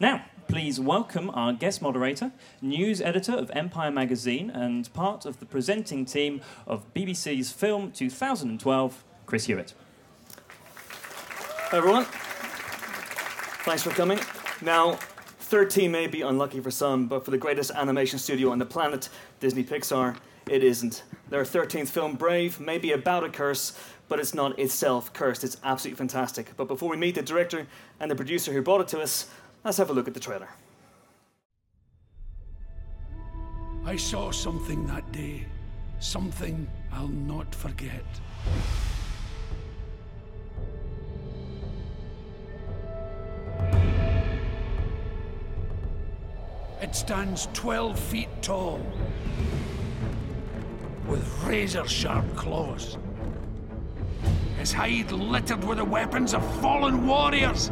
Now, 0.00 0.24
please 0.48 0.80
welcome 0.80 1.30
our 1.30 1.52
guest 1.52 1.80
moderator, 1.80 2.32
news 2.60 3.00
editor 3.00 3.32
of 3.32 3.48
Empire 3.54 3.92
magazine, 3.92 4.50
and 4.50 4.92
part 4.92 5.24
of 5.24 5.38
the 5.38 5.46
presenting 5.46 6.04
team 6.04 6.40
of 6.66 6.92
BBC's 6.94 7.52
Film 7.52 7.92
2012, 7.92 9.04
Chris 9.24 9.46
Hewitt. 9.46 9.74
Hi 11.70 11.76
everyone. 11.78 12.06
Thanks 13.64 13.84
for 13.84 13.90
coming. 13.90 14.18
Now, 14.60 14.94
13 15.38 15.92
may 15.92 16.08
be 16.08 16.22
unlucky 16.22 16.58
for 16.58 16.72
some, 16.72 17.06
but 17.06 17.24
for 17.24 17.30
the 17.30 17.38
greatest 17.38 17.70
animation 17.70 18.18
studio 18.18 18.50
on 18.50 18.58
the 18.58 18.66
planet, 18.66 19.08
Disney 19.38 19.62
Pixar, 19.62 20.16
it 20.48 20.64
isn't. 20.64 21.04
Their 21.30 21.44
13th 21.44 21.88
film, 21.88 22.16
Brave, 22.16 22.58
may 22.58 22.78
be 22.78 22.90
about 22.92 23.22
a 23.22 23.28
curse, 23.28 23.78
but 24.08 24.18
it's 24.18 24.34
not 24.34 24.58
itself 24.58 25.12
cursed. 25.12 25.44
It's 25.44 25.56
absolutely 25.62 25.98
fantastic. 25.98 26.50
But 26.56 26.68
before 26.68 26.90
we 26.90 26.96
meet 26.96 27.14
the 27.14 27.22
director 27.22 27.66
and 28.00 28.10
the 28.10 28.14
producer 28.14 28.52
who 28.52 28.60
brought 28.60 28.82
it 28.82 28.88
to 28.88 29.00
us, 29.00 29.30
let's 29.64 29.78
have 29.78 29.90
a 29.90 29.92
look 29.92 30.06
at 30.06 30.14
the 30.14 30.20
trailer. 30.20 30.48
I 33.86 33.96
saw 33.96 34.30
something 34.30 34.86
that 34.86 35.10
day, 35.12 35.46
something 36.00 36.68
I'll 36.92 37.08
not 37.08 37.54
forget. 37.54 38.04
It 46.80 46.94
stands 46.94 47.48
12 47.54 47.98
feet 47.98 48.28
tall, 48.42 48.80
with 51.06 51.44
razor 51.44 51.86
sharp 51.88 52.24
claws. 52.36 52.98
His 54.58 54.72
hide 54.72 55.10
littered 55.12 55.64
with 55.64 55.78
the 55.78 55.84
weapons 55.84 56.34
of 56.34 56.60
fallen 56.60 57.06
warriors. 57.06 57.70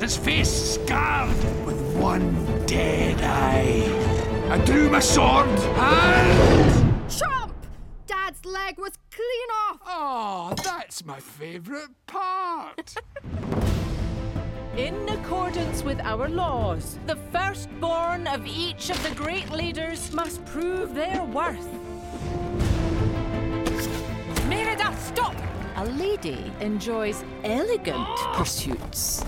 His 0.00 0.16
face 0.16 0.74
scarred 0.74 1.36
with 1.66 1.80
one 1.96 2.32
dead 2.66 3.20
eye. 3.20 4.48
I 4.48 4.58
drew 4.64 4.88
my 4.88 5.00
sword 5.00 5.48
and. 5.48 7.10
Chomp! 7.10 7.52
Dad's 8.06 8.44
leg 8.44 8.78
was 8.78 8.92
clean 9.10 9.50
off! 9.64 9.80
Oh, 9.84 10.54
that's 10.62 11.04
my 11.04 11.18
favourite 11.18 11.90
part. 12.06 12.94
In 14.76 15.08
accordance 15.08 15.82
with 15.82 15.98
our 16.02 16.28
laws, 16.28 16.96
the 17.06 17.16
firstborn 17.32 18.28
of 18.28 18.46
each 18.46 18.90
of 18.90 19.02
the 19.02 19.12
great 19.16 19.50
leaders 19.50 20.12
must 20.12 20.44
prove 20.46 20.94
their 20.94 21.24
worth. 21.24 21.68
Merida, 24.46 24.96
stop! 24.96 25.34
A 25.74 25.84
lady 25.86 26.52
enjoys 26.60 27.24
elegant 27.42 27.96
ah! 27.98 28.34
pursuits. 28.36 29.24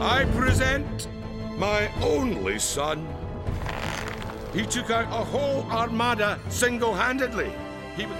I 0.00 0.24
present 0.26 1.08
my 1.56 1.90
only 2.02 2.60
son. 2.60 3.06
He 4.54 4.64
took 4.64 4.90
out 4.90 5.06
a 5.06 5.24
whole 5.24 5.64
armada 5.72 6.38
single 6.48 6.94
handedly. 6.94 7.52
He 7.96 8.06
was. 8.06 8.16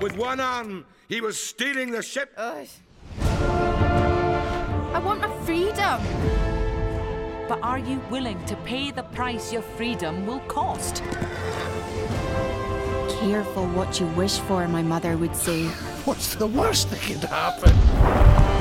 With 0.00 0.16
one 0.16 0.40
arm, 0.40 0.84
he 1.08 1.20
was 1.20 1.40
steering 1.40 1.90
the 1.92 2.02
ship. 2.02 2.32
Ugh. 2.36 2.66
I 3.20 5.00
want 5.04 5.20
my 5.20 5.44
freedom! 5.44 6.02
But 7.48 7.60
are 7.62 7.78
you 7.78 8.00
willing 8.10 8.44
to 8.46 8.56
pay 8.56 8.90
the 8.90 9.04
price 9.04 9.52
your 9.52 9.62
freedom 9.62 10.26
will 10.26 10.40
cost? 10.40 11.02
Careful 13.20 13.66
what 13.68 14.00
you 14.00 14.06
wish 14.08 14.38
for, 14.40 14.66
my 14.66 14.82
mother 14.82 15.16
would 15.16 15.36
say. 15.36 15.66
What's 16.04 16.34
the 16.34 16.48
worst 16.48 16.90
that 16.90 17.00
could 17.00 17.22
happen? 17.24 18.53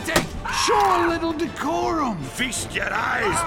Fighting! 0.00 0.26
Show 0.64 1.06
a 1.06 1.08
little 1.08 1.32
decorum! 1.32 2.22
Feast 2.22 2.74
your 2.74 2.92
eyes. 2.92 3.38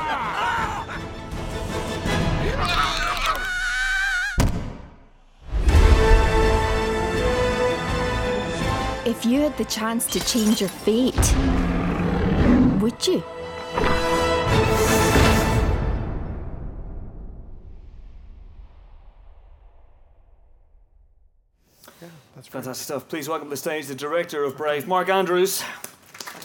If 9.06 9.24
you 9.24 9.42
had 9.42 9.56
the 9.58 9.66
chance 9.66 10.08
to 10.08 10.20
change 10.20 10.62
your 10.62 10.70
fate, 10.70 11.16
would 12.82 13.06
you? 13.06 13.24
That's 22.36 22.48
fantastic 22.48 22.84
stuff. 22.84 23.08
Please 23.08 23.30
welcome 23.30 23.48
to 23.48 23.52
the 23.52 23.58
stage 23.58 23.86
the 23.86 23.96
director 23.96 24.44
of 24.44 24.58
Brave, 24.58 24.88
Mark 24.88 25.08
Andrews, 25.08 25.64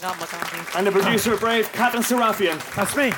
and 0.03 0.87
the 0.87 0.91
producer 0.91 1.33
of 1.33 1.39
Brave, 1.39 1.71
Katherine 1.73 2.01
Sarafian. 2.01 2.57
That's 2.75 2.95
me. 2.95 3.11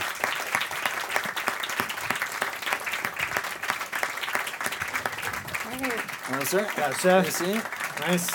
Hello, 6.25 6.43
sir. 6.43 6.67
Got 6.75 6.91
it, 6.91 6.97
Seth. 6.97 7.25
Good 7.25 7.31
to 7.31 7.37
see 7.37 7.53
you. 7.53 7.61
Nice. 8.07 8.29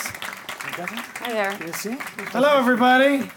Hi 1.19 1.31
there. 1.31 1.57
Good 1.59 1.73
to 1.73 1.73
see 1.73 1.89
you. 1.91 1.97
Hello, 2.31 2.57
everybody. 2.57 3.29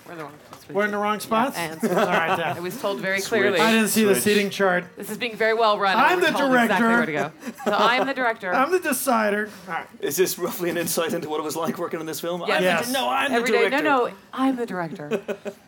We're 0.74 0.84
in 0.84 0.90
the 0.90 0.96
wrong 0.98 1.04
We're 1.04 1.14
in 1.16 1.20
the 1.20 1.30
wrong 1.32 1.50
spots. 1.52 1.56
and 1.56 1.84
All 1.84 2.06
right, 2.06 2.30
I 2.38 2.52
then. 2.54 2.62
was 2.62 2.80
told 2.80 3.00
very 3.00 3.20
Switch. 3.20 3.40
clearly. 3.40 3.60
I 3.60 3.72
didn't 3.72 3.88
see 3.88 4.04
the 4.04 4.14
Switch. 4.14 4.24
seating 4.24 4.50
chart. 4.50 4.84
This 4.96 5.10
is 5.10 5.18
being 5.18 5.36
very 5.36 5.54
well 5.54 5.78
run. 5.78 5.96
I'm 5.96 6.20
We're 6.20 6.30
the 6.32 6.38
told 6.38 6.52
Exactly 6.54 6.78
director. 6.78 6.88
where 6.88 7.06
to 7.06 7.12
go. 7.12 7.52
So 7.64 7.72
I'm 7.76 8.06
the 8.06 8.14
director. 8.14 8.52
I'm 8.54 8.70
the 8.72 8.78
decider. 8.80 9.50
All 9.68 9.74
right. 9.74 9.86
Is 10.00 10.16
this 10.16 10.38
roughly 10.38 10.70
an 10.70 10.76
insight 10.76 11.12
into 11.12 11.28
what 11.28 11.38
it 11.40 11.42
was 11.44 11.56
like 11.56 11.78
working 11.78 12.00
on 12.00 12.06
this 12.06 12.20
film? 12.20 12.42
Yes. 12.46 12.50
I 12.60 12.62
Yes. 12.62 12.80
didn't 12.80 12.92
know 12.94 13.08
I'm 13.08 13.32
Every 13.32 13.50
the 13.50 13.52
day. 13.58 13.68
director. 13.68 13.82
No, 13.84 14.06
no, 14.06 14.12
I'm 14.32 14.56
the 14.56 14.66
director. 14.66 15.22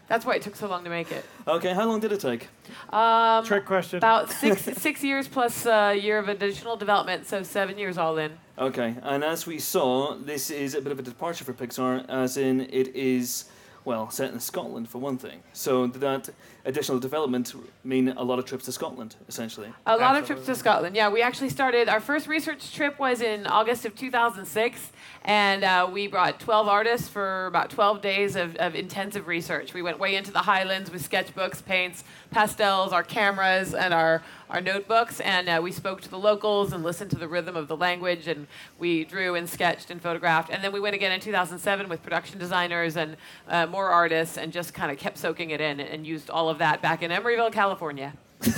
That's 0.08 0.24
why 0.26 0.34
it 0.36 0.42
took 0.42 0.56
so 0.56 0.68
long 0.68 0.84
to 0.84 0.90
make 0.90 1.10
it. 1.10 1.24
Okay, 1.48 1.72
how 1.72 1.86
long 1.86 2.00
did 2.00 2.12
it 2.12 2.20
take? 2.20 2.48
Um, 2.92 3.44
Trick 3.44 3.64
question. 3.64 3.98
about 3.98 4.30
six 4.30 4.62
six 4.82 5.02
years 5.02 5.28
plus 5.28 5.64
a 5.66 5.94
year 5.94 6.18
of 6.18 6.28
additional 6.28 6.76
development, 6.76 7.26
so 7.26 7.42
seven 7.42 7.78
years 7.78 7.96
all 7.98 8.18
in. 8.18 8.32
Okay, 8.58 8.94
and 9.02 9.24
as 9.24 9.46
we 9.46 9.58
saw, 9.58 10.14
this 10.14 10.50
is 10.50 10.74
a 10.74 10.80
bit 10.80 10.92
of 10.92 10.98
a 10.98 11.02
departure 11.02 11.44
for 11.44 11.52
Pixar, 11.52 12.08
as 12.08 12.36
in 12.36 12.60
it 12.60 12.94
is, 12.94 13.46
well, 13.84 14.10
set 14.10 14.32
in 14.32 14.40
Scotland 14.40 14.88
for 14.88 14.98
one 14.98 15.18
thing. 15.18 15.42
So 15.52 15.86
did 15.86 16.00
that 16.00 16.30
additional 16.64 16.98
development 16.98 17.54
mean 17.84 18.08
a 18.08 18.22
lot 18.22 18.38
of 18.38 18.46
trips 18.46 18.64
to 18.64 18.72
Scotland, 18.72 19.16
essentially? 19.28 19.68
A 19.86 19.96
lot 19.96 20.16
of 20.16 20.26
trips 20.26 20.46
to 20.46 20.54
Scotland. 20.54 20.96
Yeah, 20.96 21.10
we 21.10 21.20
actually 21.20 21.50
started. 21.50 21.88
Our 21.88 22.00
first 22.00 22.26
research 22.26 22.74
trip 22.74 22.98
was 22.98 23.20
in 23.20 23.46
August 23.46 23.84
of 23.84 23.94
2006, 23.94 24.90
and 25.26 25.64
uh, 25.64 25.88
we 25.92 26.06
brought 26.06 26.40
12 26.40 26.68
artists 26.68 27.08
for 27.08 27.46
about 27.46 27.70
12 27.70 28.00
days 28.00 28.36
of, 28.36 28.56
of 28.56 28.74
intensive 28.74 29.26
research. 29.26 29.74
We 29.74 29.82
went 29.82 29.98
way 29.98 30.16
into 30.16 30.32
the 30.32 30.40
Highlands 30.40 30.90
with 30.90 31.08
sketchbooks, 31.08 31.64
paints, 31.64 32.04
pastels, 32.30 32.92
our 32.92 33.02
cameras, 33.02 33.74
and 33.74 33.92
our 33.92 34.22
our 34.50 34.60
notebooks, 34.60 35.20
and 35.20 35.48
uh, 35.48 35.60
we 35.62 35.72
spoke 35.72 36.00
to 36.02 36.08
the 36.08 36.18
locals 36.18 36.72
and 36.72 36.84
listened 36.84 37.10
to 37.10 37.16
the 37.16 37.26
rhythm 37.26 37.56
of 37.56 37.66
the 37.66 37.76
language, 37.76 38.28
and 38.28 38.46
we 38.78 39.04
drew 39.04 39.34
and 39.34 39.48
sketched 39.48 39.90
and 39.90 40.00
photographed. 40.00 40.50
And 40.50 40.62
then 40.62 40.72
we 40.72 40.80
went 40.80 40.94
again 40.94 41.10
in 41.10 41.18
2007 41.18 41.88
with 41.88 42.02
production 42.02 42.38
designers 42.38 42.96
and 42.96 43.16
uh, 43.48 43.66
more 43.74 43.90
artists, 43.90 44.38
and 44.38 44.52
just 44.52 44.72
kind 44.72 44.92
of 44.92 44.98
kept 44.98 45.18
soaking 45.18 45.50
it 45.50 45.60
in 45.60 45.80
and 45.80 46.06
used 46.06 46.30
all 46.30 46.48
of 46.48 46.58
that 46.58 46.80
back 46.80 47.02
in 47.02 47.10
Emeryville, 47.10 47.52
California. 47.52 48.12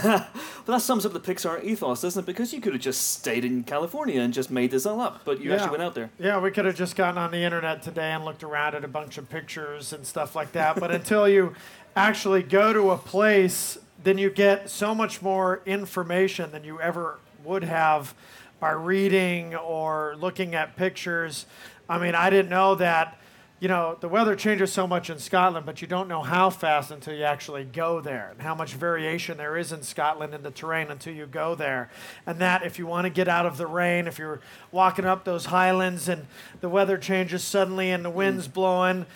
But 0.66 0.72
that 0.72 0.82
sums 0.82 1.06
up 1.06 1.12
the 1.12 1.21
Pixar 1.21 1.62
ethos, 1.62 2.03
doesn't 2.03 2.25
it? 2.25 2.27
Because 2.27 2.53
you 2.53 2.60
could 2.60 2.72
have 2.72 2.82
just 2.82 3.12
stayed 3.12 3.44
in 3.44 3.62
California 3.62 4.21
and 4.21 4.34
just 4.34 4.50
made 4.50 4.72
this 4.72 4.84
all 4.84 5.00
up, 5.00 5.25
but 5.25 5.41
you 5.41 5.53
actually 5.55 5.71
went 5.71 5.82
out 5.84 5.94
there. 5.94 6.10
Yeah, 6.19 6.41
we 6.41 6.50
could 6.50 6.65
have 6.65 6.75
just 6.75 6.97
gotten 6.97 7.19
on 7.19 7.31
the 7.31 7.38
internet 7.38 7.82
today 7.82 8.10
and 8.10 8.25
looked 8.25 8.43
around 8.43 8.75
at 8.75 8.84
a 8.84 8.88
bunch 8.88 9.16
of 9.16 9.31
pictures 9.31 9.93
and 9.93 10.05
stuff 10.05 10.34
like 10.34 10.50
that. 10.53 10.81
But 10.81 10.91
until 10.91 11.28
you 11.28 11.55
actually 11.94 12.43
go 12.43 12.72
to 12.72 12.91
a 12.91 12.99
place, 12.99 13.78
then 14.03 14.19
you 14.19 14.28
get 14.28 14.69
so 14.69 14.93
much 14.93 15.22
more 15.22 15.62
information 15.66 16.50
than 16.50 16.65
you 16.65 16.81
ever 16.81 17.21
would 17.44 17.62
have 17.62 18.12
by 18.59 18.72
reading 18.72 19.55
or 19.55 20.16
looking 20.19 20.56
at 20.56 20.75
pictures. 20.76 21.47
I 21.88 21.99
mean, 21.99 22.16
I 22.16 22.28
didn't 22.28 22.50
know 22.50 22.75
that. 22.75 23.20
You 23.58 23.69
know, 23.69 23.97
the 23.99 24.08
weather 24.08 24.37
changes 24.37 24.70
so 24.70 24.87
much 24.87 25.08
in 25.08 25.19
Scotland, 25.19 25.64
but 25.64 25.81
you 25.81 25.88
don't 25.88 26.08
know 26.08 26.20
how 26.20 26.50
fast 26.50 26.91
until 26.91 27.14
you 27.14 27.25
actually 27.25 27.64
go 27.64 28.03
there 28.03 28.29
and 28.31 28.43
how 28.43 28.55
much 28.55 28.75
variation 28.75 29.38
there 29.38 29.56
is 29.56 29.73
in 29.73 29.82
Scotland 29.82 30.35
in 30.35 30.43
the 30.43 30.50
terrain 30.50 30.91
until 30.91 31.14
you 31.14 31.25
go 31.25 31.55
there. 31.55 31.91
And 32.26 32.38
that 32.41 32.67
if 32.67 32.79
you 32.79 32.87
want 32.87 33.06
to 33.06 33.11
get 33.11 33.29
out 33.29 33.47
of 33.47 33.56
the 33.56 33.67
rain, 33.67 34.06
if 34.06 34.19
you're 34.19 34.41
walking 34.73 35.06
up 35.06 35.25
those 35.25 35.47
highlands 35.47 36.06
and 36.06 36.26
the 36.61 36.69
weather 36.69 36.99
changes 36.99 37.43
suddenly 37.43 37.91
and 37.91 38.05
the 38.05 38.11
wind's 38.11 38.47
mm. 38.47 38.53
blowing, 38.53 39.06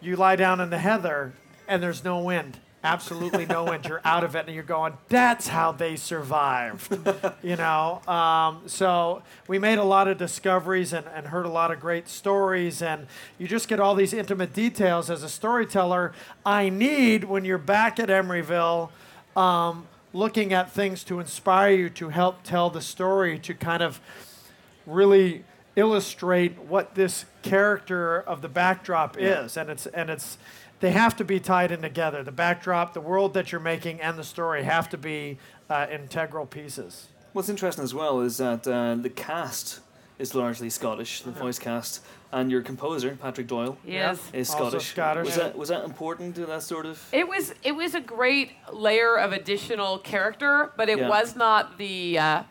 you 0.00 0.14
lie 0.14 0.36
down 0.36 0.60
in 0.60 0.70
the 0.70 0.78
heather 0.78 1.32
and 1.66 1.82
there's 1.82 2.04
no 2.04 2.20
wind. 2.20 2.58
Absolutely 2.84 3.46
no 3.46 3.64
wind. 3.64 3.86
You're 3.86 4.00
out 4.04 4.24
of 4.24 4.34
it 4.34 4.46
and 4.46 4.54
you're 4.54 4.64
going, 4.64 4.94
that's 5.08 5.46
how 5.48 5.70
they 5.72 5.94
survived. 5.96 6.96
you 7.42 7.56
know? 7.56 8.02
Um, 8.08 8.62
so 8.66 9.22
we 9.46 9.58
made 9.58 9.78
a 9.78 9.84
lot 9.84 10.08
of 10.08 10.18
discoveries 10.18 10.92
and, 10.92 11.06
and 11.14 11.28
heard 11.28 11.46
a 11.46 11.50
lot 11.50 11.70
of 11.70 11.78
great 11.78 12.08
stories. 12.08 12.82
And 12.82 13.06
you 13.38 13.46
just 13.46 13.68
get 13.68 13.78
all 13.78 13.94
these 13.94 14.12
intimate 14.12 14.52
details 14.52 15.10
as 15.10 15.22
a 15.22 15.28
storyteller. 15.28 16.12
I 16.44 16.68
need 16.70 17.24
when 17.24 17.44
you're 17.44 17.58
back 17.58 18.00
at 18.00 18.08
Emeryville. 18.08 18.90
Um, 19.36 19.86
looking 20.12 20.52
at 20.52 20.70
things 20.70 21.04
to 21.04 21.20
inspire 21.20 21.72
you 21.72 21.88
to 21.88 22.10
help 22.10 22.42
tell 22.42 22.68
the 22.68 22.82
story 22.82 23.38
to 23.38 23.54
kind 23.54 23.82
of 23.82 24.00
really 24.86 25.44
illustrate 25.74 26.58
what 26.58 26.94
this 26.94 27.24
character 27.42 28.20
of 28.20 28.42
the 28.42 28.48
backdrop 28.48 29.16
Yeah. 29.18 29.44
is, 29.44 29.56
and 29.56 29.70
it's 29.70 29.86
and 29.86 30.10
it's 30.10 30.36
they 30.82 30.90
have 30.90 31.16
to 31.16 31.24
be 31.24 31.38
tied 31.40 31.70
in 31.70 31.80
together. 31.80 32.22
The 32.24 32.32
backdrop, 32.32 32.92
the 32.92 33.00
world 33.00 33.34
that 33.34 33.52
you're 33.52 33.60
making, 33.60 34.00
and 34.00 34.18
the 34.18 34.24
story 34.24 34.64
have 34.64 34.88
to 34.90 34.98
be 34.98 35.38
uh, 35.70 35.86
integral 35.90 36.44
pieces. 36.44 37.06
What's 37.32 37.48
interesting 37.48 37.84
as 37.84 37.94
well 37.94 38.20
is 38.20 38.36
that 38.38 38.66
uh, 38.66 38.96
the 38.96 39.08
cast 39.08 39.78
is 40.18 40.34
largely 40.34 40.68
Scottish, 40.68 41.22
the 41.22 41.30
voice 41.30 41.58
cast, 41.58 42.02
and 42.32 42.50
your 42.50 42.62
composer 42.62 43.16
Patrick 43.20 43.46
Doyle 43.46 43.78
He 43.86 43.96
is. 43.96 44.18
is 44.32 44.50
Also 44.50 44.78
Scottish. 44.80 44.88
Scottish. 44.90 45.26
Was 45.26 45.36
that 45.36 45.56
was 45.56 45.68
that 45.68 45.84
important 45.84 46.34
to 46.34 46.46
that 46.46 46.62
sort 46.62 46.84
of? 46.86 47.02
It 47.12 47.28
was 47.28 47.54
it 47.62 47.72
was 47.72 47.94
a 47.94 48.00
great 48.00 48.50
layer 48.72 49.16
of 49.16 49.32
additional 49.32 49.98
character, 49.98 50.72
but 50.76 50.88
it 50.88 50.98
Yeah. 50.98 51.08
was 51.08 51.36
not 51.36 51.78
the 51.78 52.18
uh, 52.18 52.42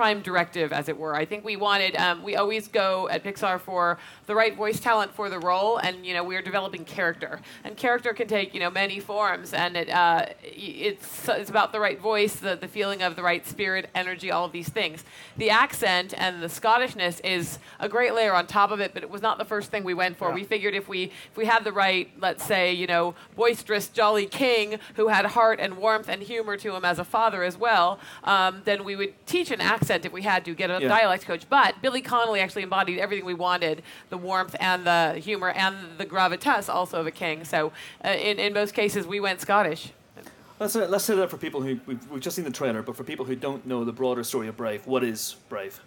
prime 0.00 0.22
directive, 0.22 0.72
as 0.72 0.88
it 0.88 0.96
were. 0.96 1.14
I 1.14 1.26
think 1.26 1.44
we 1.44 1.56
wanted 1.56 1.94
um, 1.96 2.22
we 2.22 2.34
always 2.34 2.68
go 2.68 3.06
at 3.10 3.22
Pixar 3.22 3.60
for 3.60 3.98
the 4.24 4.34
right 4.34 4.56
voice 4.56 4.80
talent 4.80 5.12
for 5.12 5.28
the 5.28 5.38
role, 5.38 5.76
and 5.76 6.06
you 6.06 6.14
know 6.14 6.24
we 6.24 6.36
are 6.36 6.40
developing 6.40 6.86
character, 6.86 7.38
and 7.64 7.76
character 7.76 8.14
can 8.14 8.26
take 8.26 8.54
you 8.54 8.60
know 8.60 8.70
many 8.70 8.98
forms, 8.98 9.52
and 9.52 9.76
it 9.76 9.90
uh, 9.90 10.24
it's 10.42 11.28
it's 11.28 11.50
about 11.50 11.72
the 11.72 11.80
right 11.80 12.00
voice, 12.00 12.36
the 12.36 12.56
the 12.56 12.66
feeling 12.66 13.02
of 13.02 13.14
the 13.14 13.22
right 13.22 13.46
spirit, 13.46 13.90
energy, 13.94 14.30
all 14.30 14.46
of 14.46 14.52
these 14.52 14.70
things. 14.70 15.04
The 15.36 15.50
accent 15.50 16.14
and 16.16 16.42
the 16.42 16.48
Scottishness 16.48 17.20
is 17.22 17.58
a 17.78 17.86
great 17.86 18.14
layer 18.14 18.32
on 18.32 18.46
top 18.46 18.70
of 18.70 18.80
it, 18.80 18.94
but 18.94 19.02
it 19.02 19.10
was 19.10 19.20
not 19.20 19.36
the 19.36 19.44
first 19.44 19.70
thing 19.70 19.84
we 19.84 19.92
went 19.92 20.16
for. 20.16 20.28
Yeah. 20.28 20.34
We 20.36 20.44
figured 20.44 20.74
if 20.74 20.88
we 20.88 21.12
if 21.30 21.36
we 21.36 21.44
had 21.44 21.62
the 21.62 21.72
right, 21.72 22.08
let's 22.18 22.42
say, 22.42 22.72
you 22.72 22.86
know, 22.86 23.14
boisterous, 23.36 23.88
jolly 23.90 24.24
king 24.24 24.78
who 24.94 25.08
had 25.08 25.26
heart 25.26 25.60
and 25.60 25.76
warmth 25.76 26.08
and 26.08 26.22
humor 26.22 26.56
to 26.56 26.74
him 26.74 26.86
as 26.86 26.98
a 26.98 27.04
father 27.04 27.42
as 27.42 27.58
well, 27.58 27.98
um, 28.24 28.62
then 28.64 28.82
we 28.82 28.96
would 28.96 29.12
teach 29.26 29.50
an 29.50 29.60
accent 29.60 29.89
if 29.90 30.12
we 30.12 30.22
had 30.22 30.44
to 30.44 30.54
get 30.54 30.70
a 30.70 30.78
Yeah. 30.80 30.88
dialect 30.88 31.24
coach. 31.26 31.44
But 31.48 31.80
Billy 31.82 32.00
Connolly 32.00 32.40
actually 32.40 32.62
embodied 32.62 32.98
everything 32.98 33.24
we 33.24 33.34
wanted: 33.34 33.82
the 34.08 34.16
warmth 34.18 34.56
and 34.60 34.84
the 34.86 35.14
humor 35.20 35.50
and 35.50 35.76
the 35.98 36.06
gravitas 36.06 36.68
also 36.68 37.00
of 37.00 37.06
a 37.06 37.10
king. 37.10 37.44
So 37.44 37.72
uh, 38.04 38.08
in 38.10 38.38
in 38.38 38.52
most 38.52 38.74
cases, 38.74 39.06
we 39.06 39.20
went 39.20 39.40
Scottish. 39.40 39.92
Let's 40.58 40.76
uh, 40.76 40.86
let's 40.88 41.04
say 41.04 41.16
that 41.16 41.30
for 41.30 41.36
people 41.38 41.62
who 41.62 41.80
we've, 41.86 42.10
we've 42.10 42.20
just 42.20 42.36
seen 42.36 42.44
the 42.44 42.50
trailer, 42.50 42.82
but 42.82 42.96
for 42.96 43.04
people 43.04 43.24
who 43.24 43.34
don't 43.34 43.66
know 43.66 43.84
the 43.84 43.92
broader 43.92 44.22
story 44.24 44.46
of 44.48 44.56
Brave, 44.56 44.86
what 44.86 45.02
is 45.02 45.36
Brave? 45.48 45.80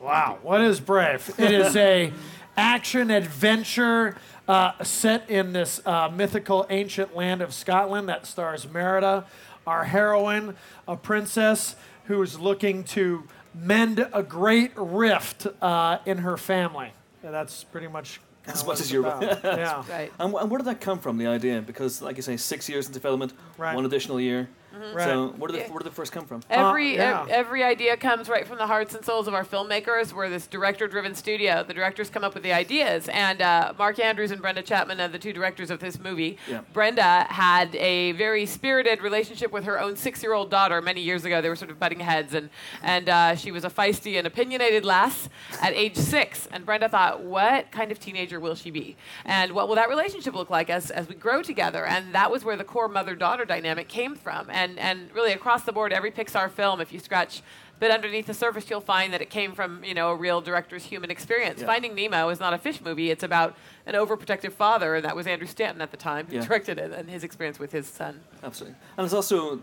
Wow, 0.00 0.38
what 0.42 0.60
is 0.60 0.80
Brave? 0.80 1.30
It 1.38 1.50
is 1.52 1.76
a 1.76 2.12
action 2.56 3.10
adventure 3.10 4.16
uh, 4.48 4.82
set 4.82 5.28
in 5.30 5.52
this 5.52 5.80
uh, 5.86 6.08
mythical 6.14 6.66
ancient 6.70 7.14
land 7.16 7.40
of 7.40 7.52
Scotland 7.54 8.08
that 8.08 8.26
stars 8.26 8.68
Merida, 8.68 9.24
our 9.66 9.84
heroine, 9.84 10.56
a 10.88 10.96
princess 10.96 11.76
who 12.04 12.20
is 12.22 12.38
looking 12.38 12.84
to 12.84 13.24
mend 13.54 14.06
a 14.12 14.22
great 14.22 14.72
rift 14.76 15.46
uh, 15.60 15.98
in 16.06 16.18
her 16.18 16.36
family. 16.36 16.92
And 17.22 17.32
that's 17.34 17.64
pretty 17.64 17.88
much 17.88 18.20
kinda 18.44 18.58
As 18.58 18.64
what 18.64 18.72
much 18.72 18.78
it's 18.80 18.88
as 18.88 18.92
you're- 18.92 19.08
about. 19.08 19.22
yeah. 19.44 19.84
Right. 19.88 20.12
And, 20.18 20.32
wh- 20.34 20.40
and 20.40 20.50
where 20.50 20.58
did 20.58 20.66
that 20.66 20.80
come 20.80 20.98
from? 20.98 21.18
The 21.18 21.26
idea, 21.28 21.60
because 21.62 22.02
like 22.02 22.16
you 22.16 22.22
say, 22.22 22.36
six 22.36 22.68
years 22.68 22.86
in 22.86 22.92
development, 22.92 23.32
Right. 23.58 23.74
one 23.74 23.84
additional 23.84 24.20
year. 24.20 24.48
Right. 24.94 25.04
So 25.04 25.28
where 25.36 25.50
did, 25.50 25.66
the, 25.66 25.70
where 25.70 25.78
did 25.80 25.86
the 25.86 25.94
first 25.94 26.12
come 26.12 26.26
from? 26.26 26.42
Every 26.48 26.96
yeah. 26.96 27.22
ev- 27.22 27.28
every 27.28 27.62
idea 27.62 27.96
comes 27.96 28.28
right 28.28 28.46
from 28.46 28.58
the 28.58 28.66
hearts 28.66 28.94
and 28.94 29.04
souls 29.04 29.28
of 29.28 29.34
our 29.34 29.44
filmmakers. 29.44 30.12
We're 30.12 30.30
this 30.30 30.46
director-driven 30.46 31.14
studio. 31.14 31.62
The 31.62 31.74
directors 31.74 32.08
come 32.08 32.24
up 32.24 32.34
with 32.34 32.42
the 32.42 32.52
ideas, 32.52 33.08
and 33.10 33.42
uh, 33.42 33.74
Mark 33.78 33.98
Andrews 33.98 34.30
and 34.30 34.40
Brenda 34.40 34.62
Chapman 34.62 35.00
are 35.00 35.08
the 35.08 35.18
two 35.18 35.32
directors 35.32 35.70
of 35.70 35.80
this 35.80 35.98
movie. 35.98 36.38
Yeah. 36.48 36.62
Brenda 36.72 37.26
had 37.28 37.74
a 37.76 38.12
very 38.12 38.46
spirited 38.46 39.02
relationship 39.02 39.52
with 39.52 39.64
her 39.64 39.80
own 39.80 39.96
six-year-old 39.96 40.50
daughter 40.50 40.80
many 40.80 41.02
years 41.02 41.24
ago. 41.24 41.40
They 41.42 41.48
were 41.48 41.56
sort 41.56 41.70
of 41.70 41.78
butting 41.78 42.00
heads, 42.00 42.32
and 42.32 42.48
and 42.82 43.08
uh, 43.08 43.36
she 43.36 43.50
was 43.50 43.64
a 43.64 43.70
feisty 43.70 44.16
and 44.16 44.26
opinionated 44.26 44.84
lass 44.84 45.28
at 45.60 45.74
age 45.74 45.96
six. 45.96 46.48
And 46.50 46.64
Brenda 46.64 46.88
thought, 46.88 47.22
what 47.22 47.70
kind 47.72 47.92
of 47.92 47.98
teenager 47.98 48.40
will 48.40 48.54
she 48.54 48.70
be? 48.70 48.96
And 49.24 49.52
what 49.52 49.68
will 49.68 49.76
that 49.76 49.88
relationship 49.88 50.34
look 50.34 50.50
like 50.50 50.70
as 50.70 50.90
as 50.90 51.08
we 51.08 51.14
grow 51.14 51.42
together? 51.42 51.84
And 51.84 52.14
that 52.14 52.30
was 52.30 52.44
where 52.44 52.56
the 52.56 52.64
core 52.64 52.88
mother-daughter 52.88 53.44
dynamic 53.44 53.88
came 53.88 54.14
from. 54.14 54.48
And 54.48 54.61
and 54.78 55.10
really 55.14 55.32
across 55.32 55.62
the 55.64 55.72
board, 55.72 55.92
every 55.92 56.10
Pixar 56.10 56.50
film, 56.50 56.80
if 56.80 56.92
you 56.92 56.98
scratch 56.98 57.40
a 57.76 57.80
bit 57.80 57.90
underneath 57.90 58.26
the 58.26 58.34
surface, 58.34 58.68
you'll 58.70 58.80
find 58.80 59.12
that 59.12 59.20
it 59.20 59.30
came 59.30 59.52
from 59.52 59.82
you 59.84 59.94
know 59.94 60.10
a 60.10 60.16
real 60.16 60.40
director's 60.40 60.84
human 60.84 61.10
experience. 61.10 61.60
Yeah. 61.60 61.66
Finding 61.66 61.94
Nemo 61.94 62.28
is 62.28 62.38
not 62.40 62.52
a 62.54 62.58
fish 62.58 62.80
movie; 62.80 63.10
it's 63.10 63.22
about 63.24 63.56
an 63.86 63.94
overprotective 63.94 64.52
father, 64.52 64.94
and 64.96 65.04
that 65.04 65.16
was 65.16 65.26
Andrew 65.26 65.46
Stanton 65.46 65.80
at 65.82 65.90
the 65.90 65.96
time 65.96 66.26
who 66.26 66.36
Yeah. 66.36 66.46
directed 66.46 66.78
it, 66.78 66.92
and 66.92 67.08
his 67.10 67.24
experience 67.24 67.58
with 67.58 67.72
his 67.72 67.86
son. 67.86 68.20
Absolutely. 68.42 68.76
And 68.96 69.04
it's 69.04 69.14
also 69.14 69.60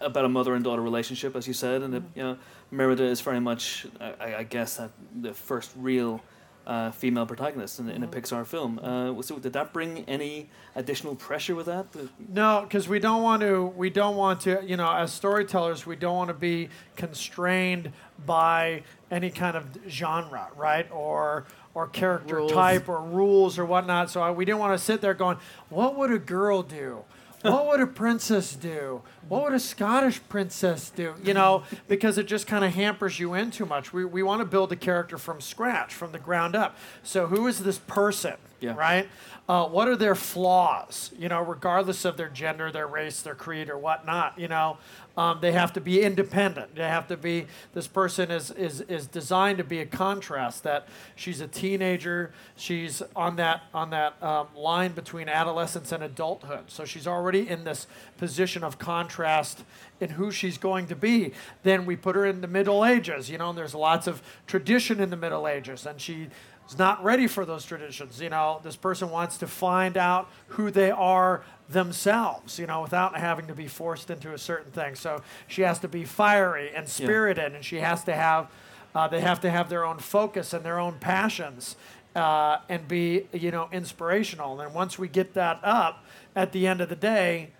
about 0.00 0.24
a 0.24 0.28
mother 0.28 0.54
and 0.54 0.62
daughter 0.64 0.82
relationship, 0.82 1.34
as 1.36 1.46
you 1.46 1.54
said, 1.54 1.82
and 1.82 1.94
it, 1.94 2.02
you 2.14 2.22
know, 2.22 2.38
Merida 2.70 3.04
is 3.04 3.20
very 3.20 3.40
much, 3.40 3.86
I, 4.00 4.36
I 4.36 4.42
guess, 4.44 4.76
that 4.76 4.90
the 5.20 5.34
first 5.34 5.72
real 5.76 6.22
uh, 6.68 6.90
female 6.90 7.24
protagonist 7.26 7.80
in, 7.80 7.88
in 7.88 8.02
a 8.02 8.06
Pixar 8.06 8.46
film. 8.46 8.78
Uh, 8.78 9.20
so 9.22 9.38
did 9.38 9.54
that 9.54 9.72
bring 9.72 10.04
any 10.06 10.48
additional 10.76 11.16
pressure 11.16 11.54
with 11.54 11.66
that? 11.66 11.86
No, 12.28 12.60
because 12.62 12.88
we 12.88 12.98
don't 12.98 13.22
want 13.22 13.40
to. 13.42 13.66
We 13.74 13.88
don't 13.90 14.16
want 14.16 14.42
to. 14.42 14.62
You 14.64 14.76
know, 14.76 14.92
as 14.92 15.10
storytellers, 15.12 15.86
we 15.86 15.96
don't 15.96 16.14
want 16.16 16.28
to 16.28 16.34
be 16.34 16.68
constrained 16.94 17.92
by 18.26 18.82
any 19.10 19.30
kind 19.30 19.56
of 19.56 19.64
genre, 19.88 20.48
right? 20.56 20.86
Or 20.92 21.46
or 21.74 21.86
character 21.88 22.36
Rules. 22.36 22.52
type 22.52 22.88
or 22.88 23.00
rules 23.00 23.58
or 23.58 23.64
whatnot. 23.64 24.10
So 24.10 24.20
I, 24.20 24.30
we 24.30 24.44
didn't 24.44 24.58
want 24.58 24.78
to 24.78 24.84
sit 24.84 25.00
there 25.00 25.14
going, 25.14 25.38
"What 25.70 25.96
would 25.96 26.12
a 26.12 26.18
girl 26.18 26.62
do? 26.62 27.04
What 27.42 27.66
would 27.66 27.80
a 27.80 27.86
princess 27.86 28.54
do? 28.54 29.02
What 29.28 29.44
would 29.44 29.54
a 29.54 29.60
Scottish 29.60 30.20
princess 30.28 30.90
do?" 30.90 31.14
You 31.22 31.34
know, 31.34 31.62
because 31.86 32.18
it 32.18 32.26
just 32.26 32.46
kind 32.46 32.64
of 32.64 32.74
hampers 32.74 33.18
you 33.18 33.34
in 33.34 33.50
too 33.50 33.66
much. 33.66 33.92
We 33.92 34.04
we 34.04 34.22
want 34.22 34.40
to 34.40 34.44
build 34.44 34.72
a 34.72 34.76
character 34.76 35.18
from 35.18 35.40
scratch, 35.40 35.94
from 35.94 36.12
the 36.12 36.18
ground 36.18 36.56
up. 36.56 36.76
So 37.02 37.26
who 37.26 37.46
is 37.46 37.60
this 37.60 37.78
person? 37.78 38.34
Yeah. 38.60 38.74
Right. 38.74 39.08
Uh, 39.48 39.66
what 39.66 39.88
are 39.88 39.96
their 39.96 40.16
flaws? 40.16 41.12
You 41.16 41.28
know, 41.28 41.40
regardless 41.40 42.04
of 42.04 42.16
their 42.16 42.28
gender, 42.28 42.72
their 42.72 42.88
race, 42.88 43.22
their 43.22 43.36
creed, 43.36 43.70
or 43.70 43.78
whatnot. 43.78 44.38
You 44.38 44.48
know, 44.48 44.78
um, 45.16 45.38
they 45.40 45.52
have 45.52 45.72
to 45.74 45.80
be 45.80 46.02
independent. 46.02 46.74
They 46.74 46.82
have 46.82 47.06
to 47.08 47.16
be. 47.16 47.46
This 47.72 47.86
person 47.86 48.30
is 48.32 48.50
is 48.50 48.80
is 48.82 49.06
designed 49.06 49.58
to 49.58 49.64
be 49.64 49.78
a 49.78 49.86
contrast. 49.86 50.64
That 50.64 50.88
she's 51.14 51.40
a 51.40 51.46
teenager. 51.46 52.32
She's 52.56 53.00
on 53.14 53.36
that 53.36 53.62
on 53.72 53.90
that 53.90 54.20
um, 54.22 54.48
line 54.56 54.92
between 54.92 55.28
adolescence 55.28 55.92
and 55.92 56.02
adulthood. 56.02 56.64
So 56.66 56.84
she's 56.84 57.06
already 57.06 57.48
in 57.48 57.62
this 57.62 57.86
position 58.16 58.64
of 58.64 58.78
contrast 58.78 59.64
in 60.00 60.10
who 60.10 60.32
she's 60.32 60.58
going 60.58 60.88
to 60.88 60.96
be. 60.96 61.32
Then 61.62 61.86
we 61.86 61.94
put 61.94 62.16
her 62.16 62.26
in 62.26 62.40
the 62.40 62.48
Middle 62.48 62.84
Ages. 62.84 63.30
You 63.30 63.38
know, 63.38 63.50
and 63.50 63.58
there's 63.58 63.74
lots 63.74 64.08
of 64.08 64.20
tradition 64.48 65.00
in 65.00 65.10
the 65.10 65.16
Middle 65.16 65.46
Ages, 65.46 65.86
and 65.86 66.00
she 66.00 66.28
is 66.68 66.78
not 66.78 67.02
ready 67.02 67.26
for 67.26 67.44
those 67.44 67.64
traditions. 67.64 68.20
You 68.20 68.30
know, 68.30 68.60
this 68.62 68.76
person 68.76 69.10
wants 69.10 69.38
to 69.38 69.46
find 69.46 69.96
out 69.96 70.28
who 70.48 70.70
they 70.70 70.90
are 70.90 71.42
themselves, 71.68 72.58
you 72.58 72.66
know, 72.66 72.82
without 72.82 73.16
having 73.16 73.46
to 73.46 73.54
be 73.54 73.68
forced 73.68 74.10
into 74.10 74.32
a 74.32 74.38
certain 74.38 74.72
thing. 74.72 74.94
So 74.94 75.22
she 75.46 75.62
has 75.62 75.78
to 75.80 75.88
be 75.88 76.04
fiery 76.04 76.70
and 76.74 76.88
spirited, 76.88 77.54
and 77.54 77.64
she 77.64 77.76
has 77.80 78.04
to 78.04 78.14
have, 78.14 78.48
uh, 78.94 79.08
they 79.08 79.20
have 79.20 79.40
to 79.40 79.50
have 79.50 79.68
their 79.68 79.84
own 79.84 79.98
focus 79.98 80.52
and 80.52 80.64
their 80.64 80.78
own 80.78 80.94
passions. 80.98 81.76
Uh, 82.16 82.58
and 82.68 82.88
be, 82.88 83.28
you 83.32 83.50
know, 83.52 83.68
inspirational. 83.70 84.60
And 84.60 84.74
once 84.74 84.98
we 84.98 85.06
get 85.06 85.34
that 85.34 85.60
up, 85.62 86.04
at 86.34 86.50
the 86.52 86.66
end 86.66 86.80
of 86.80 86.88
the 86.88 86.96
day, 86.96 87.50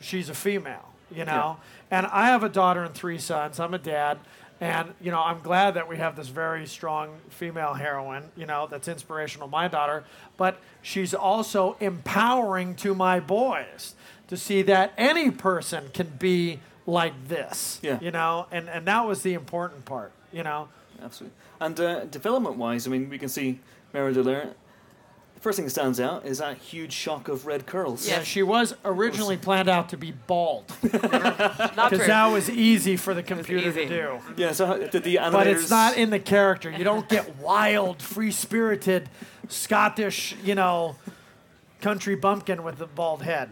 she's 0.00 0.28
a 0.28 0.34
female, 0.34 0.88
you 1.14 1.24
know. 1.24 1.58
And 1.90 2.06
I 2.06 2.26
have 2.26 2.42
a 2.42 2.48
daughter 2.48 2.82
and 2.82 2.94
three 2.94 3.18
sons. 3.18 3.60
I'm 3.60 3.74
a 3.74 3.78
dad, 3.78 4.18
and 4.60 4.92
you 5.00 5.10
know 5.10 5.20
I'm 5.20 5.40
glad 5.40 5.74
that 5.74 5.88
we 5.88 5.96
have 5.96 6.16
this 6.16 6.28
very 6.28 6.66
strong 6.66 7.16
female 7.30 7.74
heroine, 7.74 8.30
you 8.36 8.46
know, 8.46 8.66
that's 8.70 8.88
inspirational. 8.88 9.48
My 9.48 9.68
daughter, 9.68 10.04
but 10.36 10.58
she's 10.82 11.14
also 11.14 11.76
empowering 11.80 12.74
to 12.76 12.94
my 12.94 13.20
boys 13.20 13.94
to 14.28 14.36
see 14.36 14.62
that 14.62 14.92
any 14.98 15.30
person 15.30 15.84
can 15.94 16.08
be 16.18 16.60
like 16.86 17.14
this, 17.28 17.78
Yeah. 17.82 17.98
you 18.00 18.10
know. 18.10 18.46
And 18.50 18.68
and 18.68 18.86
that 18.86 19.06
was 19.06 19.22
the 19.22 19.34
important 19.34 19.84
part, 19.84 20.12
you 20.32 20.42
know. 20.42 20.68
Absolutely. 21.02 21.36
And 21.60 21.80
uh, 21.80 22.04
development-wise, 22.06 22.86
I 22.86 22.90
mean, 22.90 23.08
we 23.08 23.18
can 23.18 23.28
see 23.28 23.58
Merida 23.94 24.22
there. 24.22 24.54
The 25.40 25.44
first 25.44 25.56
thing 25.56 25.64
that 25.64 25.70
stands 25.70 25.98
out 25.98 26.26
is 26.26 26.36
that 26.36 26.58
huge 26.58 26.92
shock 26.92 27.28
of 27.28 27.46
red 27.46 27.64
curls. 27.64 28.06
Yeah, 28.06 28.22
she 28.22 28.42
was 28.42 28.74
originally 28.84 29.38
planned 29.38 29.70
out 29.70 29.88
to 29.88 29.96
be 29.96 30.12
bald 30.12 30.66
because 30.82 31.00
that 32.06 32.26
was 32.26 32.50
easy 32.50 32.98
for 32.98 33.14
the 33.14 33.22
computer 33.22 33.72
to 33.72 33.80
easy. 33.80 33.88
do. 33.88 34.18
Yeah. 34.36 34.52
So 34.52 34.86
did 34.88 35.02
the 35.02 35.16
animators? 35.16 35.32
But 35.32 35.46
it's 35.46 35.70
not 35.70 35.96
in 35.96 36.10
the 36.10 36.18
character. 36.18 36.70
You 36.70 36.84
don't 36.84 37.08
get 37.08 37.36
wild, 37.40 38.02
free 38.02 38.32
spirited, 38.32 39.08
Scottish, 39.48 40.36
you 40.44 40.54
know, 40.54 40.96
country 41.80 42.16
bumpkin 42.16 42.62
with 42.62 42.78
a 42.82 42.86
bald 42.86 43.22
head. 43.22 43.48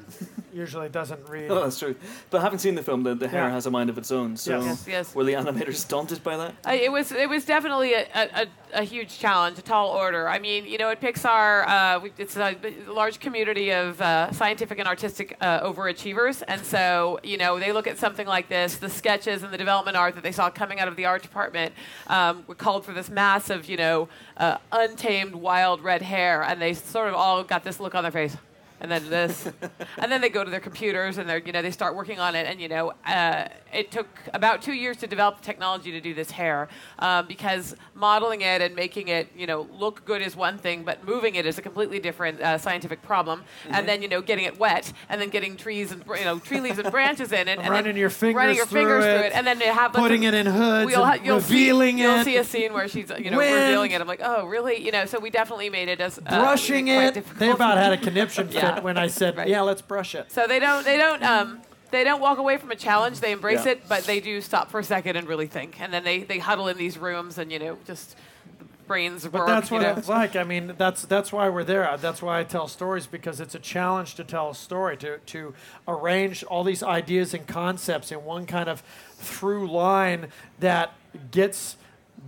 Usually 0.53 0.89
doesn't 0.89 1.29
read. 1.29 1.51
Oh, 1.51 1.63
that's 1.63 1.79
true. 1.79 1.95
But 2.31 2.41
having 2.43 2.59
seen 2.59 2.75
the 2.75 2.83
film, 2.83 3.03
the, 3.03 3.15
the 3.15 3.29
hair 3.29 3.45
Yeah. 3.45 3.51
has 3.51 3.67
a 3.67 3.71
mind 3.71 3.91
of 3.91 3.99
its 3.99 4.11
own. 4.11 4.37
So 4.37 4.59
Yes. 4.61 4.65
Yes, 4.67 4.85
yes. 4.89 5.15
were 5.15 5.25
the 5.25 5.33
animators 5.35 5.87
daunted 5.89 6.23
by 6.23 6.37
that? 6.37 6.55
Uh, 6.67 6.73
it 6.73 6.91
was 6.93 7.13
it 7.13 7.29
was 7.29 7.45
definitely 7.45 7.95
a, 7.95 8.07
a, 8.15 8.29
a, 8.43 8.47
a 8.75 8.83
huge 8.83 9.19
challenge, 9.19 9.59
a 9.59 9.63
tall 9.63 9.89
order. 9.89 10.29
I 10.29 10.39
mean, 10.39 10.67
you 10.67 10.79
know, 10.79 10.91
at 10.91 11.01
Pixar, 11.01 11.67
uh, 11.69 12.01
we, 12.01 12.13
it's 12.19 12.37
a, 12.37 12.57
a 12.89 12.93
large 12.93 13.19
community 13.21 13.71
of 13.73 14.01
uh, 14.01 14.31
scientific 14.33 14.79
and 14.79 14.87
artistic 14.89 15.37
uh, 15.41 15.61
overachievers, 15.69 16.43
and 16.49 16.61
so 16.65 17.19
you 17.23 17.37
know 17.37 17.59
they 17.59 17.73
look 17.73 17.87
at 17.87 17.99
something 17.99 18.27
like 18.27 18.49
this, 18.49 18.77
the 18.77 18.89
sketches 18.91 19.43
and 19.43 19.53
the 19.53 19.59
development 19.59 19.97
art 19.97 20.15
that 20.15 20.23
they 20.25 20.33
saw 20.33 20.51
coming 20.51 20.81
out 20.81 20.89
of 20.89 20.97
the 20.97 21.05
art 21.07 21.23
department 21.23 21.73
um, 22.09 22.45
were 22.47 22.55
called 22.55 22.85
for 22.85 22.93
this 22.93 23.09
massive, 23.09 23.69
you 23.69 23.77
know, 23.77 24.09
uh, 24.37 24.59
untamed 24.73 25.35
wild 25.35 25.83
red 25.83 26.03
hair, 26.03 26.43
and 26.43 26.61
they 26.61 26.75
sort 26.75 27.09
of 27.09 27.15
all 27.15 27.43
got 27.45 27.65
this 27.65 27.81
look 27.81 27.95
on 27.95 28.03
their 28.03 28.13
face. 28.13 28.37
And 28.81 28.91
then 28.91 29.09
this, 29.11 29.49
and 29.99 30.11
then 30.13 30.21
they 30.21 30.29
go 30.29 30.45
to 30.45 30.51
their 30.51 30.61
computers 30.61 31.19
and 31.19 31.29
they're, 31.29 31.39
you 31.39 31.53
know, 31.53 31.63
they 31.63 31.71
start 31.71 31.97
working 31.97 32.19
on 32.21 32.35
it. 32.35 32.47
And 32.47 32.61
you 32.61 32.69
know, 32.69 32.93
uh, 33.07 33.49
it 33.73 33.91
took 33.91 34.07
about 34.33 34.63
two 34.63 34.73
years 34.73 34.97
to 34.99 35.07
develop 35.07 35.39
the 35.39 35.45
technology 35.45 35.91
to 35.93 36.01
do 36.01 36.15
this 36.15 36.31
hair, 36.31 36.69
um, 36.99 37.27
because 37.27 37.77
modeling 37.95 38.41
it 38.43 38.63
and 38.63 38.75
making 38.75 39.09
it, 39.09 39.29
you 39.37 39.47
know, 39.47 39.69
look 39.79 40.05
good 40.05 40.23
is 40.23 40.35
one 40.37 40.59
thing, 40.59 40.85
but 40.85 41.05
moving 41.05 41.35
it 41.35 41.45
is 41.47 41.59
a 41.59 41.63
completely 41.63 41.99
different 41.99 42.41
uh, 42.41 42.57
scientific 42.59 43.03
problem. 43.03 43.45
And 43.71 43.89
then 43.89 44.03
you 44.03 44.09
know, 44.09 44.21
getting 44.23 44.45
it 44.45 44.59
wet, 44.59 44.93
and 45.09 45.21
then 45.21 45.29
getting 45.29 45.57
trees 45.57 45.93
and 45.93 46.03
you 46.07 46.25
know, 46.25 46.39
tree 46.39 46.61
leaves 46.61 46.79
and 46.79 46.91
branches 46.91 47.33
in 47.33 47.49
it, 47.49 47.59
and 47.59 47.69
Running 47.69 47.97
your 47.97 48.11
fingers 48.11 48.37
running 48.37 48.57
your 48.57 48.67
through 48.67 48.81
fingers 48.81 49.05
it, 49.05 49.17
through 49.17 49.27
it, 49.27 49.33
and 49.35 49.47
then 49.47 49.61
have 49.61 49.93
putting 49.93 50.23
it 50.23 50.35
in 50.35 50.47
hoods 50.47 50.87
We'll 50.87 51.05
ha- 51.05 51.19
you'll 51.23 51.37
revealing 51.37 51.97
see, 51.99 52.03
You'll 52.03 52.25
see 52.25 52.37
a 52.37 52.45
scene 52.45 52.73
where 52.73 52.89
she's, 52.89 53.11
you 53.19 53.31
know, 53.31 53.39
Wind. 53.39 53.55
revealing 53.55 53.91
it. 53.93 54.01
I'm 54.01 54.07
like, 54.09 54.21
oh, 54.23 54.47
really? 54.47 54.83
You 54.85 54.93
know, 54.93 55.05
so 55.07 55.19
we 55.19 55.31
definitely 55.31 55.71
made 55.71 55.89
it 55.89 56.01
as 56.01 56.19
uh, 56.19 56.41
Brushing 56.41 56.87
quite 56.87 57.05
it. 57.09 57.15
difficult. 57.15 57.39
They 57.39 57.51
about 57.51 57.79
had 57.79 57.93
a 57.93 57.97
conniption 58.09 58.49
Yeah. 58.51 58.68
When 58.83 58.97
I 58.99 59.07
said, 59.09 59.37
Right. 59.39 59.49
"Yeah, 59.49 59.63
let's 59.63 59.83
brush 59.83 60.15
it." 60.15 60.31
So 60.33 60.47
they 60.47 60.59
don't 60.59 60.85
they 60.85 60.97
don't 60.97 61.23
um, 61.23 61.61
they 61.91 62.05
don't 62.05 62.21
walk 62.21 62.39
away 62.39 62.57
from 62.59 62.71
a 62.71 62.77
challenge. 62.77 63.21
They 63.21 63.33
embrace 63.33 63.65
Yeah. 63.67 63.73
it, 63.73 63.89
but 63.89 64.05
they 64.05 64.21
do 64.21 64.41
stop 64.41 64.71
for 64.71 64.81
a 64.81 64.85
second 64.85 65.17
and 65.17 65.27
really 65.29 65.47
think, 65.47 65.81
and 65.81 65.93
then 65.93 66.05
they, 66.05 66.21
they 66.25 66.39
huddle 66.39 66.69
in 66.69 66.77
these 66.77 66.99
rooms 66.99 67.39
and 67.39 67.51
you 67.51 67.59
know 67.59 67.79
just 67.87 68.17
brains 68.87 69.25
But 69.25 69.33
work. 69.41 69.47
that's 69.49 69.71
what 69.71 69.83
know. 69.83 69.95
it's 69.97 70.09
like. 70.09 70.35
I 70.37 70.45
mean, 70.45 70.75
that's 70.79 71.03
that's 71.05 71.31
why 71.33 71.49
we're 71.51 71.65
there. 71.65 71.97
That's 72.01 72.23
why 72.23 72.41
I 72.41 72.45
tell 72.45 72.69
stories 72.69 73.07
because 73.07 73.39
it's 73.41 73.55
a 73.55 73.59
challenge 73.59 74.15
to 74.15 74.25
tell 74.25 74.51
a 74.51 74.55
story 74.55 74.97
to 74.99 75.19
to 75.19 75.55
arrange 75.87 76.43
all 76.45 76.65
these 76.65 76.83
ideas 76.83 77.35
and 77.35 77.47
concepts 77.47 78.11
in 78.13 78.25
one 78.25 78.47
kind 78.47 78.69
of 78.69 78.83
through 79.17 79.71
line 79.71 80.29
that 80.61 80.93
gets 81.31 81.77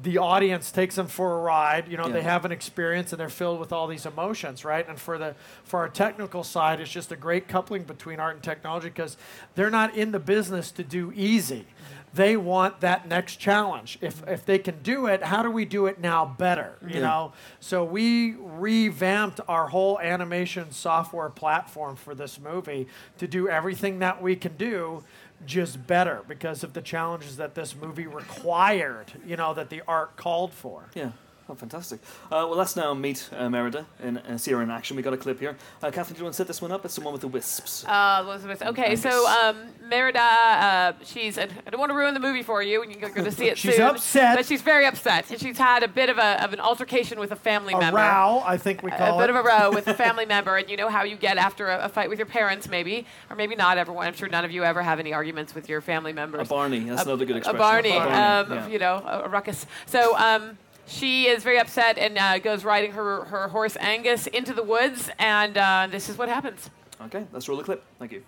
the 0.02 0.18
audience 0.18 0.70
takes 0.70 0.94
them 0.94 1.08
for 1.08 1.38
a 1.38 1.42
ride. 1.42 1.88
You 1.88 1.96
know, 1.96 2.08
they 2.08 2.22
have 2.22 2.44
an 2.44 2.52
experience 2.52 3.12
and 3.12 3.20
they're 3.20 3.28
filled 3.28 3.60
with 3.60 3.72
all 3.72 3.86
these 3.86 4.06
emotions, 4.06 4.64
right? 4.64 4.88
And 4.88 4.98
for 4.98 5.18
the 5.18 5.34
for 5.64 5.80
our 5.80 5.88
technical 5.88 6.44
side, 6.44 6.80
it's 6.80 6.90
just 6.90 7.12
a 7.12 7.16
great 7.16 7.48
coupling 7.48 7.82
between 7.82 8.20
art 8.20 8.36
and 8.36 8.42
technology 8.42 8.88
because 8.88 9.16
they're 9.54 9.70
not 9.70 9.96
in 9.96 10.12
the 10.12 10.20
business 10.20 10.70
to 10.72 10.84
do 10.84 11.12
easy. 11.14 11.66
Mm-hmm. 11.66 11.96
They 12.12 12.36
want 12.36 12.80
that 12.80 13.08
next 13.08 13.36
challenge. 13.36 13.98
If 14.00 14.20
mm-hmm. 14.20 14.32
if 14.32 14.44
they 14.46 14.58
can 14.58 14.82
do 14.82 15.06
it, 15.06 15.22
how 15.22 15.42
do 15.42 15.50
we 15.50 15.64
do 15.64 15.86
it 15.86 16.00
now 16.00 16.24
better? 16.24 16.76
You 16.82 16.94
Yeah. 16.94 17.00
know, 17.00 17.32
so 17.58 17.84
we 17.84 18.36
revamped 18.38 19.40
our 19.48 19.68
whole 19.68 19.98
animation 20.00 20.70
software 20.70 21.30
platform 21.30 21.96
for 21.96 22.14
this 22.14 22.38
movie 22.40 22.86
to 23.18 23.26
do 23.26 23.48
everything 23.48 23.98
that 23.98 24.22
we 24.22 24.36
can 24.36 24.56
do 24.56 25.02
just 25.46 25.86
better 25.86 26.22
because 26.28 26.62
of 26.62 26.72
the 26.72 26.82
challenges 26.82 27.36
that 27.36 27.54
this 27.54 27.74
movie 27.74 28.06
required, 28.06 29.12
you 29.26 29.36
know, 29.36 29.54
that 29.54 29.70
the 29.70 29.82
art 29.88 30.16
called 30.16 30.52
for. 30.52 30.84
Yeah. 30.94 31.10
Oh, 31.50 31.54
fantastic. 31.54 31.98
Uh, 32.26 32.46
well, 32.48 32.54
let's 32.56 32.76
now 32.76 32.94
meet 32.94 33.28
uh, 33.36 33.48
Merida 33.50 33.84
and 34.00 34.18
uh, 34.18 34.38
see 34.38 34.52
her 34.52 34.62
in 34.62 34.70
action. 34.70 34.96
We 34.96 35.02
got 35.02 35.14
a 35.14 35.16
clip 35.16 35.40
here. 35.40 35.56
Uh, 35.82 35.90
Catherine, 35.90 36.14
do 36.14 36.18
you 36.20 36.24
want 36.24 36.34
to 36.34 36.36
set 36.36 36.46
this 36.46 36.62
one 36.62 36.70
up? 36.70 36.84
It's 36.84 36.94
the 36.94 37.00
one 37.00 37.12
with 37.12 37.22
the 37.22 37.28
wisps. 37.28 37.84
Uh, 37.84 38.22
Elizabeth. 38.24 38.62
Okay, 38.62 38.94
so 38.94 39.08
Angus. 39.28 39.60
um, 39.82 39.88
Merida, 39.88 40.20
uh, 40.20 40.92
she's. 41.04 41.38
I 41.38 41.46
don't 41.46 41.80
want 41.80 41.90
to 41.90 41.96
ruin 41.96 42.14
the 42.14 42.20
movie 42.20 42.44
for 42.44 42.62
you, 42.62 42.82
and 42.82 42.94
you're 42.94 43.10
going 43.10 43.24
to 43.24 43.32
see 43.32 43.48
it 43.48 43.58
She's 43.58 43.74
soon. 43.74 43.82
upset. 43.86 44.36
but 44.36 44.46
she's 44.46 44.62
very 44.62 44.86
upset, 44.86 45.28
and 45.32 45.40
she's 45.40 45.58
had 45.58 45.82
a 45.82 45.88
bit 45.88 46.08
of 46.08 46.18
a 46.18 46.44
of 46.44 46.52
an 46.52 46.60
altercation 46.60 47.18
with 47.18 47.32
a 47.32 47.36
family 47.36 47.74
A 47.74 47.78
member. 47.80 47.98
A 47.98 48.02
row, 48.02 48.42
I 48.46 48.56
think 48.56 48.84
we 48.84 48.92
call 48.92 49.18
it. 49.18 49.22
a 49.24 49.26
bit 49.26 49.30
of 49.30 49.36
a 49.36 49.42
row 49.42 49.72
with 49.72 49.88
a 49.88 49.94
family 50.04 50.26
member, 50.26 50.56
and 50.56 50.70
you 50.70 50.76
know 50.76 50.88
how 50.88 51.02
you 51.02 51.16
get 51.16 51.36
after 51.36 51.66
a, 51.66 51.86
a 51.86 51.88
fight 51.88 52.08
with 52.08 52.20
your 52.20 52.26
parents, 52.26 52.68
maybe, 52.68 53.06
or 53.28 53.34
maybe 53.34 53.56
not. 53.56 53.76
Everyone, 53.76 54.06
I'm 54.06 54.14
sure 54.14 54.28
none 54.28 54.44
of 54.44 54.52
you 54.52 54.62
ever 54.62 54.82
have 54.82 55.00
any 55.00 55.12
arguments 55.12 55.52
with 55.52 55.68
your 55.68 55.80
family 55.80 56.12
members. 56.12 56.46
A 56.46 56.48
Barney. 56.48 56.78
That's 56.78 57.02
another 57.02 57.24
good 57.24 57.34
a 57.34 57.38
expression. 57.38 57.58
Barney, 57.58 57.90
Barney, 57.90 58.12
um, 58.12 58.52
yeah. 58.52 58.68
you 58.68 58.78
know, 58.78 59.02
a, 59.04 59.22
a 59.24 59.28
ruckus. 59.28 59.66
So 59.86 60.16
um, 60.16 60.56
she 60.90 61.26
is 61.26 61.42
very 61.42 61.58
upset 61.58 61.96
and 61.98 62.18
uh, 62.18 62.38
goes 62.38 62.64
riding 62.64 62.92
her, 62.92 63.24
her 63.26 63.48
horse 63.48 63.76
Angus 63.80 64.26
into 64.26 64.52
the 64.52 64.62
woods, 64.62 65.08
and 65.18 65.56
uh, 65.56 65.88
this 65.90 66.08
is 66.08 66.18
what 66.18 66.28
happens. 66.28 66.68
Okay, 67.02 67.24
let's 67.32 67.48
roll 67.48 67.56
the 67.56 67.64
clip. 67.64 67.84
Thank 67.98 68.12
you. 68.12 68.22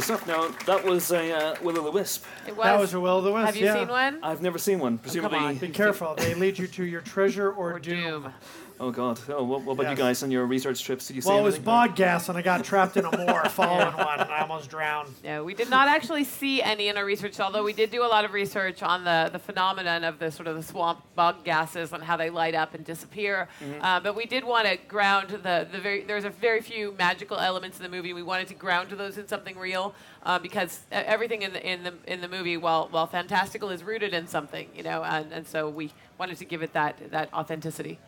Good 0.00 0.04
stuff. 0.06 0.26
Now, 0.26 0.48
that 0.64 0.82
was 0.82 1.12
a 1.12 1.30
uh, 1.30 1.56
Will 1.62 1.78
o' 1.78 1.82
the 1.82 1.90
Wisp. 1.90 2.24
It 2.46 2.56
was. 2.56 2.64
That 2.64 2.80
was 2.80 2.94
a 2.94 3.00
will 3.00 3.16
o' 3.16 3.20
the 3.20 3.32
wisp. 3.32 3.44
Have 3.44 3.56
you 3.56 3.66
yeah. 3.66 3.74
seen 3.74 3.88
one? 3.88 4.18
I've 4.22 4.40
never 4.40 4.56
seen 4.56 4.78
one. 4.78 4.96
Presumably. 4.96 5.38
on. 5.38 5.58
Be 5.58 5.68
careful. 5.68 6.14
They 6.14 6.32
lead 6.32 6.58
you 6.58 6.66
to 6.68 6.84
your 6.84 7.02
treasure 7.02 7.50
or, 7.50 7.74
Or 7.74 7.78
doom. 7.78 8.22
Doom. 8.22 8.32
Oh, 8.82 8.90
God. 8.90 9.20
Oh, 9.28 9.44
what, 9.44 9.60
what 9.62 9.74
about 9.74 9.90
you 9.90 9.96
guys 9.96 10.22
on 10.22 10.30
your 10.30 10.46
research 10.46 10.82
trips? 10.82 11.06
Did 11.06 11.14
you 11.16 11.20
see 11.20 11.28
Well, 11.28 11.38
it 11.38 11.42
was 11.42 11.56
anything? 11.56 11.64
bog 11.66 11.96
gas, 11.96 12.30
and 12.30 12.38
I 12.38 12.40
got 12.40 12.64
trapped 12.64 12.96
in 12.96 13.04
a 13.04 13.14
moor 13.14 13.44
following 13.50 13.94
one, 13.94 14.20
and 14.20 14.30
I 14.32 14.40
almost 14.40 14.70
drowned. 14.70 15.10
No, 15.22 15.44
we 15.44 15.52
did 15.52 15.68
not 15.68 15.86
actually 15.86 16.24
see 16.24 16.62
any 16.62 16.88
in 16.88 16.96
our 16.96 17.04
research, 17.04 17.38
although 17.40 17.62
we 17.62 17.74
did 17.74 17.90
do 17.90 18.02
a 18.02 18.08
lot 18.08 18.24
of 18.24 18.32
research 18.32 18.82
on 18.82 19.04
the, 19.04 19.28
the 19.30 19.38
phenomenon 19.38 20.02
of 20.02 20.18
the 20.18 20.30
sort 20.30 20.48
of 20.48 20.56
the 20.56 20.62
swamp 20.62 21.02
bug 21.14 21.44
gases 21.44 21.92
and 21.92 22.02
how 22.02 22.16
they 22.16 22.30
light 22.30 22.54
up 22.54 22.72
and 22.72 22.82
disappear. 22.82 23.48
Uh, 23.82 24.00
but 24.00 24.16
we 24.16 24.24
did 24.24 24.44
want 24.44 24.66
to 24.66 24.78
ground 24.88 25.28
the, 25.28 25.68
the 25.70 25.78
very, 25.78 26.02
there's 26.04 26.24
a 26.24 26.30
very 26.30 26.62
few 26.62 26.94
magical 26.98 27.36
elements 27.36 27.76
in 27.76 27.82
the 27.82 27.90
movie. 27.90 28.14
We 28.14 28.22
wanted 28.22 28.48
to 28.48 28.54
ground 28.54 28.90
those 28.92 29.18
in 29.18 29.28
something 29.28 29.58
real 29.58 29.94
uh, 30.22 30.38
because 30.38 30.80
e- 30.90 30.94
everything 30.94 31.42
in 31.42 31.52
the, 31.52 31.70
in, 31.70 31.82
the, 31.82 31.92
in 32.06 32.22
the 32.22 32.28
movie, 32.28 32.56
while, 32.56 32.88
while 32.90 33.06
fantastical, 33.06 33.68
is 33.68 33.84
rooted 33.84 34.14
in 34.14 34.26
something, 34.26 34.70
you 34.74 34.82
know, 34.82 35.04
and, 35.04 35.30
and 35.34 35.46
so 35.46 35.68
we 35.68 35.92
wanted 36.16 36.38
to 36.38 36.46
give 36.46 36.62
it 36.62 36.72
that, 36.72 36.96
that 37.10 37.30
authenticity. 37.34 37.98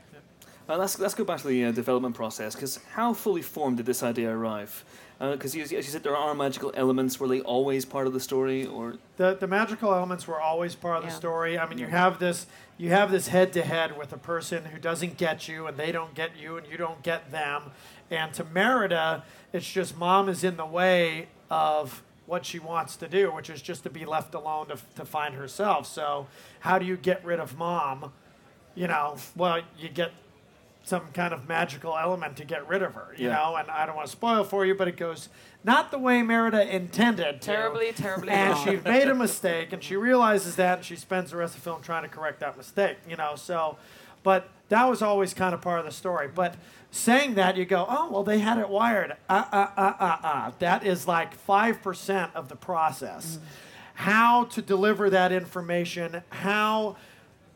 Uh, 0.72 0.78
let's, 0.78 0.98
let's 0.98 1.12
go 1.12 1.22
back 1.22 1.38
to 1.38 1.46
the 1.46 1.66
uh, 1.66 1.70
development 1.70 2.14
process, 2.14 2.54
because 2.54 2.80
how 2.94 3.12
fully 3.12 3.42
formed 3.42 3.76
did 3.76 3.84
this 3.84 4.02
idea 4.02 4.30
arrive? 4.30 4.82
Because 5.20 5.54
you, 5.54 5.62
as 5.62 5.70
you 5.70 5.82
said, 5.82 6.02
there 6.02 6.16
are 6.16 6.34
magical 6.34 6.72
elements. 6.74 7.20
Were 7.20 7.28
they 7.28 7.42
always 7.42 7.84
part 7.84 8.06
of 8.06 8.14
the 8.14 8.18
story, 8.20 8.66
or 8.66 8.96
The, 9.18 9.34
the 9.34 9.46
magical 9.46 9.92
elements 9.92 10.26
were 10.26 10.40
always 10.40 10.74
part 10.74 10.96
of 10.96 11.04
the 11.04 11.10
story. 11.10 11.58
I 11.58 11.68
mean, 11.68 11.78
you 11.78 11.86
have 11.86 12.18
this 12.18 12.46
you 12.76 12.88
have 12.88 13.12
this 13.12 13.28
head 13.28 13.52
to 13.52 13.62
head 13.62 13.96
with 13.96 14.12
a 14.12 14.16
person 14.16 14.64
who 14.64 14.78
doesn't 14.78 15.18
get 15.18 15.46
you, 15.46 15.66
and 15.66 15.76
they 15.76 15.92
don't 15.92 16.14
get 16.14 16.36
you, 16.36 16.56
and 16.56 16.66
you 16.66 16.76
don't 16.76 17.02
get 17.04 17.30
them. 17.30 17.70
And 18.10 18.32
to 18.34 18.42
Merida, 18.42 19.22
it's 19.52 19.70
just 19.70 19.96
mom 19.96 20.28
is 20.28 20.42
in 20.42 20.56
the 20.56 20.66
way 20.66 21.28
of 21.50 22.02
what 22.26 22.44
she 22.46 22.58
wants 22.58 22.96
to 22.96 23.06
do, 23.06 23.30
which 23.30 23.48
is 23.48 23.62
just 23.62 23.84
to 23.84 23.90
be 23.90 24.04
left 24.04 24.34
alone 24.34 24.68
to, 24.68 24.78
to 24.96 25.04
find 25.04 25.34
herself. 25.36 25.86
So, 25.86 26.26
how 26.60 26.80
do 26.80 26.86
you 26.86 26.96
get 26.96 27.24
rid 27.24 27.38
of 27.38 27.56
mom? 27.56 28.10
You 28.74 28.88
know, 28.88 29.18
well, 29.36 29.60
you 29.78 29.88
get 29.90 30.10
some 30.84 31.02
kind 31.14 31.32
of 31.32 31.48
magical 31.48 31.96
element 31.96 32.36
to 32.36 32.44
get 32.44 32.66
rid 32.68 32.82
of 32.82 32.94
her, 32.94 33.14
you 33.16 33.28
Yeah. 33.28 33.34
know. 33.36 33.56
And 33.56 33.70
I 33.70 33.86
don't 33.86 33.94
want 33.96 34.06
to 34.06 34.12
spoil 34.12 34.42
for 34.44 34.66
you, 34.66 34.74
but 34.74 34.88
it 34.88 34.96
goes 34.96 35.28
not 35.64 35.90
the 35.92 35.98
way 35.98 36.22
Merida 36.22 36.68
intended. 36.74 37.40
to. 37.42 37.46
Terribly, 37.52 37.92
terribly 37.92 38.30
And 38.30 38.54
wrong. 38.54 38.64
she 38.64 38.76
made 38.76 39.08
a 39.08 39.14
mistake, 39.14 39.72
and 39.72 39.82
she 39.82 39.94
realizes 39.96 40.56
that, 40.56 40.78
and 40.78 40.84
she 40.84 40.96
spends 40.96 41.30
the 41.30 41.36
rest 41.36 41.54
of 41.54 41.60
the 41.62 41.70
film 41.70 41.82
trying 41.82 42.02
to 42.02 42.08
correct 42.08 42.40
that 42.40 42.56
mistake, 42.56 42.96
you 43.08 43.14
know. 43.16 43.34
So, 43.36 43.76
but 44.24 44.48
that 44.70 44.84
was 44.88 45.02
always 45.02 45.34
kind 45.34 45.54
of 45.54 45.60
part 45.60 45.78
of 45.78 45.84
the 45.84 45.92
story. 45.92 46.28
But 46.34 46.56
saying 46.90 47.34
that, 47.34 47.56
you 47.56 47.64
go, 47.64 47.86
oh, 47.88 48.10
well, 48.10 48.24
they 48.24 48.40
had 48.40 48.58
it 48.58 48.68
wired. 48.68 49.16
Uh, 49.28 49.44
uh, 49.52 49.68
uh, 49.76 49.94
uh, 50.00 50.16
uh. 50.26 50.50
That 50.58 50.84
is 50.84 51.06
like 51.06 51.36
5% 51.46 52.34
of 52.34 52.48
the 52.48 52.56
process. 52.56 53.38
How 53.94 54.44
to 54.44 54.62
deliver 54.62 55.10
that 55.10 55.30
information, 55.32 56.22
how 56.30 56.96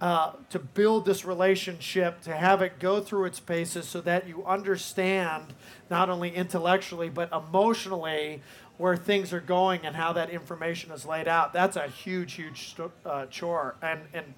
uh, 0.01 0.33
to 0.51 0.59
build 0.59 1.07
this 1.07 1.25
relationship, 1.25 2.21
to 2.23 2.35
have 2.37 2.61
it 2.63 2.79
go 2.79 3.01
through 3.01 3.25
its 3.25 3.41
paces 3.41 3.89
so 3.89 4.01
that 4.03 4.29
you 4.29 4.45
understand 4.45 5.55
not 5.91 6.11
only 6.11 6.35
intellectually 6.35 7.09
but 7.09 7.33
emotionally 7.33 8.43
where 8.77 8.95
things 8.97 9.33
are 9.33 9.41
going 9.41 9.87
and 9.87 9.97
how 9.97 10.13
that 10.13 10.29
information 10.29 10.91
is 10.93 11.07
laid 11.07 11.27
out. 11.27 11.55
That's 11.55 11.77
a 11.77 11.87
huge, 11.89 12.35
huge 12.35 12.69
sto- 12.69 12.93
uh, 13.07 13.25
chore. 13.27 13.77
And 13.81 14.01
and 14.13 14.35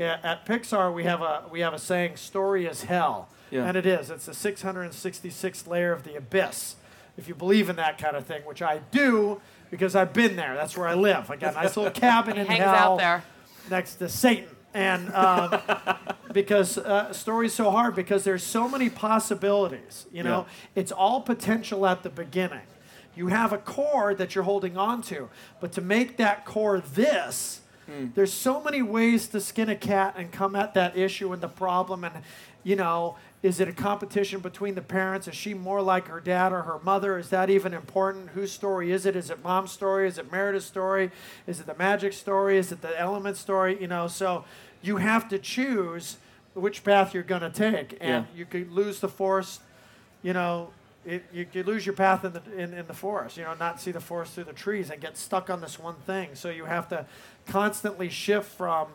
at 0.00 0.44
Pixar 0.46 0.92
we 0.92 1.04
have 1.04 1.22
a 1.22 1.44
we 1.50 1.60
have 1.60 1.72
a 1.74 1.78
saying, 1.78 2.16
"Story 2.16 2.66
is 2.66 2.82
hell," 2.84 3.28
Yeah. 3.52 3.64
and 3.66 3.76
it 3.76 3.86
is. 3.86 4.10
It's 4.10 4.26
the 4.26 4.32
666th 4.34 5.68
layer 5.68 5.92
of 5.92 6.02
the 6.02 6.16
abyss. 6.16 6.74
If 7.16 7.28
you 7.28 7.34
believe 7.36 7.68
in 7.68 7.76
that 7.76 7.98
kind 7.98 8.16
of 8.16 8.24
thing, 8.26 8.42
which 8.44 8.62
I 8.62 8.80
do 8.90 9.40
because 9.70 9.94
I've 9.94 10.12
been 10.12 10.34
there. 10.36 10.54
That's 10.54 10.76
where 10.76 10.88
I 10.88 10.94
live. 10.94 11.30
I 11.30 11.36
got 11.36 11.52
a 11.52 11.56
nice 11.62 11.76
little 11.76 11.92
cabin 12.08 12.36
in 12.36 12.46
Hangs 12.46 12.62
hell 12.64 12.74
out 12.94 12.98
there. 12.98 13.22
next 13.70 13.94
to 13.96 14.08
Satan. 14.08 14.48
And 14.74 15.12
um, 15.12 15.60
because 16.32 16.78
uh, 16.78 17.12
story's 17.12 17.52
so 17.54 17.70
hard 17.70 17.94
because 17.94 18.24
there's 18.24 18.42
so 18.42 18.68
many 18.68 18.88
possibilities. 18.88 20.06
You 20.12 20.22
know, 20.22 20.46
it's 20.74 20.92
all 20.92 21.20
potential 21.20 21.86
at 21.86 22.02
the 22.02 22.10
beginning. 22.10 22.62
You 23.14 23.26
have 23.28 23.52
a 23.52 23.58
core 23.58 24.14
that 24.14 24.34
you're 24.34 24.44
holding 24.44 24.78
on 24.78 25.02
to, 25.02 25.28
but 25.60 25.72
to 25.72 25.82
make 25.82 26.16
that 26.16 26.46
core 26.46 26.80
this, 26.80 27.60
there's 28.14 28.32
so 28.32 28.62
many 28.62 28.80
ways 28.80 29.28
to 29.28 29.40
skin 29.40 29.68
a 29.68 29.76
cat 29.76 30.14
and 30.16 30.32
come 30.32 30.56
at 30.56 30.72
that 30.74 30.96
issue 30.96 31.32
and 31.32 31.42
the 31.42 31.48
problem. 31.48 32.04
And 32.04 32.14
you 32.64 32.76
know, 32.76 33.16
is 33.42 33.58
it 33.58 33.66
a 33.68 33.72
competition 33.72 34.40
between 34.40 34.74
the 34.76 34.82
parents? 34.82 35.26
Is 35.26 35.34
she 35.34 35.52
more 35.52 35.82
like 35.82 36.06
her 36.06 36.20
dad 36.20 36.52
or 36.52 36.62
her 36.62 36.78
mother? 36.82 37.18
Is 37.18 37.28
that 37.30 37.50
even 37.50 37.74
important? 37.74 38.30
Whose 38.30 38.52
story 38.52 38.92
is 38.92 39.04
it? 39.04 39.16
Is 39.16 39.30
it 39.30 39.42
mom's 39.42 39.72
story? 39.72 40.06
Is 40.06 40.16
it 40.18 40.30
Merida's 40.30 40.64
story? 40.64 41.10
Is 41.46 41.58
it 41.58 41.66
the 41.66 41.74
magic 41.74 42.12
story? 42.12 42.56
Is 42.56 42.70
it 42.70 42.82
the 42.82 42.98
element 42.98 43.36
story? 43.36 43.80
You 43.80 43.88
know, 43.88 44.06
so 44.06 44.44
you 44.80 44.98
have 44.98 45.28
to 45.30 45.38
choose 45.38 46.18
which 46.54 46.84
path 46.84 47.14
you're 47.14 47.22
going 47.24 47.42
to 47.42 47.50
take, 47.50 47.96
and 48.00 48.26
Yeah. 48.26 48.38
you 48.38 48.44
could 48.44 48.70
lose 48.70 49.00
the 49.00 49.08
forest. 49.08 49.60
You 50.22 50.34
know, 50.34 50.70
it, 51.04 51.24
you 51.32 51.44
could 51.44 51.66
lose 51.66 51.84
your 51.84 51.96
path 51.96 52.24
in 52.24 52.32
the 52.34 52.42
in, 52.56 52.72
in 52.74 52.86
the 52.86 52.94
forest. 52.94 53.36
You 53.36 53.42
know, 53.42 53.54
not 53.54 53.80
see 53.80 53.90
the 53.90 54.00
forest 54.00 54.34
through 54.34 54.44
the 54.44 54.52
trees 54.52 54.88
and 54.90 55.00
get 55.00 55.16
stuck 55.16 55.50
on 55.50 55.60
this 55.60 55.80
one 55.80 55.96
thing. 56.06 56.34
So 56.34 56.48
you 56.50 56.66
have 56.66 56.88
to 56.90 57.06
constantly 57.46 58.08
shift 58.08 58.50
from 58.52 58.86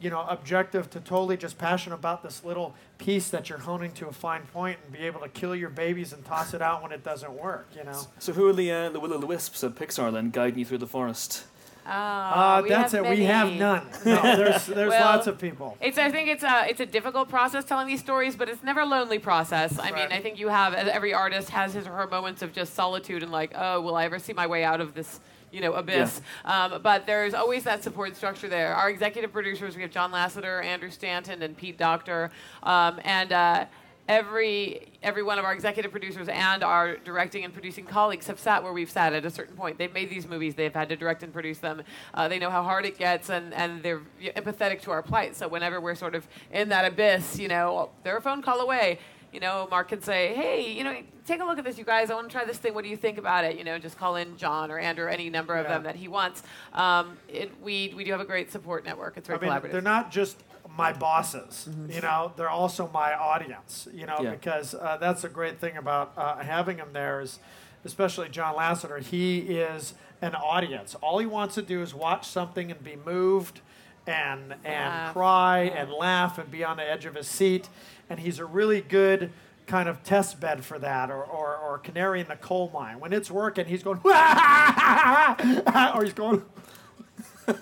you 0.00 0.10
know, 0.10 0.24
objective 0.28 0.88
to 0.90 1.00
totally 1.00 1.36
just 1.36 1.58
passionate 1.58 1.94
about 1.96 2.22
this 2.22 2.42
little 2.44 2.74
piece 2.98 3.28
that 3.28 3.48
you're 3.48 3.58
honing 3.58 3.92
to 3.92 4.08
a 4.08 4.12
fine 4.12 4.42
point 4.52 4.78
and 4.84 4.92
be 4.92 5.00
able 5.00 5.20
to 5.20 5.28
kill 5.28 5.54
your 5.54 5.70
babies 5.70 6.12
and 6.12 6.24
toss 6.24 6.54
it 6.54 6.62
out 6.62 6.82
when 6.82 6.90
it 6.92 7.04
doesn't 7.04 7.32
work, 7.32 7.68
you 7.76 7.84
know? 7.84 8.02
So 8.18 8.32
who 8.32 8.48
are 8.48 8.52
the 8.52 8.70
uh, 8.70 8.88
the 8.90 9.00
will 9.00 9.12
o' 9.12 9.18
the 9.18 9.26
wisps 9.26 9.62
at 9.62 9.74
Pixar 9.74 10.12
then 10.12 10.30
guiding 10.30 10.58
you 10.60 10.64
through 10.64 10.78
the 10.78 10.86
forest? 10.86 11.44
Uh, 11.86 12.62
that's 12.62 12.92
have 12.92 13.04
it. 13.06 13.10
We 13.10 13.24
have 13.24 13.52
none. 13.52 13.86
No, 14.04 14.22
there's 14.22 14.66
there's 14.66 14.90
Well, 14.90 15.16
lots 15.16 15.26
of 15.26 15.38
people. 15.38 15.76
It's 15.80 15.98
I 15.98 16.10
think 16.10 16.28
it's 16.28 16.44
a 16.44 16.66
it's 16.68 16.80
a 16.80 16.86
difficult 16.86 17.28
process 17.28 17.64
telling 17.64 17.86
these 17.86 18.00
stories, 18.00 18.36
but 18.36 18.48
it's 18.48 18.62
never 18.62 18.80
a 18.80 18.86
lonely 18.86 19.18
process. 19.18 19.78
I 19.78 19.90
mean, 19.90 20.08
I 20.12 20.20
think 20.20 20.38
you 20.38 20.48
have 20.48 20.74
every 20.74 21.12
artist 21.14 21.50
has 21.50 21.74
his 21.74 21.86
or 21.86 21.92
her 21.92 22.06
moments 22.06 22.42
of 22.42 22.52
just 22.52 22.74
solitude 22.74 23.22
and 23.22 23.32
like, 23.32 23.52
oh, 23.56 23.80
will 23.80 23.96
I 23.96 24.04
ever 24.04 24.18
see 24.18 24.32
my 24.32 24.46
way 24.46 24.62
out 24.62 24.80
of 24.80 24.94
this? 24.94 25.20
You 25.52 25.60
know, 25.60 25.72
abyss. 25.74 26.20
Um, 26.44 26.80
but 26.82 27.06
there's 27.06 27.34
always 27.34 27.64
that 27.64 27.82
support 27.82 28.16
structure 28.16 28.48
there. 28.48 28.74
Our 28.74 28.90
executive 28.90 29.32
producers, 29.32 29.76
we 29.76 29.82
have 29.82 29.90
John 29.90 30.12
Lasseter, 30.12 30.64
Andrew 30.64 30.90
Stanton, 30.90 31.42
and 31.42 31.56
Pete 31.56 31.76
Docter, 31.76 32.30
um, 32.62 33.00
and 33.04 33.32
uh, 33.32 33.64
every 34.10 34.88
every 35.02 35.22
one 35.22 35.38
of 35.38 35.44
our 35.44 35.52
executive 35.52 35.90
producers 35.92 36.28
and 36.28 36.62
our 36.62 36.96
directing 36.96 37.44
and 37.44 37.52
producing 37.52 37.86
colleagues 37.86 38.26
have 38.26 38.38
sat 38.38 38.62
where 38.62 38.72
we've 38.72 38.90
sat 38.90 39.12
at 39.12 39.24
a 39.24 39.30
certain 39.30 39.56
point. 39.56 39.78
They've 39.78 39.92
made 39.92 40.10
these 40.10 40.26
movies. 40.26 40.54
They've 40.54 40.74
had 40.74 40.88
to 40.90 40.96
direct 40.96 41.22
and 41.22 41.32
produce 41.32 41.58
them. 41.58 41.82
Uh, 42.12 42.28
they 42.28 42.38
know 42.38 42.50
how 42.50 42.62
hard 42.62 42.84
it 42.84 42.98
gets, 42.98 43.30
and, 43.30 43.54
and 43.54 43.82
they're 43.82 44.02
empathetic 44.20 44.82
to 44.82 44.90
our 44.90 45.02
plight. 45.02 45.36
So 45.36 45.48
whenever 45.48 45.80
we're 45.80 45.94
sort 45.94 46.14
of 46.14 46.28
in 46.52 46.68
that 46.68 46.84
abyss, 46.84 47.38
you 47.38 47.48
know, 47.48 47.90
they're 48.02 48.18
a 48.18 48.20
phone 48.20 48.42
call 48.42 48.60
away. 48.60 48.98
You 49.32 49.40
know, 49.40 49.68
Mark 49.70 49.88
can 49.88 50.02
say, 50.02 50.34
"Hey, 50.34 50.72
you 50.72 50.82
know, 50.82 50.94
take 51.26 51.40
a 51.40 51.44
look 51.44 51.58
at 51.58 51.64
this, 51.64 51.78
you 51.78 51.84
guys. 51.84 52.10
I 52.10 52.14
want 52.14 52.28
to 52.28 52.32
try 52.32 52.44
this 52.44 52.58
thing. 52.58 52.74
What 52.74 52.82
do 52.84 52.90
you 52.90 52.96
think 52.96 53.16
about 53.18 53.44
it?" 53.44 53.56
You 53.56 53.64
know, 53.64 53.78
just 53.78 53.96
call 53.98 54.16
in 54.16 54.36
John 54.36 54.70
or 54.70 54.78
Andrew, 54.78 55.08
any 55.08 55.30
number 55.30 55.54
of 55.56 55.66
Yeah. 55.66 55.74
them 55.74 55.82
that 55.84 55.96
he 55.96 56.08
wants. 56.08 56.42
Um, 56.72 57.16
it, 57.28 57.52
we 57.62 57.92
we 57.96 58.02
do 58.04 58.10
have 58.12 58.20
a 58.20 58.24
great 58.24 58.50
support 58.50 58.84
network. 58.84 59.16
It's 59.16 59.28
I 59.30 59.36
very 59.36 59.48
mean, 59.50 59.60
collaborative. 59.60 59.72
they're 59.72 59.80
not 59.82 60.10
just 60.10 60.42
my 60.76 60.92
bosses, 60.92 61.68
you 61.88 62.00
know, 62.00 62.32
they're 62.36 62.48
also 62.48 62.88
my 62.94 63.12
audience, 63.12 63.88
you 63.92 64.06
know, 64.06 64.18
Yeah. 64.20 64.30
because 64.30 64.72
uh, 64.72 64.96
that's 65.00 65.24
a 65.24 65.28
great 65.28 65.58
thing 65.58 65.76
about 65.76 66.12
uh, 66.16 66.36
having 66.36 66.76
them 66.76 66.90
there 66.92 67.20
is, 67.20 67.40
especially 67.84 68.28
John 68.28 68.54
Lasseter, 68.54 69.02
he 69.02 69.38
is 69.58 69.94
an 70.22 70.36
audience. 70.36 70.94
All 71.02 71.18
he 71.18 71.26
wants 71.26 71.56
to 71.56 71.62
do 71.62 71.82
is 71.82 71.92
watch 71.92 72.28
something 72.28 72.70
and 72.70 72.82
be 72.84 72.94
moved 72.96 73.60
and 74.06 74.52
and 74.64 74.94
Laugh. 74.94 75.12
cry 75.12 75.58
and 75.64 75.90
laugh 75.92 76.38
and 76.38 76.48
be 76.50 76.62
on 76.64 76.76
the 76.76 76.88
edge 76.88 77.04
of 77.04 77.16
his 77.16 77.26
seat, 77.26 77.68
and 78.10 78.20
he's 78.20 78.38
a 78.38 78.44
really 78.44 78.82
good 78.82 79.30
kind 79.66 79.88
of 79.88 80.02
test 80.02 80.40
bed 80.40 80.64
for 80.64 80.78
that 80.80 81.10
or, 81.10 81.22
or, 81.22 81.56
or 81.56 81.78
canary 81.78 82.20
in 82.20 82.26
the 82.26 82.36
coal 82.36 82.70
mine. 82.74 82.98
When 82.98 83.12
it's 83.12 83.30
working, 83.30 83.66
he's 83.66 83.84
going, 83.84 84.00
or 84.04 86.02
he's 86.02 86.12
going, 86.12 86.44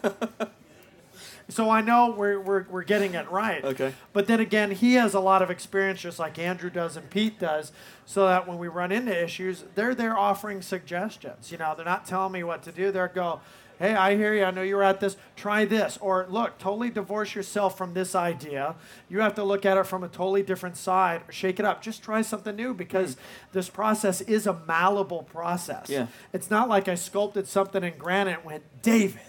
so 1.51 1.69
I 1.69 1.83
know 1.83 2.15
we're, 2.17 2.41
we're, 2.41 2.65
we're 2.71 2.83
getting 2.83 3.13
it 3.15 3.31
right. 3.31 3.63
Okay. 3.63 3.93
But 4.15 4.27
then 4.27 4.41
again, 4.41 4.71
he 4.71 4.95
has 4.95 5.13
a 5.13 5.21
lot 5.21 5.43
of 5.43 5.51
experience, 5.51 6.01
just 6.01 6.19
like 6.19 6.39
Andrew 6.39 6.71
does 6.71 6.97
and 6.97 7.11
Pete 7.11 7.39
does, 7.39 7.73
so 8.07 8.27
that 8.27 8.49
when 8.49 8.57
we 8.57 8.69
run 8.69 8.91
into 8.91 9.15
issues, 9.23 9.65
they're 9.75 9.95
there 9.95 10.17
offering 10.17 10.63
suggestions. 10.63 11.53
You 11.53 11.59
know, 11.59 11.75
they're 11.77 11.85
not 11.85 12.07
telling 12.07 12.33
me 12.33 12.43
what 12.43 12.63
to 12.63 12.73
do. 12.73 12.91
They're 12.91 13.09
go, 13.09 13.41
hey, 13.79 13.95
I 13.95 14.17
hear 14.17 14.35
you. 14.35 14.45
I 14.45 14.51
know 14.51 14.63
you're 14.63 14.83
at 14.83 15.01
this. 15.01 15.17
Try 15.37 15.65
this. 15.65 15.99
Or 16.01 16.27
look, 16.29 16.59
totally 16.59 16.91
divorce 16.91 17.35
yourself 17.35 17.77
from 17.79 17.95
this 17.95 18.15
idea. 18.15 18.75
You 19.09 19.21
have 19.21 19.35
to 19.37 19.45
look 19.45 19.65
at 19.65 19.77
it 19.77 19.87
from 19.87 20.05
a 20.05 20.09
totally 20.09 20.43
different 20.43 20.77
side. 20.77 21.23
Shake 21.31 21.59
it 21.59 21.65
up. 21.65 21.83
Just 21.83 22.03
try 22.03 22.23
something 22.23 22.57
new 22.57 22.75
because 22.75 23.15
hmm. 23.15 23.21
this 23.53 23.69
process 23.69 24.21
is 24.23 24.47
a 24.47 24.55
malleable 24.67 25.23
process. 25.25 25.89
Yeah. 25.89 26.09
It's 26.33 26.51
not 26.51 26.69
like 26.69 26.89
I 26.89 26.95
sculpted 26.95 27.47
something 27.47 27.83
in 27.83 27.97
granite 27.99 28.39
and 28.39 28.45
went, 28.45 28.63
David 28.83 29.21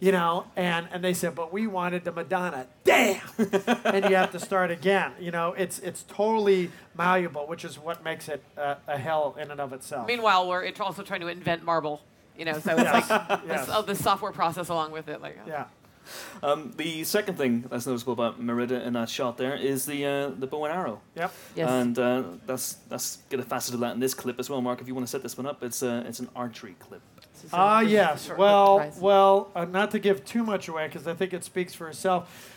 you 0.00 0.12
know, 0.12 0.46
and, 0.56 0.88
and 0.92 1.04
they 1.04 1.12
said, 1.12 1.34
but 1.34 1.52
we 1.52 1.66
wanted 1.66 2.04
the 2.04 2.12
Madonna. 2.12 2.66
Damn! 2.84 3.20
and 3.84 4.08
you 4.08 4.16
have 4.16 4.32
to 4.32 4.40
start 4.40 4.70
again. 4.70 5.12
You 5.20 5.30
know, 5.30 5.52
it's 5.52 5.78
it's 5.78 6.02
totally 6.04 6.70
malleable, 6.96 7.46
which 7.46 7.64
is 7.64 7.78
what 7.78 8.02
makes 8.02 8.28
it 8.28 8.42
a, 8.56 8.78
a 8.88 8.98
hell 8.98 9.36
in 9.38 9.50
and 9.50 9.60
of 9.60 9.74
itself. 9.74 10.08
Meanwhile, 10.08 10.48
we're 10.48 10.64
it's 10.64 10.80
also 10.80 11.02
trying 11.02 11.20
to 11.20 11.28
invent 11.28 11.62
marble. 11.62 12.00
You 12.40 12.46
know, 12.46 12.58
so 12.58 12.72
it's 12.72 12.82
Yes. 12.82 13.10
like 13.10 13.28
Yes. 13.46 13.66
this, 13.66 13.76
oh, 13.76 13.82
the 13.82 13.94
software 13.94 14.32
process 14.32 14.70
along 14.70 14.92
with 14.92 15.08
it. 15.08 15.20
Like, 15.20 15.38
yeah. 15.46 15.66
Um, 16.42 16.72
the 16.78 17.04
second 17.04 17.36
thing 17.36 17.66
that's 17.70 17.86
noticeable 17.86 18.14
about 18.14 18.40
Merida 18.40 18.82
in 18.86 18.94
that 18.94 19.10
shot 19.10 19.36
there 19.36 19.54
is 19.54 19.84
the 19.84 20.06
uh, 20.06 20.28
the 20.30 20.46
bow 20.46 20.64
and 20.64 20.74
arrow. 20.74 21.02
Yep. 21.16 21.32
Yes. 21.54 21.68
And 21.70 21.98
uh, 21.98 22.22
that's 22.46 22.72
that's 22.88 23.18
get 23.28 23.40
a 23.40 23.42
facet 23.42 23.74
of 23.74 23.80
that 23.80 23.92
in 23.92 24.00
this 24.00 24.14
clip 24.14 24.40
as 24.40 24.48
well, 24.48 24.62
Mark. 24.62 24.80
If 24.80 24.88
you 24.88 24.94
want 24.94 25.06
to 25.06 25.10
set 25.10 25.22
this 25.22 25.36
one 25.36 25.46
up, 25.46 25.62
it's 25.62 25.82
uh, 25.82 26.02
it's 26.06 26.18
an 26.18 26.30
archery 26.34 26.76
clip. 26.80 27.02
Ah, 27.52 27.80
this 27.80 27.88
is 27.88 27.92
yes. 27.92 28.30
Well, 28.36 28.90
well, 29.00 29.50
uh, 29.54 29.66
not 29.66 29.90
to 29.90 29.98
give 29.98 30.24
too 30.24 30.42
much 30.42 30.66
away 30.66 30.86
because 30.86 31.06
I 31.06 31.12
think 31.12 31.34
it 31.34 31.44
speaks 31.44 31.74
for 31.74 31.88
itself. 31.88 32.56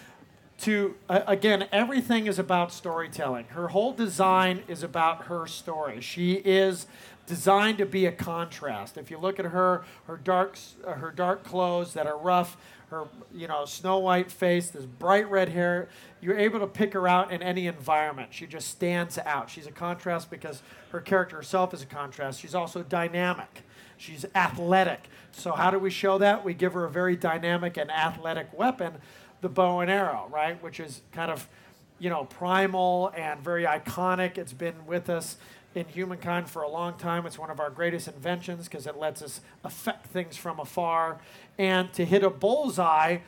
To 0.61 0.95
uh, 1.09 1.21
again, 1.27 1.67
everything 1.73 2.25
is 2.27 2.39
about 2.39 2.71
storytelling. 2.71 3.45
Her 3.49 3.67
whole 3.67 3.91
design 3.91 4.63
is 4.69 4.81
about 4.81 5.25
her 5.25 5.45
story. 5.45 5.99
She 5.99 6.35
is 6.35 6.87
designed 7.25 7.77
to 7.77 7.85
be 7.85 8.05
a 8.05 8.11
contrast. 8.11 8.97
If 8.97 9.09
you 9.09 9.17
look 9.17 9.39
at 9.39 9.45
her, 9.45 9.83
her 10.07 10.17
dark, 10.17 10.57
uh, 10.85 10.93
her 10.93 11.11
dark 11.11 11.43
clothes 11.43 11.93
that 11.93 12.07
are 12.07 12.17
rough, 12.17 12.57
her 12.89 13.05
you 13.33 13.47
know 13.47 13.65
snow 13.65 13.97
white 13.99 14.31
face, 14.31 14.69
this 14.69 14.85
bright 14.85 15.29
red 15.29 15.49
hair, 15.49 15.89
you're 16.21 16.37
able 16.37 16.59
to 16.59 16.67
pick 16.67 16.93
her 16.93 17.07
out 17.07 17.31
in 17.31 17.41
any 17.41 17.67
environment. 17.67 18.33
She 18.33 18.45
just 18.45 18.69
stands 18.69 19.17
out. 19.17 19.49
She's 19.49 19.67
a 19.67 19.71
contrast 19.71 20.29
because 20.29 20.61
her 20.91 21.01
character 21.01 21.37
herself 21.37 21.73
is 21.73 21.81
a 21.81 21.85
contrast. 21.85 22.39
She's 22.39 22.55
also 22.55 22.83
dynamic. 22.83 23.63
She's 23.97 24.25
athletic. 24.35 25.01
So 25.31 25.53
how 25.53 25.71
do 25.71 25.79
we 25.79 25.89
show 25.89 26.17
that? 26.17 26.43
We 26.43 26.53
give 26.53 26.73
her 26.73 26.85
a 26.85 26.89
very 26.89 27.15
dynamic 27.15 27.77
and 27.77 27.89
athletic 27.89 28.53
weapon, 28.57 28.95
the 29.41 29.49
bow 29.49 29.79
and 29.79 29.89
arrow, 29.89 30.27
right? 30.31 30.61
Which 30.61 30.79
is 30.79 31.01
kind 31.11 31.31
of, 31.31 31.47
you 31.99 32.09
know, 32.09 32.25
primal 32.25 33.11
and 33.15 33.39
very 33.39 33.63
iconic. 33.63 34.37
It's 34.37 34.53
been 34.53 34.85
with 34.85 35.09
us 35.09 35.37
in 35.75 35.85
humankind 35.85 36.49
for 36.49 36.61
a 36.61 36.69
long 36.69 36.97
time. 36.97 37.25
It's 37.25 37.39
one 37.39 37.49
of 37.49 37.59
our 37.59 37.69
greatest 37.69 38.07
inventions 38.07 38.67
because 38.67 38.87
it 38.87 38.97
lets 38.97 39.21
us 39.21 39.41
affect 39.63 40.07
things 40.07 40.37
from 40.37 40.59
afar. 40.59 41.19
And 41.57 41.91
to 41.93 42.05
hit 42.05 42.23
a 42.23 42.29
bullseye, 42.29 43.19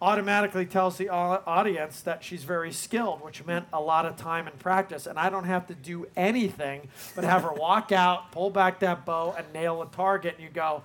automatically 0.00 0.64
tells 0.64 0.96
the 0.96 1.08
audience 1.08 2.02
that 2.02 2.22
she's 2.22 2.44
very 2.44 2.72
skilled, 2.72 3.22
which 3.22 3.44
meant 3.44 3.66
a 3.72 3.80
lot 3.80 4.06
of 4.06 4.16
time 4.16 4.46
and 4.46 4.58
practice. 4.58 5.06
And 5.06 5.18
I 5.18 5.28
don't 5.28 5.44
have 5.44 5.66
to 5.68 5.74
do 5.74 6.06
anything 6.16 6.88
but 7.14 7.24
have 7.24 7.42
her 7.42 7.52
walk 7.52 7.90
out, 7.90 8.30
pull 8.30 8.50
back 8.50 8.80
that 8.80 9.04
bow, 9.04 9.34
and 9.36 9.52
nail 9.52 9.82
a 9.82 9.86
target. 9.86 10.34
And 10.36 10.44
you 10.44 10.50
go, 10.50 10.82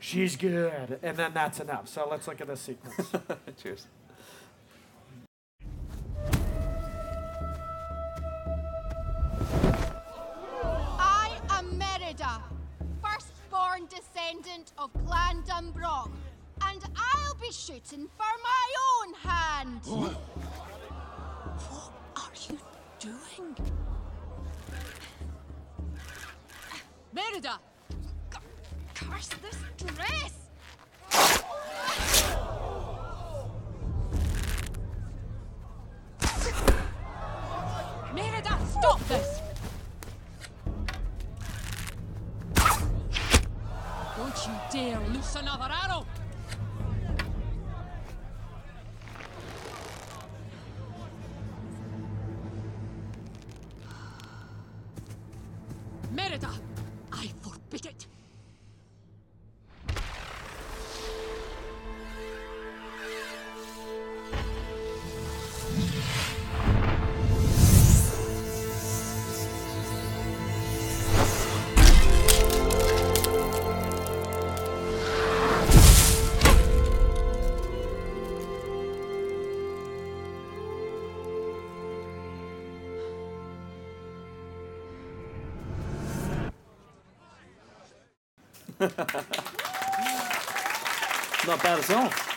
she's 0.00 0.36
good. 0.36 0.98
And 1.02 1.16
then 1.16 1.32
that's 1.34 1.60
enough. 1.60 1.88
So 1.88 2.08
let's 2.10 2.26
look 2.26 2.40
at 2.40 2.48
this 2.48 2.60
sequence. 2.60 3.12
Cheers. 3.62 3.86
Firstborn 13.72 13.88
descendant 13.88 14.72
of 14.76 14.90
Clan 15.06 15.42
DunBroch, 15.44 16.10
and 16.62 16.82
I'll 16.96 17.34
be 17.36 17.50
shooting 17.50 18.08
for 18.16 18.32
my 18.42 18.74
own 18.90 19.14
hand. 19.14 19.80
what 19.86 20.16
are 22.16 22.32
you 22.48 22.58
doing? 22.98 23.56
Merida! 27.12 27.58
C- 28.32 28.38
curse 28.94 29.28
this 29.28 29.56
dress! 29.86 30.34
Merida, 38.14 38.58
stop 38.70 39.00
this! 39.08 39.41
You 44.46 44.52
dare 44.72 44.98
loose 45.10 45.36
another 45.36 45.68
arrow! 45.70 46.06
Merida, 56.10 56.48
Not 91.46 91.62
bad 91.62 91.78
at 91.78 91.90
all. 91.90 92.31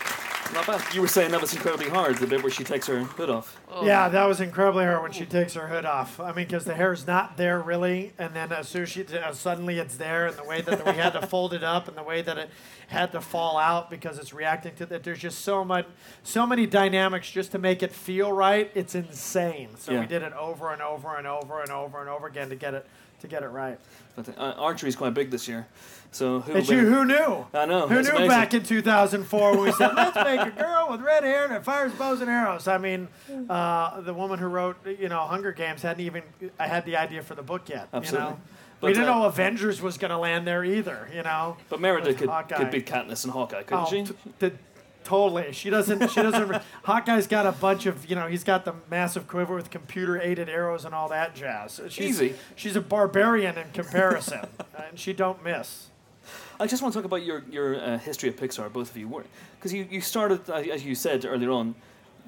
Not 0.55 0.67
bad. 0.67 0.93
You 0.93 1.01
were 1.01 1.07
saying 1.09 1.31
that 1.31 1.41
was 1.41 1.53
incredibly 1.53 1.89
hard, 1.89 2.15
the 2.17 2.27
bit 2.27 2.41
where 2.41 2.49
she 2.51 2.63
takes 2.63 2.87
her 2.87 3.03
hood 3.03 3.29
off. 3.29 3.59
Yeah, 3.83 4.07
that 4.07 4.25
was 4.25 4.39
incredibly 4.39 4.85
hard 4.85 5.01
when 5.03 5.11
she 5.11 5.25
takes 5.25 5.53
her 5.55 5.67
hood 5.67 5.83
off. 5.83 6.17
I 6.17 6.27
mean, 6.27 6.45
because 6.47 6.63
the 6.63 6.73
hair's 6.73 7.05
not 7.05 7.35
there 7.35 7.59
really, 7.59 8.13
and 8.17 8.33
then 8.33 8.53
as 8.53 8.69
soon 8.69 8.83
as 8.83 8.89
she 8.89 9.05
uh, 9.05 9.33
suddenly 9.33 9.79
it's 9.79 9.97
there, 9.97 10.27
and 10.27 10.37
the 10.37 10.45
way 10.45 10.61
that 10.61 10.85
we 10.85 10.93
had 10.93 11.11
to 11.11 11.27
fold 11.27 11.53
it 11.53 11.61
up, 11.63 11.89
and 11.89 11.97
the 11.97 12.03
way 12.03 12.21
that 12.21 12.37
it 12.37 12.49
had 12.87 13.11
to 13.11 13.19
fall 13.19 13.57
out 13.57 13.89
because 13.89 14.17
it's 14.17 14.33
reacting 14.33 14.73
to 14.75 14.85
that. 14.85 15.03
There's 15.03 15.19
just 15.19 15.39
so 15.41 15.65
much, 15.65 15.87
so 16.23 16.47
many 16.47 16.65
dynamics 16.65 17.29
just 17.29 17.51
to 17.51 17.59
make 17.59 17.83
it 17.83 17.91
feel 17.91 18.31
right. 18.31 18.71
It's 18.75 18.95
insane. 18.95 19.69
So 19.77 19.91
Yeah. 19.91 19.99
we 19.99 20.05
did 20.05 20.23
it 20.23 20.31
over 20.33 20.71
and 20.71 20.81
over 20.81 21.17
and 21.17 21.27
over 21.27 21.61
and 21.61 21.69
over 21.69 21.99
and 21.99 22.09
over 22.09 22.27
again 22.27 22.47
to 22.49 22.55
get 22.55 22.73
it 22.73 22.87
to 23.21 23.27
get 23.27 23.43
it 23.43 23.47
right. 23.47 23.77
But 24.15 24.37
uh, 24.37 24.53
archery's 24.57 24.95
quite 24.95 25.13
big 25.13 25.31
this 25.31 25.47
year. 25.47 25.67
So 26.11 26.39
who? 26.39 26.59
You, 26.59 26.87
who 26.89 27.05
knew? 27.05 27.45
I 27.53 27.65
know. 27.65 27.87
Who 27.87 28.01
knew 28.01 28.09
amazing. 28.09 28.27
back 28.29 28.53
in 28.53 28.63
2004 28.63 29.51
when 29.51 29.63
we 29.65 29.71
said, 29.73 29.91
let's 29.95 30.15
make 30.15 30.44
a 30.47 30.51
girl 30.51 30.87
with 30.91 31.01
red 31.01 31.23
hair 31.23 31.47
that 31.47 31.63
fires 31.63 31.91
bows 31.93 32.21
and 32.21 32.29
arrows? 32.29 32.67
I 32.67 32.77
mean, 32.77 33.07
uh, 33.49 34.01
the 34.01 34.13
woman 34.13 34.39
who 34.39 34.47
wrote, 34.47 34.77
you 34.85 35.09
know, 35.09 35.19
Hunger 35.21 35.51
Games 35.51 35.81
hadn't 35.81 36.05
even 36.05 36.23
I 36.59 36.67
had 36.67 36.85
the 36.85 36.97
idea 36.97 37.21
for 37.21 37.35
the 37.35 37.43
book 37.43 37.69
yet. 37.69 37.87
Absolutely. 37.93 38.25
You 38.27 38.33
know? 38.33 38.39
But, 38.81 38.87
we 38.87 38.93
didn't 38.93 39.09
uh, 39.09 39.19
know 39.19 39.25
Avengers 39.25 39.81
was 39.81 39.97
going 39.97 40.11
to 40.11 40.17
land 40.17 40.45
there 40.45 40.63
either, 40.65 41.09
you 41.13 41.23
know? 41.23 41.55
But 41.69 41.79
Merida 41.79 42.13
could, 42.13 42.27
Hawkeye. 42.29 42.57
could 42.57 42.71
beat 42.71 42.85
Katniss 42.85 43.23
and 43.23 43.31
Hawkeye, 43.31 43.63
couldn't 43.63 43.83
Oh, 43.83 43.89
she? 43.89 44.03
t- 44.03 44.13
t- 44.49 44.51
totally. 45.05 45.53
She 45.53 45.69
doesn't. 45.69 46.09
She 46.11 46.21
doesn't. 46.21 46.61
Hawkeye's 46.83 47.25
got 47.27 47.45
a 47.45 47.53
bunch 47.53 47.85
of. 47.85 48.09
You 48.09 48.15
know, 48.17 48.27
he's 48.27 48.43
got 48.43 48.65
the 48.65 48.73
massive 48.91 49.27
quiver 49.27 49.55
with 49.55 49.69
computer-aided 49.69 50.49
arrows 50.49 50.83
and 50.83 50.93
all 50.93 51.07
that 51.09 51.35
jazz. 51.35 51.79
She's, 51.89 52.21
Easy. 52.21 52.35
She's 52.55 52.75
a 52.75 52.81
barbarian 52.81 53.57
in 53.57 53.71
comparison, 53.71 54.41
and 54.77 54.99
she 54.99 55.13
don't 55.13 55.41
miss. 55.43 55.87
I 56.59 56.67
just 56.67 56.81
want 56.81 56.93
to 56.93 56.99
talk 56.99 57.05
about 57.05 57.23
your 57.23 57.43
your 57.51 57.75
uh, 57.75 57.97
history 57.97 58.29
of 58.29 58.35
Pixar, 58.35 58.71
both 58.71 58.91
of 58.91 58.97
you, 58.97 59.23
because 59.57 59.73
you 59.73 59.87
you 59.89 60.01
started, 60.01 60.49
uh, 60.49 60.55
as 60.55 60.85
you 60.85 60.95
said 60.95 61.25
earlier 61.25 61.51
on, 61.51 61.75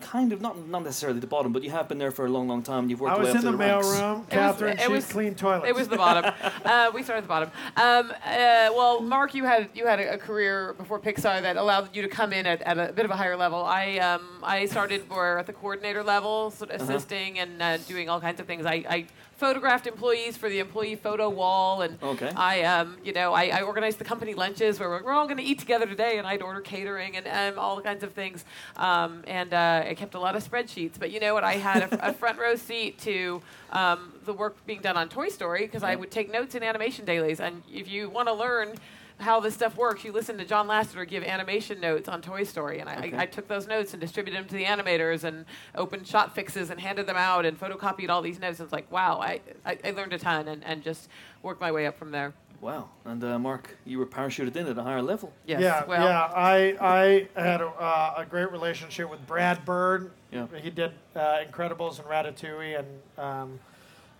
kind 0.01 0.33
of 0.33 0.41
not 0.41 0.67
not 0.67 0.83
necessarily 0.83 1.19
the 1.19 1.27
bottom, 1.27 1.53
but 1.53 1.63
you 1.63 1.71
have 1.71 1.87
been 1.87 1.97
there 1.97 2.11
for 2.11 2.25
a 2.25 2.29
long, 2.29 2.47
long 2.47 2.61
time. 2.61 2.89
You've 2.89 2.99
worked 2.99 3.13
I 3.13 3.15
your 3.15 3.25
way 3.25 3.31
was 3.33 3.35
up 3.35 3.45
in 3.45 3.51
to 3.51 3.57
the 3.57 3.57
ranks. 3.57 3.87
mailroom, 3.87 4.29
Catherine. 4.29 4.77
she 4.77 5.01
cleaned 5.13 5.37
toilets. 5.37 5.67
It 5.69 5.75
was 5.75 5.87
the 5.87 5.95
bottom. 5.95 6.25
uh, 6.65 6.91
we 6.93 7.03
started 7.03 7.19
at 7.19 7.23
the 7.23 7.27
bottom. 7.29 7.51
Um, 7.77 8.11
uh, 8.25 8.69
well, 8.75 9.01
Mark, 9.01 9.33
you 9.33 9.45
had 9.45 9.69
you 9.73 9.87
had 9.87 9.99
a, 9.99 10.15
a 10.15 10.17
career 10.17 10.73
before 10.77 10.99
Pixar 10.99 11.41
that 11.41 11.55
allowed 11.55 11.95
you 11.95 12.01
to 12.01 12.09
come 12.09 12.33
in 12.33 12.45
at, 12.45 12.61
at 12.63 12.77
a 12.77 12.91
bit 12.91 13.05
of 13.05 13.11
a 13.11 13.15
higher 13.15 13.37
level. 13.37 13.63
I 13.63 13.97
um, 13.99 14.21
I 14.43 14.65
started 14.65 15.07
more 15.09 15.39
at 15.39 15.45
the 15.47 15.53
coordinator 15.53 16.03
level, 16.03 16.51
sort 16.51 16.71
of 16.71 16.81
Uh-huh. 16.81 16.91
assisting 16.93 17.39
and 17.39 17.61
uh, 17.61 17.77
doing 17.77 18.09
all 18.09 18.19
kinds 18.19 18.39
of 18.41 18.45
things. 18.45 18.65
I, 18.65 18.83
I 18.89 19.05
photographed 19.37 19.87
employees 19.87 20.35
for 20.35 20.49
the 20.49 20.59
employee 20.59 20.95
photo 20.95 21.29
wall, 21.29 21.81
and 21.83 21.97
Okay. 22.01 22.31
I 22.35 22.63
um, 22.63 22.97
you 23.03 23.13
know 23.13 23.33
I, 23.33 23.45
I 23.59 23.61
organized 23.61 23.99
the 23.99 24.03
company 24.03 24.33
lunches 24.33 24.79
where 24.79 24.89
we're, 24.89 25.03
we're 25.03 25.13
all 25.13 25.25
going 25.25 25.37
to 25.37 25.43
eat 25.43 25.59
together 25.59 25.85
today, 25.85 26.17
and 26.17 26.27
I'd 26.27 26.41
order 26.41 26.59
catering 26.61 27.15
and 27.17 27.27
um, 27.27 27.59
all 27.59 27.79
kinds 27.81 28.03
of 28.03 28.13
things. 28.13 28.43
Um, 28.75 29.23
and 29.27 29.53
uh, 29.53 29.85
I 29.87 29.93
kept 29.93 30.15
a 30.15 30.19
lot 30.19 30.35
of 30.35 30.47
spreadsheets. 30.49 30.99
But 30.99 31.11
you 31.11 31.19
know 31.19 31.33
what? 31.33 31.43
I 31.43 31.53
had 31.53 31.83
a, 31.83 32.09
a 32.09 32.13
front 32.13 32.39
row 32.39 32.55
seat 32.55 32.97
to 32.99 33.41
um, 33.71 34.13
the 34.25 34.33
work 34.33 34.55
being 34.65 34.81
done 34.81 34.97
on 34.97 35.07
Toy 35.09 35.29
Story 35.29 35.61
because 35.61 35.83
I 35.83 35.95
would 35.95 36.11
take 36.11 36.31
notes 36.31 36.55
in 36.55 36.63
animation 36.63 37.05
dailies. 37.05 37.39
And 37.39 37.63
if 37.71 37.87
you 37.87 38.09
want 38.09 38.27
to 38.27 38.33
learn 38.33 38.73
how 39.19 39.39
this 39.39 39.53
stuff 39.55 39.75
works, 39.77 40.03
you 40.03 40.11
listen 40.11 40.37
to 40.37 40.45
John 40.45 40.67
Lasseter 40.67 41.07
give 41.07 41.23
animation 41.23 41.79
notes 41.79 42.07
on 42.07 42.21
Toy 42.21 42.43
Story. 42.43 42.79
And 42.79 42.89
I, 42.89 42.97
Okay. 42.97 43.15
I, 43.17 43.21
I 43.23 43.25
took 43.25 43.47
those 43.47 43.67
notes 43.67 43.93
and 43.93 44.01
distributed 44.01 44.37
them 44.39 44.47
to 44.47 44.55
the 44.55 44.65
animators 44.65 45.23
and 45.23 45.45
opened 45.75 46.07
shot 46.07 46.35
fixes 46.35 46.69
and 46.69 46.79
handed 46.79 47.07
them 47.07 47.17
out 47.17 47.45
and 47.45 47.59
photocopied 47.59 48.09
all 48.09 48.21
these 48.21 48.39
notes. 48.39 48.59
And 48.59 48.65
it's 48.67 48.73
like, 48.73 48.91
wow, 48.91 49.19
I, 49.19 49.41
I, 49.65 49.77
I 49.83 49.91
learned 49.91 50.13
a 50.13 50.19
ton 50.19 50.47
and, 50.47 50.63
and 50.63 50.83
just 50.83 51.09
worked 51.41 51.61
my 51.61 51.71
way 51.71 51.87
up 51.87 51.97
from 51.97 52.11
there. 52.11 52.33
Wow. 52.59 52.89
And 53.05 53.23
uh, 53.23 53.37
Mark, 53.37 53.77
you 53.85 53.99
were 53.99 54.07
parachuted 54.07 54.55
in 54.55 54.65
at 54.67 54.77
a 54.77 54.83
higher 54.83 55.01
level. 55.01 55.31
Yes. 55.45 55.61
Yeah, 55.61 55.85
well, 55.85 56.07
yeah. 56.07 56.31
I 56.35 57.27
I 57.35 57.39
had 57.39 57.61
a, 57.61 57.67
uh, 57.67 58.15
a 58.17 58.25
great 58.25 58.51
relationship 58.51 59.09
with 59.11 59.25
Brad 59.27 59.63
Bird. 59.63 60.11
Yeah. 60.31 60.47
He 60.61 60.71
did 60.71 60.91
uh, 61.15 61.37
Incredibles 61.47 61.99
and 61.99 62.07
Ratatouille, 62.07 62.79
and 62.79 62.87
um, 63.19 63.59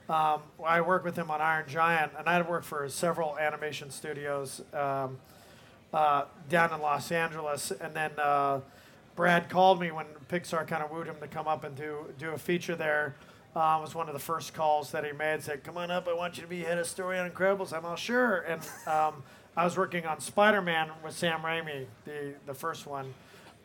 um, 0.10 0.41
I 0.65 0.82
worked 0.82 1.04
with 1.04 1.17
him 1.17 1.30
on 1.30 1.41
Iron 1.41 1.67
Giant, 1.67 2.13
and 2.17 2.28
I 2.30 2.41
worked 2.41 2.65
for 2.65 2.88
several 2.88 3.38
animation 3.38 3.91
studios 3.91 4.62
um, 4.74 5.17
uh, 5.93 6.26
down 6.50 6.74
in 6.74 6.82
Los 6.82 7.12
Angeles. 7.12 7.72
And 7.72 7.93
then 7.93 8.12
uh, 8.17 8.62
Brad 9.15 9.50
called 9.50 9.82
me 9.82 9.91
when 9.91 10.06
Pixar 10.30 10.65
kind 10.67 10.82
of 10.82 10.91
wooed 10.91 11.08
him 11.08 11.17
to 11.20 11.28
come 11.28 11.48
up 11.48 11.63
and 11.63 11.76
do 11.76 12.13
do 12.17 12.32
a 12.32 12.38
feature 12.38 12.76
there. 12.76 13.15
It 13.56 13.82
was 13.82 13.96
one 13.96 14.08
of 14.08 14.13
the 14.13 14.20
first 14.20 14.54
calls 14.54 14.91
that 14.91 15.04
he 15.04 15.12
made. 15.12 15.41
Said, 15.41 15.63
"Come 15.63 15.78
on 15.78 15.89
up, 15.89 16.08
I 16.08 16.13
want 16.13 16.38
you 16.38 16.43
to 16.43 16.48
be 16.48 16.62
head 16.62 16.78
of 16.78 16.86
story 16.86 17.17
on 17.17 17.30
Incredibles." 17.30 17.74
I'm 17.74 17.86
all 17.86 17.96
sure. 17.96 18.41
And 18.41 18.62
um, 18.86 19.24
I 19.58 19.63
was 19.63 19.76
working 19.76 20.06
on 20.06 20.20
Spider-Man 20.20 20.91
with 21.04 21.17
Sam 21.17 21.39
Raimi, 21.41 21.88
the 22.06 22.36
the 22.46 22.54
first 22.54 22.86
one, 22.86 23.13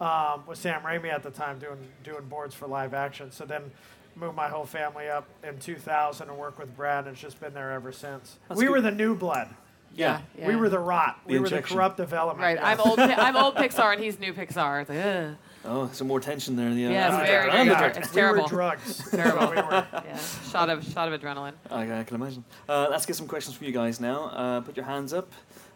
um, 0.00 0.44
with 0.46 0.56
Sam 0.58 0.80
Raimi 0.80 1.12
at 1.12 1.22
the 1.22 1.30
time 1.30 1.58
doing 1.58 1.78
doing 2.02 2.24
boards 2.24 2.54
for 2.54 2.66
live 2.66 2.94
action. 2.94 3.30
So 3.30 3.44
then 3.44 3.70
moved 4.16 4.36
my 4.36 4.48
whole 4.48 4.64
family 4.66 5.08
up 5.08 5.26
in 5.42 5.58
2000 5.58 6.28
and 6.28 6.38
worked 6.38 6.58
with 6.58 6.74
Brad, 6.76 7.04
and 7.06 7.12
it's 7.14 7.20
just 7.20 7.40
been 7.40 7.54
there 7.54 7.72
ever 7.72 7.92
since. 7.92 8.36
That's 8.48 8.58
we 8.58 8.66
good. 8.66 8.72
were 8.72 8.80
the 8.80 8.90
new 8.90 9.14
blood. 9.14 9.48
Yeah. 9.94 10.20
yeah. 10.38 10.46
We 10.48 10.56
were 10.56 10.70
the 10.70 10.78
rot. 10.78 11.20
The 11.26 11.34
we 11.34 11.38
were 11.38 11.48
the 11.48 11.56
injection. 11.56 11.76
corrupt 11.76 11.96
development. 11.98 12.40
Right. 12.42 12.56
yeah. 12.56 12.66
I'm 12.66 12.80
old. 12.80 12.98
I'm 12.98 13.36
old 13.36 13.56
Pixar, 13.56 13.92
and 13.92 14.02
he's 14.02 14.18
new 14.18 14.32
Pixar. 14.32 14.80
It's 14.82 14.88
like, 14.90 14.98
ugh. 15.04 15.36
Oh, 15.64 15.90
some 15.92 16.06
more 16.08 16.18
tension 16.18 16.56
there. 16.56 16.68
In 16.68 16.76
the, 16.76 16.86
uh, 16.86 16.90
Yes, 16.90 17.12
after- 17.12 17.26
very, 17.26 17.42
and 17.44 17.52
very 17.52 17.68
the 17.68 17.74
dark. 17.74 17.80
direct. 17.92 17.96
It's 18.06 18.14
We 18.14 18.22
were 18.22 18.28
terrible. 18.28 18.48
drugs. 18.48 19.10
Terrible. 19.10 19.50
we 19.50 19.56
were. 19.56 19.86
Yeah. 19.92 20.18
Shot 20.50 20.70
of 20.70 20.84
shot 20.92 21.12
of 21.12 21.20
adrenaline. 21.20 21.52
I, 21.70 22.00
I 22.00 22.04
can 22.04 22.16
imagine. 22.16 22.42
Uh, 22.68 22.88
let's 22.90 23.04
get 23.06 23.16
some 23.16 23.28
questions 23.28 23.54
from 23.56 23.66
you 23.66 23.72
guys 23.72 24.00
now. 24.00 24.24
Uh, 24.28 24.60
put 24.62 24.76
your 24.76 24.86
hands 24.86 25.12
up. 25.12 25.30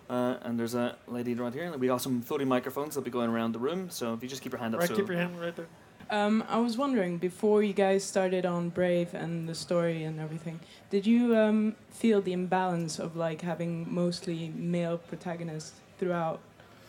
Uh, 0.08 0.36
and 0.42 0.58
there's 0.58 0.74
a 0.74 0.96
lady 1.08 1.34
right 1.34 1.52
here. 1.52 1.76
We 1.76 1.88
got 1.88 2.00
some 2.00 2.22
floating 2.22 2.48
microphones 2.48 2.94
that'll 2.94 3.04
be 3.04 3.10
going 3.10 3.28
around 3.28 3.52
the 3.52 3.58
room. 3.58 3.90
So 3.90 4.14
if 4.14 4.22
you 4.22 4.28
just 4.28 4.40
keep 4.40 4.52
your 4.52 4.60
hand 4.60 4.74
up. 4.74 4.80
Right, 4.80 4.88
so 4.88 4.94
keep 4.96 5.08
your 5.08 5.18
hand 5.18 5.38
right 5.40 5.54
there. 5.54 5.66
Um, 6.08 6.44
I 6.48 6.58
was 6.58 6.76
wondering, 6.76 7.18
before 7.18 7.64
you 7.64 7.72
guys 7.72 8.04
started 8.04 8.46
on 8.46 8.68
Brave 8.68 9.12
and 9.12 9.48
the 9.48 9.54
story 9.54 10.04
and 10.04 10.20
everything, 10.20 10.60
did 10.88 11.04
you 11.04 11.36
um, 11.36 11.74
feel 11.90 12.22
the 12.22 12.32
imbalance 12.32 13.00
of 13.00 13.16
like 13.16 13.40
having 13.40 13.92
mostly 13.92 14.52
male 14.54 14.98
protagonists 14.98 15.80
throughout, 15.98 16.40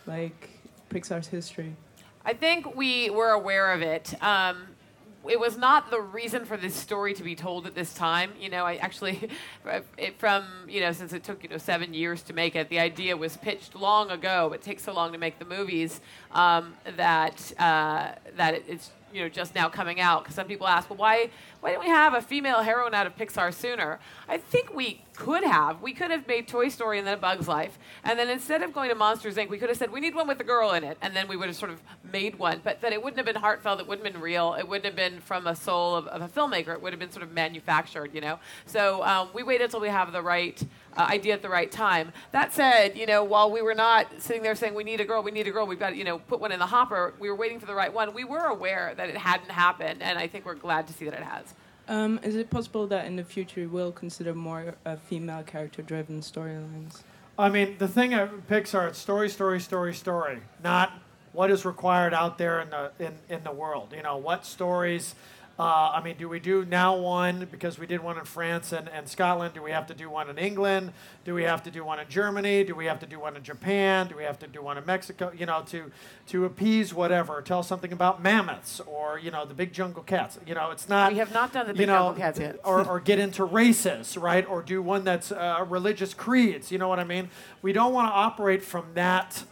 like 0.06 0.50
Pixar's 0.88 1.26
history? 1.26 1.74
I 2.24 2.32
think 2.32 2.76
we 2.76 3.10
were 3.10 3.30
aware 3.30 3.72
of 3.72 3.82
it. 3.82 4.22
Um, 4.22 4.68
it 5.28 5.40
was 5.40 5.58
not 5.58 5.90
the 5.90 6.00
reason 6.00 6.44
for 6.44 6.56
this 6.56 6.74
story 6.74 7.12
to 7.14 7.22
be 7.22 7.34
told 7.34 7.66
at 7.66 7.74
this 7.74 7.92
time. 7.92 8.32
You 8.40 8.50
know, 8.50 8.64
I 8.64 8.76
actually, 8.76 9.28
it, 9.98 10.18
from 10.18 10.44
you 10.68 10.80
know, 10.80 10.92
since 10.92 11.12
it 11.12 11.24
took 11.24 11.42
you 11.42 11.48
know 11.48 11.58
seven 11.58 11.92
years 11.92 12.22
to 12.24 12.32
make 12.32 12.54
it, 12.54 12.68
the 12.68 12.78
idea 12.78 13.16
was 13.16 13.36
pitched 13.36 13.74
long 13.74 14.10
ago. 14.10 14.52
It 14.54 14.62
takes 14.62 14.84
so 14.84 14.92
long 14.92 15.12
to 15.12 15.18
make 15.18 15.38
the 15.38 15.44
movies 15.44 16.00
um, 16.30 16.74
that 16.96 17.52
uh, 17.58 18.12
that 18.36 18.54
it, 18.54 18.64
it's 18.68 18.90
you 19.12 19.22
know 19.22 19.28
just 19.28 19.54
now 19.54 19.68
coming 19.68 20.00
out. 20.00 20.24
Because 20.24 20.34
some 20.34 20.46
people 20.46 20.66
ask, 20.66 20.88
well, 20.90 20.98
why 20.98 21.30
why 21.60 21.70
didn't 21.70 21.84
we 21.84 21.90
have 21.90 22.14
a 22.14 22.22
female 22.22 22.62
heroine 22.62 22.94
out 22.94 23.06
of 23.06 23.16
Pixar 23.16 23.52
sooner? 23.52 23.98
I 24.28 24.38
think 24.38 24.74
we 24.74 25.02
could 25.14 25.44
have. 25.44 25.82
We 25.82 25.92
could 25.92 26.10
have 26.10 26.26
made 26.28 26.46
Toy 26.46 26.68
Story 26.68 26.98
and 26.98 27.06
then 27.06 27.14
A 27.14 27.20
Bug's 27.20 27.48
Life, 27.48 27.78
and 28.04 28.18
then 28.18 28.28
instead 28.28 28.62
of 28.62 28.72
going 28.72 28.88
to 28.90 28.94
Monsters 28.94 29.36
Inc., 29.36 29.48
we 29.48 29.58
could 29.58 29.68
have 29.68 29.78
said 29.78 29.90
we 29.90 30.00
need 30.00 30.14
one 30.14 30.28
with 30.28 30.40
a 30.40 30.44
girl 30.44 30.72
in 30.72 30.84
it, 30.84 30.98
and 31.02 31.14
then 31.16 31.28
we 31.28 31.36
would 31.36 31.48
have 31.48 31.56
sort 31.56 31.70
of 31.70 31.80
made 32.12 32.38
one. 32.38 32.60
But 32.62 32.80
that 32.82 32.92
it 32.92 33.02
wouldn't 33.02 33.16
have 33.16 33.26
been 33.26 33.42
heartfelt. 33.42 33.80
It 33.80 33.88
wouldn't 33.88 34.06
have 34.06 34.14
been 34.14 34.22
real. 34.22 34.54
It 34.54 34.68
wouldn't 34.68 34.84
have 34.84 34.96
been 34.96 35.20
from 35.20 35.46
a 35.46 35.56
soul 35.56 35.94
of, 35.96 36.06
of 36.08 36.22
a 36.22 36.28
filmmaker. 36.28 36.68
It 36.68 36.82
would 36.82 36.92
have 36.92 37.00
been 37.00 37.10
sort 37.10 37.24
of 37.24 37.32
manufactured. 37.32 38.14
You 38.14 38.20
know. 38.20 38.38
So 38.66 39.02
um, 39.04 39.28
we 39.34 39.42
waited 39.42 39.64
until 39.64 39.80
we 39.80 39.88
have 39.88 40.12
the 40.12 40.22
right. 40.22 40.62
Uh, 40.98 41.06
idea 41.10 41.32
at 41.32 41.42
the 41.42 41.48
right 41.48 41.70
time. 41.70 42.12
That 42.32 42.52
said, 42.52 42.98
you 42.98 43.06
know, 43.06 43.22
while 43.22 43.52
we 43.52 43.62
were 43.62 43.76
not 43.76 44.06
sitting 44.18 44.42
there 44.42 44.56
saying 44.56 44.74
we 44.74 44.82
need 44.82 45.00
a 45.00 45.04
girl, 45.04 45.22
we 45.22 45.30
need 45.30 45.46
a 45.46 45.52
girl, 45.52 45.64
we've 45.64 45.78
got 45.78 45.90
to, 45.90 45.96
you 45.96 46.02
know, 46.02 46.18
put 46.18 46.40
one 46.40 46.50
in 46.50 46.58
the 46.58 46.66
hopper. 46.66 47.14
We 47.20 47.30
were 47.30 47.36
waiting 47.36 47.60
for 47.60 47.66
the 47.66 47.74
right 47.82 47.94
one. 47.94 48.12
We 48.14 48.24
were 48.24 48.46
aware 48.46 48.94
that 48.96 49.08
it 49.08 49.16
hadn't 49.16 49.52
happened, 49.52 50.02
and 50.02 50.18
I 50.18 50.26
think 50.26 50.44
we're 50.44 50.56
glad 50.56 50.88
to 50.88 50.92
see 50.92 51.04
that 51.04 51.14
it 51.14 51.22
has. 51.22 51.54
Um, 51.86 52.18
is 52.24 52.34
it 52.34 52.50
possible 52.50 52.88
that 52.88 53.06
in 53.06 53.14
the 53.14 53.22
future 53.22 53.68
we'll 53.68 53.92
consider 53.92 54.34
more 54.34 54.74
uh, 54.84 54.96
female 54.96 55.44
character-driven 55.44 56.20
storylines? 56.22 57.02
I 57.38 57.48
mean, 57.48 57.76
the 57.78 57.86
thing 57.86 58.12
at 58.12 58.48
Pixar, 58.48 58.88
it's 58.88 58.98
story, 58.98 59.28
story, 59.28 59.60
story, 59.60 59.94
story, 59.94 60.40
not 60.64 60.94
what 61.32 61.48
is 61.52 61.64
required 61.64 62.12
out 62.12 62.38
there 62.38 62.60
in 62.60 62.70
the 62.70 62.90
in, 62.98 63.12
in 63.28 63.44
the 63.44 63.52
world. 63.52 63.92
You 63.96 64.02
know, 64.02 64.16
what 64.16 64.44
stories 64.44 65.14
uh, 65.58 65.90
I 65.92 66.00
mean, 66.04 66.16
do 66.16 66.28
we 66.28 66.38
do 66.38 66.64
now 66.64 66.96
one 66.96 67.48
because 67.50 67.80
we 67.80 67.86
did 67.86 68.00
one 68.00 68.16
in 68.16 68.24
France 68.24 68.70
and, 68.72 68.88
and 68.90 69.08
Scotland? 69.08 69.54
Do 69.54 69.62
we 69.62 69.72
have 69.72 69.88
to 69.88 69.94
do 69.94 70.08
one 70.08 70.30
in 70.30 70.38
England? 70.38 70.92
Do 71.24 71.34
we 71.34 71.42
have 71.42 71.64
to 71.64 71.70
do 71.72 71.84
one 71.84 71.98
in 71.98 72.08
Germany? 72.08 72.62
Do 72.62 72.76
we 72.76 72.84
have 72.84 73.00
to 73.00 73.06
do 73.06 73.18
one 73.18 73.34
in 73.34 73.42
Japan? 73.42 74.06
Do 74.06 74.16
we 74.16 74.22
have 74.22 74.38
to 74.38 74.46
do 74.46 74.62
one 74.62 74.78
in 74.78 74.86
Mexico? 74.86 75.32
You 75.36 75.46
know, 75.46 75.64
to 75.66 75.90
to 76.28 76.44
appease 76.44 76.94
whatever, 76.94 77.42
tell 77.42 77.64
something 77.64 77.92
about 77.92 78.22
mammoths 78.22 78.78
or 78.86 79.18
you 79.18 79.32
know 79.32 79.44
the 79.44 79.54
big 79.54 79.72
jungle 79.72 80.04
cats. 80.04 80.38
You 80.46 80.54
know, 80.54 80.70
it's 80.70 80.88
not. 80.88 81.10
We 81.10 81.18
have 81.18 81.34
not 81.34 81.52
done 81.52 81.66
the 81.66 81.72
big 81.72 81.80
you 81.80 81.86
know, 81.86 81.94
jungle 81.94 82.14
cats 82.14 82.38
yet. 82.38 82.60
or, 82.62 82.86
or 82.86 83.00
get 83.00 83.18
into 83.18 83.44
races, 83.44 84.16
right? 84.16 84.48
Or 84.48 84.62
do 84.62 84.80
one 84.80 85.02
that's 85.02 85.32
uh, 85.32 85.66
religious 85.68 86.14
creeds. 86.14 86.70
You 86.70 86.78
know 86.78 86.86
what 86.86 87.00
I 87.00 87.04
mean? 87.04 87.30
We 87.62 87.72
don't 87.72 87.92
want 87.92 88.08
to 88.08 88.12
operate 88.12 88.62
from 88.62 88.86
that 88.94 89.42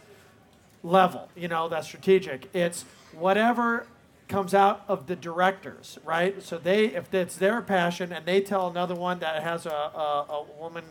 level. 0.83 1.27
You 1.35 1.49
know, 1.49 1.67
that's 1.67 1.85
strategic. 1.85 2.49
It's 2.55 2.85
whatever 3.11 3.87
comes 4.27 4.53
out 4.53 4.83
of 4.87 5.07
the 5.07 5.15
directors, 5.15 5.97
right? 6.03 6.41
So 6.43 6.57
they, 6.57 6.85
if 6.87 7.13
it's 7.13 7.37
their 7.37 7.61
passion, 7.61 8.11
and 8.11 8.25
they 8.25 8.41
tell 8.41 8.67
another 8.67 8.95
one 8.95 9.19
that 9.19 9.41
has 9.43 9.65
a, 9.65 9.69
a, 9.69 10.25
a 10.29 10.45
woman, 10.59 10.83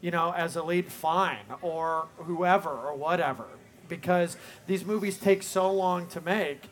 you 0.00 0.10
know, 0.10 0.32
as 0.32 0.56
a 0.56 0.62
lead, 0.62 0.90
fine, 0.92 1.44
or 1.62 2.06
whoever, 2.18 2.70
or 2.70 2.94
whatever, 2.94 3.46
because 3.88 4.36
these 4.66 4.84
movies 4.84 5.18
take 5.18 5.42
so 5.42 5.70
long 5.72 6.06
to 6.08 6.20
make. 6.20 6.68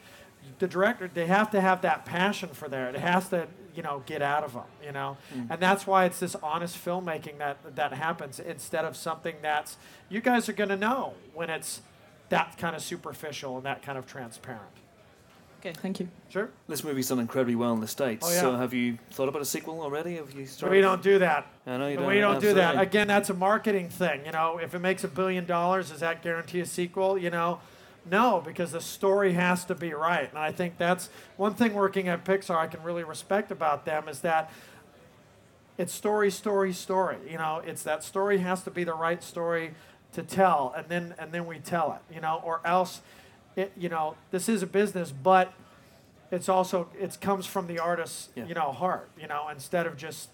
The 0.59 0.69
director, 0.69 1.11
they 1.13 1.27
have 1.27 1.51
to 1.51 1.61
have 1.61 1.81
that 1.83 2.05
passion 2.05 2.51
for 2.51 2.69
there. 2.69 2.89
It 2.91 2.97
has 2.97 3.31
to, 3.31 3.49
you 3.75 3.83
know, 3.83 4.03
get 4.07 4.21
out 4.23 4.45
of 4.45 4.53
them, 4.53 4.65
you 4.85 4.93
know, 4.93 5.17
Mm. 5.35 5.51
and 5.51 5.61
that's 5.61 5.87
why 5.87 6.05
it's 6.05 6.21
this 6.21 6.37
honest 6.37 6.77
filmmaking 6.77 7.39
that 7.39 7.57
that 7.77 7.93
happens 7.95 8.39
instead 8.39 8.85
of 8.85 8.95
something 8.97 9.37
that's 9.43 9.79
you 10.09 10.21
guys 10.21 10.49
are 10.49 10.53
going 10.53 10.69
to 10.69 10.77
know 10.77 11.15
when 11.33 11.51
it's 11.51 11.81
that 12.29 12.57
kind 12.59 12.77
of 12.77 12.83
superficial 12.83 13.57
and 13.57 13.67
that 13.67 13.83
kind 13.83 13.97
of 13.99 14.07
transparent. 14.07 14.63
Okay, 15.65 15.73
thank 15.81 15.99
you. 15.99 16.09
Sure. 16.29 16.51
This 16.69 16.85
movie's 16.85 17.09
done 17.09 17.21
incredibly 17.21 17.55
well 17.55 17.73
in 17.73 17.81
the 17.81 17.89
States. 17.89 18.27
Oh, 18.29 18.31
yeah. 18.31 18.41
So 18.41 18.57
have 18.57 18.75
you 18.75 18.99
thought 19.13 19.31
about 19.31 19.41
a 19.41 19.47
sequel 19.47 19.81
already? 19.81 20.17
Have 20.17 20.35
you 20.35 20.45
started? 20.45 20.75
We 20.75 20.83
don't 20.83 21.03
do 21.03 21.19
that. 21.21 21.47
I 21.67 21.79
know 21.79 21.89
you 21.89 21.97
don't. 21.97 22.07
we 22.07 22.21
don't 22.21 22.41
do 22.41 22.53
that. 22.55 22.79
Again, 22.79 23.09
that's 23.09 23.31
a 23.31 23.35
marketing 23.35 23.89
thing. 23.89 24.27
You 24.27 24.33
know, 24.33 24.59
if 24.59 24.75
it 24.75 24.81
makes 24.81 25.05
a 25.05 25.09
billion 25.09 25.47
dollars, 25.47 25.91
does 25.91 26.01
that 26.01 26.23
guarantee 26.23 26.61
a 26.61 26.67
sequel? 26.67 27.17
You 27.17 27.31
know, 27.31 27.61
no, 28.11 28.43
because 28.45 28.73
the 28.73 28.81
story 28.83 29.33
has 29.33 29.65
to 29.65 29.75
be 29.75 29.95
right. 29.95 30.29
And 30.29 30.39
I 30.39 30.53
think 30.53 30.77
that's 30.77 31.09
one 31.39 31.55
thing 31.55 31.73
working 31.73 32.09
at 32.09 32.27
Pixar 32.27 32.57
I 32.57 32.67
can 32.67 32.83
really 32.83 33.05
respect 33.05 33.51
about 33.51 33.87
them 33.87 34.07
is 34.07 34.21
that 34.21 34.51
it's 35.79 35.95
story, 35.95 36.31
story, 36.31 36.75
story. 36.75 37.17
You 37.27 37.39
know, 37.39 37.63
it's 37.65 37.83
that 37.85 38.05
story 38.05 38.39
has 38.39 38.63
to 38.65 38.71
be 38.71 38.85
the 38.85 38.93
right 38.95 39.23
story 39.23 39.73
to 40.13 40.23
tell, 40.23 40.75
and 40.77 40.87
then 40.91 41.15
and 41.19 41.33
then 41.33 41.47
we 41.47 41.59
tell 41.59 41.95
it. 41.95 42.15
You 42.15 42.21
know, 42.21 42.43
or 42.45 42.61
else, 42.67 43.01
it, 43.57 43.73
you 43.77 43.89
know, 43.89 44.17
this 44.31 44.49
is 44.49 44.63
a 44.63 44.67
business, 44.67 45.13
but 45.13 45.53
it's 46.31 46.49
also 46.49 46.89
it 46.99 47.19
comes 47.21 47.47
from 47.47 47.67
the 47.67 47.79
artist's 47.79 48.29
Yeah. 48.35 48.47
you 48.47 48.55
know 48.55 48.73
heart. 48.73 49.09
You 49.21 49.27
know, 49.29 49.49
instead 49.51 49.87
of 49.87 49.97
just 49.97 50.31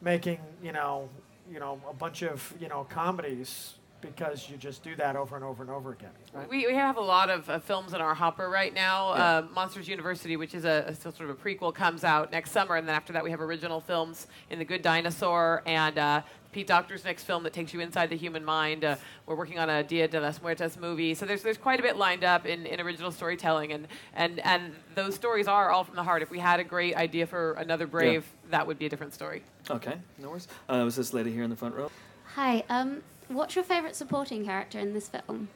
making 0.00 0.38
you 0.62 0.72
know 0.72 1.08
you 1.50 1.60
know 1.60 1.80
a 1.88 1.94
bunch 1.94 2.22
of 2.22 2.54
you 2.60 2.68
know 2.68 2.84
comedies 2.84 3.74
because 4.04 4.48
you 4.50 4.56
just 4.56 4.82
do 4.82 4.94
that 4.96 5.16
over 5.16 5.36
and 5.36 5.44
over 5.44 5.62
and 5.62 5.70
over 5.70 5.92
again. 5.92 6.10
Right? 6.32 6.48
We, 6.48 6.66
we 6.66 6.74
have 6.74 6.96
a 6.96 7.00
lot 7.00 7.30
of 7.30 7.48
uh, 7.48 7.58
films 7.58 7.94
in 7.94 8.00
our 8.00 8.14
hopper 8.14 8.48
right 8.48 8.74
now. 8.74 9.14
Yeah. 9.14 9.24
Uh, 9.24 9.46
Monsters 9.54 9.88
University, 9.88 10.36
which 10.36 10.54
is 10.54 10.64
a, 10.64 10.84
a 10.88 10.94
sort 10.94 11.20
of 11.20 11.30
a 11.30 11.34
prequel, 11.34 11.74
comes 11.74 12.04
out 12.04 12.30
next 12.30 12.50
summer, 12.50 12.76
and 12.76 12.86
then 12.86 12.94
after 12.94 13.12
that 13.12 13.24
we 13.24 13.30
have 13.30 13.40
original 13.40 13.80
films 13.80 14.26
in 14.50 14.58
The 14.58 14.64
Good 14.64 14.82
Dinosaur 14.82 15.62
and 15.66 15.98
uh, 15.98 16.22
Pete 16.52 16.66
Docter's 16.68 17.04
next 17.04 17.24
film 17.24 17.42
that 17.42 17.52
takes 17.52 17.74
you 17.74 17.80
inside 17.80 18.10
the 18.10 18.16
human 18.16 18.44
mind. 18.44 18.84
Uh, 18.84 18.94
we're 19.26 19.34
working 19.34 19.58
on 19.58 19.68
a 19.68 19.82
Dia 19.82 20.06
de 20.06 20.20
las 20.20 20.38
Muertas 20.40 20.78
movie, 20.78 21.12
so 21.14 21.26
there's 21.26 21.42
there's 21.42 21.58
quite 21.58 21.80
a 21.80 21.82
bit 21.82 21.96
lined 21.96 22.22
up 22.22 22.46
in, 22.46 22.64
in 22.66 22.80
original 22.80 23.10
storytelling, 23.10 23.72
and, 23.72 23.88
and 24.14 24.38
and 24.46 24.72
those 24.94 25.16
stories 25.16 25.48
are 25.48 25.70
all 25.70 25.82
from 25.82 25.96
the 25.96 26.04
heart. 26.04 26.22
If 26.22 26.30
we 26.30 26.38
had 26.38 26.60
a 26.60 26.64
great 26.64 26.94
idea 26.94 27.26
for 27.26 27.54
another 27.54 27.88
Brave, 27.88 28.24
that 28.50 28.64
would 28.68 28.78
be 28.78 28.86
a 28.86 28.88
different 28.88 29.14
story. 29.14 29.42
Okay, 29.68 29.94
no 30.18 30.30
worries. 30.30 30.46
Uh, 30.68 30.82
was 30.84 30.94
this 30.94 31.12
lady 31.12 31.32
here 31.32 31.42
in 31.42 31.50
the 31.50 31.56
front 31.56 31.74
row? 31.74 31.90
Hi, 32.36 32.64
um, 32.68 33.02
what's 33.28 33.54
your 33.54 33.64
favourite 33.64 33.96
supporting 33.96 34.44
character 34.44 34.78
in 34.78 34.94
this 34.94 35.08
film? 35.08 35.48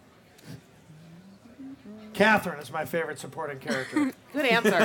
Catherine 2.14 2.58
is 2.58 2.72
my 2.72 2.84
favorite 2.84 3.18
supporting 3.18 3.58
character. 3.58 4.12
Good 4.32 4.46
answer. 4.46 4.76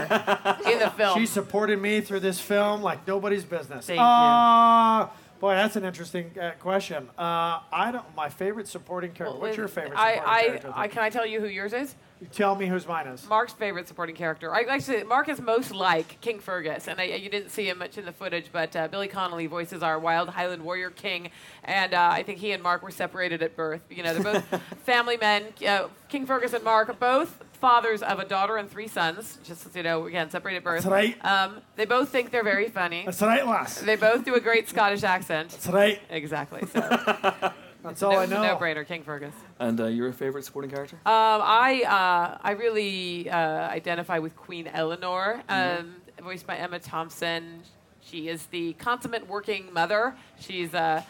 in 0.70 0.80
the 0.80 0.92
film. 0.96 1.18
She 1.18 1.26
supported 1.26 1.82
me 1.82 2.02
through 2.02 2.20
this 2.20 2.40
film 2.40 2.82
like 2.82 3.08
nobody's 3.08 3.44
business. 3.44 3.88
Thank 3.88 3.98
you. 3.98 4.04
uh, 4.04 5.10
Boy, 5.40 5.56
that's 5.56 5.76
an 5.76 5.84
interesting 5.84 6.32
uh, 6.40 6.52
question. 6.60 7.10
Uh, 7.18 7.60
I 7.72 7.90
don't. 7.92 8.06
My 8.16 8.30
favorite 8.30 8.68
supporting 8.68 9.12
character. 9.12 9.40
What's 9.40 9.58
your 9.58 9.68
favorite 9.68 9.98
I, 9.98 10.14
supporting 10.14 10.34
I, 10.34 10.42
character? 10.48 10.74
I, 10.74 10.88
can 10.88 11.04
I 11.04 11.10
tell 11.10 11.26
you 11.26 11.42
who 11.42 11.48
yours 11.48 11.74
is? 11.74 11.96
Tell 12.32 12.56
me 12.56 12.68
who's 12.68 12.88
mine 12.88 13.08
is. 13.08 13.28
Mark's 13.28 13.54
favorite 13.54 13.88
supporting 13.88 14.16
character. 14.16 14.54
I 14.54 14.62
actually 14.64 15.04
Mark 15.04 15.30
is 15.30 15.42
most 15.42 15.72
like 15.72 16.20
King 16.22 16.40
Fergus, 16.40 16.88
and 16.88 17.00
I, 17.00 17.06
you 17.06 17.30
didn't 17.30 17.50
see 17.50 17.68
him 17.68 17.80
much 17.80 17.98
in 17.98 18.06
the 18.06 18.12
footage, 18.12 18.48
but 18.52 18.76
uh, 18.76 18.88
Billy 18.88 19.08
Connolly 19.08 19.48
voices 19.48 19.84
our 19.84 20.00
wild 20.00 20.30
Highland 20.30 20.64
warrior 20.64 20.90
king, 20.90 21.30
and 21.64 21.94
uh, 21.94 22.10
I 22.12 22.24
think 22.24 22.40
he 22.40 22.52
and 22.52 22.62
Mark 22.64 22.84
were 22.84 22.92
separated 22.92 23.42
at 23.42 23.56
birth. 23.56 23.82
You 23.90 24.04
know, 24.04 24.14
they're 24.14 24.34
both 24.34 24.62
family 24.86 25.18
men. 25.18 25.48
Uh, 25.68 25.88
king 26.10 26.26
Fergus 26.26 26.54
and 26.54 26.64
Mark, 26.64 27.00
both 27.00 27.44
fathers 27.54 28.02
of 28.02 28.20
a 28.20 28.26
daughter 28.26 28.58
and 28.58 28.70
three 28.70 28.88
sons. 28.88 29.40
Just 29.44 29.62
so 29.62 29.70
you 29.74 29.84
know, 29.84 30.06
again, 30.06 30.30
separated 30.30 30.58
at 30.58 30.64
birth. 30.64 30.84
That's 30.84 30.92
right. 30.92 31.26
Um, 31.26 31.62
they 31.76 31.86
both 31.86 32.10
think 32.10 32.32
they're 32.32 32.44
very 32.44 32.70
funny. 32.70 33.04
That's 33.06 33.22
right, 33.22 33.46
lass. 33.46 33.80
They 33.80 33.96
both 33.96 34.26
do 34.26 34.36
a 34.36 34.40
great 34.40 34.68
Scottish 34.70 35.04
accent. 35.04 35.52
That's 35.52 35.68
right. 35.68 36.02
Exactly. 36.10 36.68
So 36.68 36.82
That's 37.84 38.02
all 38.02 38.14
no, 38.14 38.20
I 38.20 38.26
know. 38.26 38.42
No 38.42 38.56
brainer, 38.56 38.88
King 38.88 39.04
Fergus. 39.04 39.34
And 39.60 39.80
uh, 39.80 39.86
your 39.86 40.12
favorite 40.14 40.46
supporting 40.46 40.72
character? 40.72 40.96
Um, 41.06 41.42
I 41.44 41.84
uh, 41.86 42.38
I 42.42 42.52
really 42.52 43.30
uh, 43.30 43.38
identify 43.70 44.20
with 44.20 44.36
Queen 44.36 44.68
Eleanor, 44.68 45.44
um, 45.50 45.96
voiced 46.22 46.48
by 46.48 46.56
Emma 46.56 46.80
Thompson. 46.80 47.62
She 48.02 48.30
is 48.30 48.46
the 48.48 48.74
consummate 48.74 49.28
working 49.28 49.72
mother. 49.74 50.16
She's 50.40 50.74
a 50.74 51.06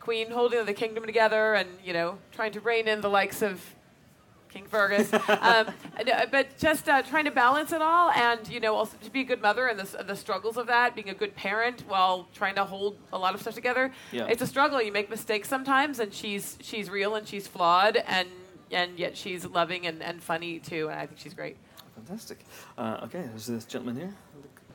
queen 0.00 0.30
holding 0.30 0.64
the 0.64 0.74
kingdom 0.74 1.06
together, 1.06 1.54
and 1.54 1.68
you 1.84 1.92
know 1.92 2.18
trying 2.32 2.52
to 2.52 2.60
rein 2.60 2.88
in 2.88 3.00
the 3.00 3.10
likes 3.10 3.42
of 3.42 3.60
King 4.56 4.66
Fergus. 4.66 5.12
um, 5.12 5.20
uh, 5.28 6.26
but 6.30 6.56
just 6.56 6.88
uh, 6.88 7.02
trying 7.02 7.26
to 7.26 7.30
balance 7.30 7.72
it 7.72 7.82
all, 7.82 8.10
and 8.12 8.48
you 8.48 8.58
know 8.58 8.74
also 8.74 8.96
to 9.02 9.10
be 9.10 9.20
a 9.20 9.24
good 9.24 9.42
mother 9.42 9.66
and 9.66 9.78
the, 9.78 10.02
the 10.04 10.16
struggles 10.16 10.56
of 10.56 10.66
that, 10.66 10.94
being 10.94 11.10
a 11.10 11.14
good 11.14 11.34
parent 11.36 11.82
while 11.86 12.26
trying 12.34 12.54
to 12.54 12.64
hold 12.64 12.96
a 13.12 13.18
lot 13.18 13.34
of 13.34 13.40
stuff 13.40 13.54
together. 13.54 13.92
Yeah. 14.12 14.26
It's 14.26 14.42
a 14.42 14.46
struggle. 14.46 14.80
You 14.80 14.92
make 14.92 15.10
mistakes 15.10 15.48
sometimes, 15.48 15.98
and 15.98 16.12
she's 16.12 16.56
she's 16.60 16.88
real 16.88 17.14
and 17.14 17.28
she's 17.28 17.46
flawed, 17.46 17.96
and 18.06 18.28
and 18.70 18.98
yet 18.98 19.16
she's 19.16 19.44
loving 19.44 19.86
and, 19.86 20.02
and 20.02 20.22
funny 20.22 20.58
too, 20.58 20.88
and 20.88 20.98
I 20.98 21.06
think 21.06 21.20
she's 21.20 21.34
great. 21.34 21.56
Fantastic. 21.94 22.44
Uh, 22.76 23.00
okay, 23.04 23.22
there's 23.22 23.46
this 23.46 23.64
gentleman 23.64 23.96
here. 23.96 24.14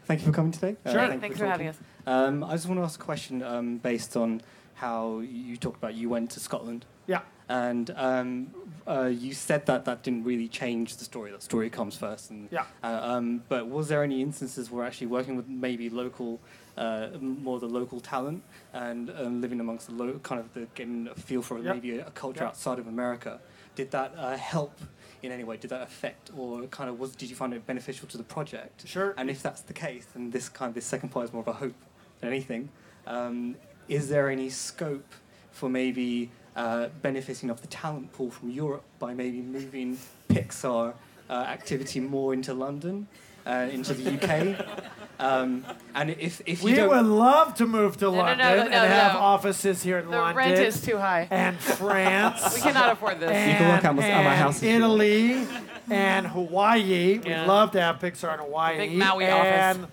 Thank 0.06 0.22
you 0.22 0.28
for 0.28 0.34
coming 0.34 0.52
today. 0.52 0.76
Uh, 0.86 0.92
Sure. 0.92 1.08
thank 1.08 1.22
Thanks 1.22 1.38
for 1.38 1.46
having 1.46 1.68
talking. 1.68 1.86
Um, 2.08 2.44
I 2.44 2.52
just 2.52 2.68
want 2.68 2.80
to 2.80 2.84
ask 2.84 3.00
a 3.00 3.04
question 3.04 3.44
um, 3.44 3.78
based 3.78 4.18
on 4.18 4.42
how 4.82 5.20
you 5.20 5.56
talked 5.58 5.78
about 5.78 5.94
you 5.94 6.10
went 6.10 6.32
to 6.32 6.40
Scotland. 6.40 6.86
Yeah. 7.06 7.22
And 7.48 7.92
um, 7.96 8.48
uh, 8.88 9.12
you 9.26 9.34
said 9.34 9.68
that 9.68 9.86
that 9.86 10.02
didn't 10.02 10.24
really 10.24 10.48
change 10.48 10.98
the 10.98 11.04
story. 11.06 11.30
That 11.32 11.44
story 11.44 11.70
comes 11.70 11.96
first. 11.96 12.32
And, 12.32 12.48
Yeah. 12.52 12.66
Uh, 12.84 13.00
um, 13.04 13.44
but 13.48 13.68
was 13.68 13.90
there 13.90 14.04
any 14.04 14.22
instances 14.24 14.72
where 14.72 14.84
actually 14.84 15.08
working 15.08 15.36
with 15.36 15.48
maybe 15.48 15.90
local, 15.92 16.40
uh, 16.78 17.10
more 17.20 17.60
the 17.60 17.68
local 17.68 18.00
talent 18.00 18.42
and 18.74 19.12
um, 19.12 19.40
living 19.40 19.60
amongst 19.60 19.86
the 19.88 19.94
lo- 19.94 20.20
kind 20.24 20.40
of 20.42 20.52
the 20.56 20.62
getting 20.74 21.08
a 21.10 21.16
feel 21.16 21.44
for 21.44 21.60
Yep. 21.60 21.76
maybe 21.76 22.00
a, 22.00 22.10
culture 22.12 22.40
Yep. 22.44 22.50
outside 22.50 22.80
of 22.80 22.88
America? 22.88 23.40
did 23.74 23.90
that 23.92 24.14
uh, 24.18 24.36
help 24.36 24.76
in 25.24 25.32
any 25.32 25.46
way? 25.46 25.56
Did 25.56 25.70
that 25.70 25.82
affect, 25.84 26.30
or 26.38 26.64
kind 26.78 26.90
of 26.90 27.00
was? 27.00 27.16
Did 27.16 27.30
you 27.30 27.38
find 27.38 27.54
it 27.54 27.66
beneficial 27.66 28.06
to 28.10 28.18
the 28.18 28.24
project? 28.36 28.86
Sure. 28.86 29.14
And 29.18 29.30
if 29.30 29.42
that's 29.42 29.62
the 29.62 29.72
case, 29.74 30.06
then 30.14 30.32
this 30.32 30.50
kind 30.50 30.68
of 30.72 30.76
this 30.76 30.86
second 30.86 31.08
part 31.10 31.24
is 31.28 31.32
more 31.32 31.42
of 31.42 31.48
a 31.48 31.54
hope 31.54 31.80
than 32.20 32.28
anything. 32.30 32.68
Um, 33.08 33.56
is 33.92 34.08
there 34.10 34.30
any 34.30 34.50
scope 34.50 35.14
for 35.52 35.70
maybe 35.70 36.32
uh, 36.56 36.88
benefiting 37.02 37.50
of 37.50 37.62
the 37.62 37.68
talent 37.68 38.12
pool 38.14 38.32
from 38.32 38.50
Europe 38.50 38.84
by 39.00 39.14
maybe 39.14 39.42
moving 39.42 39.98
Pixar 40.30 40.94
uh, 41.30 41.34
activity 41.34 42.00
more 42.00 42.34
into 42.34 42.54
London, 42.54 43.08
uh, 43.46 43.68
into 43.72 43.94
the 43.94 44.14
UK? 44.16 44.66
um, 45.20 45.66
and 45.94 46.12
if 46.12 46.42
if 46.46 46.62
you 46.62 46.70
We 46.70 46.74
don't, 46.76 46.90
would 46.90 47.06
love 47.06 47.56
to 47.56 47.66
move 47.66 47.98
to 47.98 48.06
no, 48.06 48.12
no, 48.12 48.18
London 48.18 48.38
no, 48.38 48.46
and 48.64 48.72
have 48.94 49.14
no. 49.14 49.20
offices 49.20 49.84
here 49.84 50.00
in 50.00 50.06
The 50.06 50.12
London. 50.12 50.44
The 50.44 50.50
rent 50.56 50.68
is 50.68 50.82
too 50.82 50.98
high. 50.98 51.28
And 51.30 51.58
France. 51.82 52.56
We 52.56 52.62
cannot 52.62 52.94
afford 52.94 53.20
this. 53.20 53.30
And, 53.30 53.52
You 53.52 53.58
can 53.58 53.68
work 53.76 53.86
out 53.86 53.96
my- 53.96 54.10
at 54.10 54.24
my 54.24 54.36
house 54.36 54.64
Italy 54.64 55.46
and 55.90 56.28
Hawaii. 56.28 57.18
We'd 57.20 57.46
love 57.46 57.72
to 57.72 57.82
have 57.82 58.00
Pixar 58.00 58.34
in 58.36 58.40
Hawaii. 58.40 58.78
Big 58.78 58.94
Maui 58.98 59.30
office. 59.30 59.86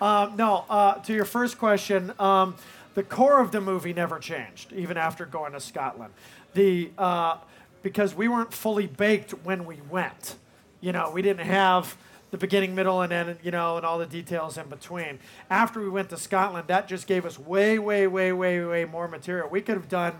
Um, 0.00 0.36
no, 0.36 0.64
uh, 0.68 0.94
to 1.06 1.12
your 1.14 1.24
first 1.24 1.56
question, 1.56 2.12
um, 2.18 2.56
the 2.94 3.02
core 3.02 3.40
of 3.40 3.52
the 3.52 3.60
movie 3.60 3.92
never 3.92 4.18
changed, 4.18 4.72
even 4.72 4.96
after 4.96 5.26
going 5.26 5.52
to 5.52 5.60
Scotland. 5.60 6.12
The 6.54 6.90
uh, 6.96 7.38
because 7.82 8.14
we 8.14 8.28
weren't 8.28 8.52
fully 8.52 8.86
baked 8.86 9.32
when 9.44 9.66
we 9.66 9.80
went. 9.90 10.36
You 10.80 10.92
know, 10.92 11.10
we 11.12 11.22
didn't 11.22 11.46
have 11.46 11.96
the 12.30 12.38
beginning, 12.38 12.74
middle, 12.74 13.00
and 13.02 13.12
end, 13.12 13.36
you 13.42 13.52
know, 13.52 13.76
and 13.76 13.86
all 13.86 13.98
the 13.98 14.06
details 14.06 14.58
in 14.58 14.68
between. 14.68 15.20
After 15.50 15.80
we 15.80 15.88
went 15.88 16.10
to 16.10 16.16
Scotland, 16.16 16.66
that 16.66 16.88
just 16.88 17.06
gave 17.06 17.24
us 17.24 17.38
way, 17.38 17.78
way, 17.78 18.06
way, 18.08 18.32
way, 18.32 18.64
way 18.64 18.84
more 18.84 19.06
material. 19.06 19.48
We 19.48 19.60
could 19.60 19.76
have 19.76 19.88
done. 19.88 20.14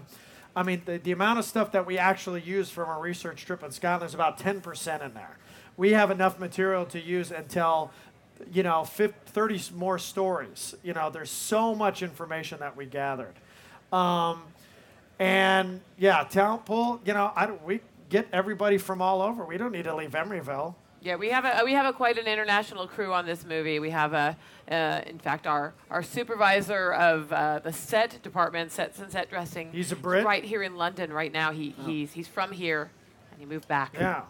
I 0.54 0.62
mean, 0.62 0.82
the, 0.84 0.98
the 0.98 1.10
amount 1.10 1.40
of 1.40 1.44
stuff 1.44 1.72
that 1.72 1.87
we 1.87 1.98
actually 1.98 2.42
used 2.42 2.70
from 2.70 2.88
our 2.88 3.00
research 3.00 3.44
trip 3.46 3.64
in 3.64 3.72
Scotland 3.72 4.08
is 4.10 4.14
about 4.14 4.38
10% 4.38 5.04
in 5.04 5.14
there. 5.14 5.38
We 5.76 5.92
have 5.92 6.12
enough 6.12 6.38
material 6.38 6.84
to 6.87 7.00
use 7.00 7.32
until, 7.32 7.90
you 8.52 8.62
know, 8.62 8.85
50, 8.85 9.14
30 9.26 9.54
s- 9.57 9.70
more 9.72 9.98
stories. 9.98 10.74
You 10.83 10.92
know, 10.92 11.11
there's 11.11 11.30
so 11.30 11.74
much 11.74 12.02
information 12.02 12.59
that 12.61 12.76
we 12.76 12.87
gathered. 12.87 13.35
Um, 13.92 14.42
and 15.18 15.80
yeah, 15.98 16.24
talent 16.24 16.64
pool, 16.64 17.00
you 17.04 17.14
know, 17.14 17.33
I, 17.37 17.50
we 17.64 17.80
get 18.09 18.26
everybody 18.33 18.78
from 18.78 19.00
all 19.00 19.22
over. 19.22 19.44
We 19.44 19.57
don't 19.57 19.72
need 19.72 19.85
to 19.85 19.94
leave 19.94 20.11
Emeryville. 20.11 20.74
Yeah, 21.00 21.16
we 21.16 21.28
have 21.28 21.44
a 21.44 21.62
we 21.64 21.74
have 21.74 21.85
a 21.85 21.92
quite 21.92 22.16
an 22.16 22.26
international 22.26 22.87
crew 22.88 23.12
on 23.12 23.26
this 23.26 23.44
movie. 23.44 23.78
We 23.78 23.90
have 23.90 24.14
a, 24.14 24.37
uh, 24.70 25.02
in 25.07 25.18
fact, 25.18 25.46
our 25.46 25.74
our 25.90 26.02
supervisor 26.02 26.94
of 26.94 27.30
uh, 27.30 27.59
the 27.59 27.74
set 27.74 28.22
department, 28.22 28.72
sets 28.72 28.98
and 29.00 29.12
set 29.12 29.28
dressing. 29.28 29.70
He's 29.70 29.92
a 29.92 29.96
Brit? 29.96 30.24
Right 30.24 30.42
here 30.42 30.62
in 30.62 30.76
London 30.76 31.12
right 31.12 31.30
now. 31.30 31.52
He 31.52 31.74
he's 31.85 32.12
he's 32.12 32.26
from 32.26 32.52
here, 32.52 32.90
and 33.30 33.38
he 33.38 33.44
moved 33.44 33.68
back. 33.68 33.92
Yeah. 33.94 34.22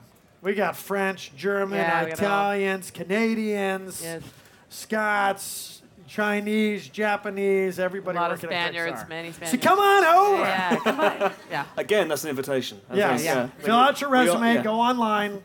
We 0.44 0.54
got 0.54 0.76
French, 0.76 1.33
German, 1.37 1.78
Yeah, 1.78 2.04
we 2.04 2.11
got 2.11 2.20
all- 2.20 2.26
Italians, 2.26 2.90
Canadians, 2.90 4.02
Yes. 4.02 4.22
Scots, 4.68 5.80
Chinese, 6.07 6.87
Japanese, 6.88 7.78
everybody. 7.78 8.18
A 8.18 8.20
everybody 8.20 8.28
lot 8.28 8.30
of 8.33 8.42
working 8.42 8.57
at 8.57 8.68
Spaniards, 8.74 9.09
many 9.09 9.30
So 9.33 9.37
Spaniards. 9.38 9.64
come 9.64 9.78
on 9.78 10.04
over. 10.04 10.42
Yeah, 10.42 10.76
come 10.76 11.00
on. 11.00 11.33
Yeah. 11.50 11.64
Again, 11.78 12.09
that's 12.09 12.24
an 12.24 12.30
invitation. 12.30 12.78
I 12.90 12.94
Yeah, 12.96 13.16
think, 13.16 13.24
yeah. 13.24 13.48
We- 13.57 13.64
Fill 13.64 13.74
out 13.76 14.00
your 14.02 14.11
we 14.11 14.18
all- 14.18 14.24
resume, 14.26 14.54
yeah. 14.57 14.62
go 14.62 14.74
online. 14.74 15.42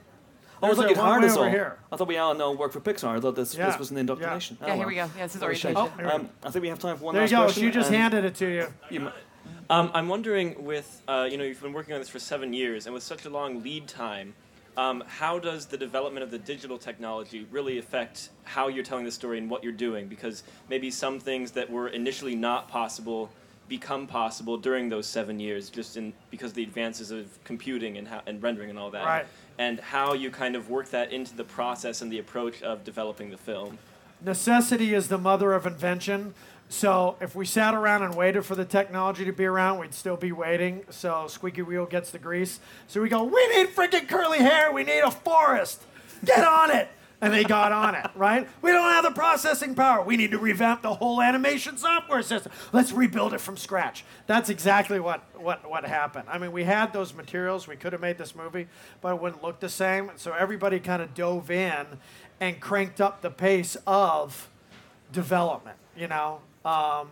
Oh, 0.62 0.66
I 0.66 0.68
There's 0.68 0.76
thought 0.78 0.86
a 0.86 0.90
you'd 0.90 0.98
hired 0.98 1.12
one-way 1.12 1.28
us 1.28 1.38
over 1.38 1.46
all. 1.46 1.50
here. 1.52 1.78
I 1.90 1.96
thought 1.96 2.08
we 2.10 2.18
all 2.18 2.34
know 2.34 2.52
work 2.52 2.74
for 2.74 2.82
Pixar. 2.82 3.16
I 3.16 3.20
thought 3.22 3.36
this, 3.36 3.56
Yeah, 3.56 3.68
this 3.68 3.80
was 3.80 3.92
an 3.92 3.96
yeah. 3.96 4.02
indoctrination. 4.02 4.58
Yeah, 4.62 4.76
here 4.76 4.86
we 4.88 4.96
go. 4.96 5.10
Yeah, 5.18 5.24
this 5.24 5.36
is 5.36 5.40
Very 5.40 5.56
orientation. 5.56 5.92
shady. 5.98 6.10
Um, 6.10 6.30
I 6.44 6.50
think 6.52 6.62
we 6.64 6.68
have 6.68 6.80
time 6.80 6.98
for 6.98 7.06
one 7.06 7.16
There 7.16 7.24
you 7.24 7.30
go. 7.30 7.44
question. 7.44 7.64
She 7.64 7.72
just 7.72 7.88
and 7.88 7.96
handed 7.96 8.26
it 8.26 8.36
to 8.36 8.46
you. 8.46 8.68
you 8.90 9.00
m- 9.08 9.14
Um, 9.70 9.92
I'm 9.94 10.10
wondering, 10.10 10.66
with 10.66 11.02
uh, 11.08 11.28
you 11.32 11.38
know, 11.38 11.46
you've 11.46 11.62
been 11.62 11.72
working 11.72 11.94
on 11.94 12.02
this 12.02 12.10
for 12.10 12.20
seven 12.20 12.52
years, 12.54 12.86
and 12.86 12.94
with 12.94 13.04
such 13.04 13.24
a 13.24 13.30
long 13.30 13.64
lead 13.64 13.88
time, 13.88 14.34
um, 14.80 15.04
how 15.08 15.38
does 15.38 15.66
the 15.66 15.78
development 15.78 16.24
of 16.24 16.32
the 16.32 16.38
digital 16.38 16.78
technology 16.78 17.46
really 17.52 17.80
affect 17.80 18.30
how 18.46 18.70
you're 18.70 18.84
telling 18.84 19.04
the 19.04 19.12
story 19.12 19.38
and 19.38 19.50
what 19.50 19.62
you're 19.62 19.74
doing? 19.74 20.08
Because 20.08 20.44
maybe 20.70 20.90
some 20.90 21.20
things 21.20 21.52
that 21.52 21.70
were 21.70 21.90
initially 21.90 22.34
not 22.34 22.70
possible 22.70 23.30
become 23.68 24.08
possible 24.08 24.58
during 24.58 24.88
those 24.88 25.06
seven 25.06 25.38
years, 25.38 25.70
just 25.70 25.98
in 25.98 26.14
because 26.32 26.52
of 26.52 26.56
the 26.56 26.64
advances 26.64 27.12
of 27.12 27.28
computing 27.44 27.98
and 27.98 28.08
how, 28.08 28.22
and 28.26 28.42
rendering 28.42 28.70
and 28.70 28.80
all 28.80 28.90
that. 28.90 29.06
Right. 29.06 29.26
And 29.58 29.82
how 29.82 30.14
you 30.14 30.32
kind 30.32 30.56
of 30.56 30.70
work 30.70 30.90
that 30.92 31.12
into 31.12 31.36
the 31.36 31.44
process 31.44 32.02
and 32.02 32.10
the 32.10 32.20
approach 32.20 32.64
of 32.64 32.86
developing 32.86 33.32
the 33.32 33.38
film. 33.38 33.78
necessity 34.24 34.94
is 34.94 35.10
the 35.10 35.18
mother 35.18 35.52
of 35.52 35.68
invention. 35.68 36.34
So 36.72 37.18
if 37.20 37.36
we 37.36 37.46
sat 37.48 37.74
around 37.74 38.04
and 38.04 38.16
waited 38.16 38.46
for 38.46 38.54
the 38.54 38.64
technology 38.64 39.26
to 39.26 39.34
be 39.34 39.46
around, 39.46 39.80
we'd 39.80 39.94
still 39.94 40.16
be 40.16 40.32
waiting. 40.32 40.84
So 40.92 41.26
squeaky 41.28 41.64
wheel 41.64 41.88
gets 41.88 42.12
the 42.12 42.20
grease. 42.20 42.60
So 42.88 43.02
we 43.02 43.10
go, 43.10 43.24
we 43.24 43.48
need 43.58 43.70
freaking 43.70 44.08
curly 44.08 44.38
hair. 44.38 44.72
We 44.72 44.84
need 44.84 45.00
a 45.00 45.10
forest. 45.10 45.82
Get 46.24 46.46
on 46.46 46.70
it. 46.70 46.88
And 47.22 47.34
they 47.34 47.44
got 47.44 47.72
on 47.72 47.96
it, 47.96 48.06
right? 48.16 48.48
We 48.62 48.72
don't 48.72 48.92
have 48.92 49.04
the 49.04 49.12
processing 49.12 49.74
power. 49.74 50.04
We 50.04 50.16
need 50.16 50.30
to 50.32 50.38
revamp 50.38 50.84
the 50.84 50.94
whole 50.94 51.22
animation 51.22 51.76
software 51.76 52.22
system. 52.22 52.52
Let's 52.72 52.92
rebuild 52.92 53.34
it 53.34 53.42
from 53.42 53.58
scratch. 53.58 54.06
That's 54.28 54.50
exactly 54.50 55.00
what, 55.00 55.24
what, 55.36 55.68
what 55.68 55.86
happened. 55.86 56.26
I 56.30 56.38
mean, 56.38 56.52
we 56.52 56.66
had 56.66 56.94
those 56.94 57.16
materials. 57.16 57.68
We 57.68 57.78
could 57.78 57.94
have 57.94 58.02
made 58.02 58.20
this 58.20 58.36
movie, 58.36 58.68
but 59.02 59.16
it 59.16 59.22
wouldn't 59.22 59.44
look 59.44 59.60
the 59.60 59.70
same. 59.70 60.12
So 60.18 60.34
everybody 60.34 60.80
kind 60.80 61.02
of 61.02 61.16
dove 61.16 61.50
in 61.50 61.88
and 62.40 62.60
cranked 62.62 63.02
up 63.02 63.22
the 63.22 63.32
pace 63.32 63.76
of 63.88 64.50
development, 65.12 65.78
you 65.98 66.08
know. 66.08 66.42
Um, 66.66 67.10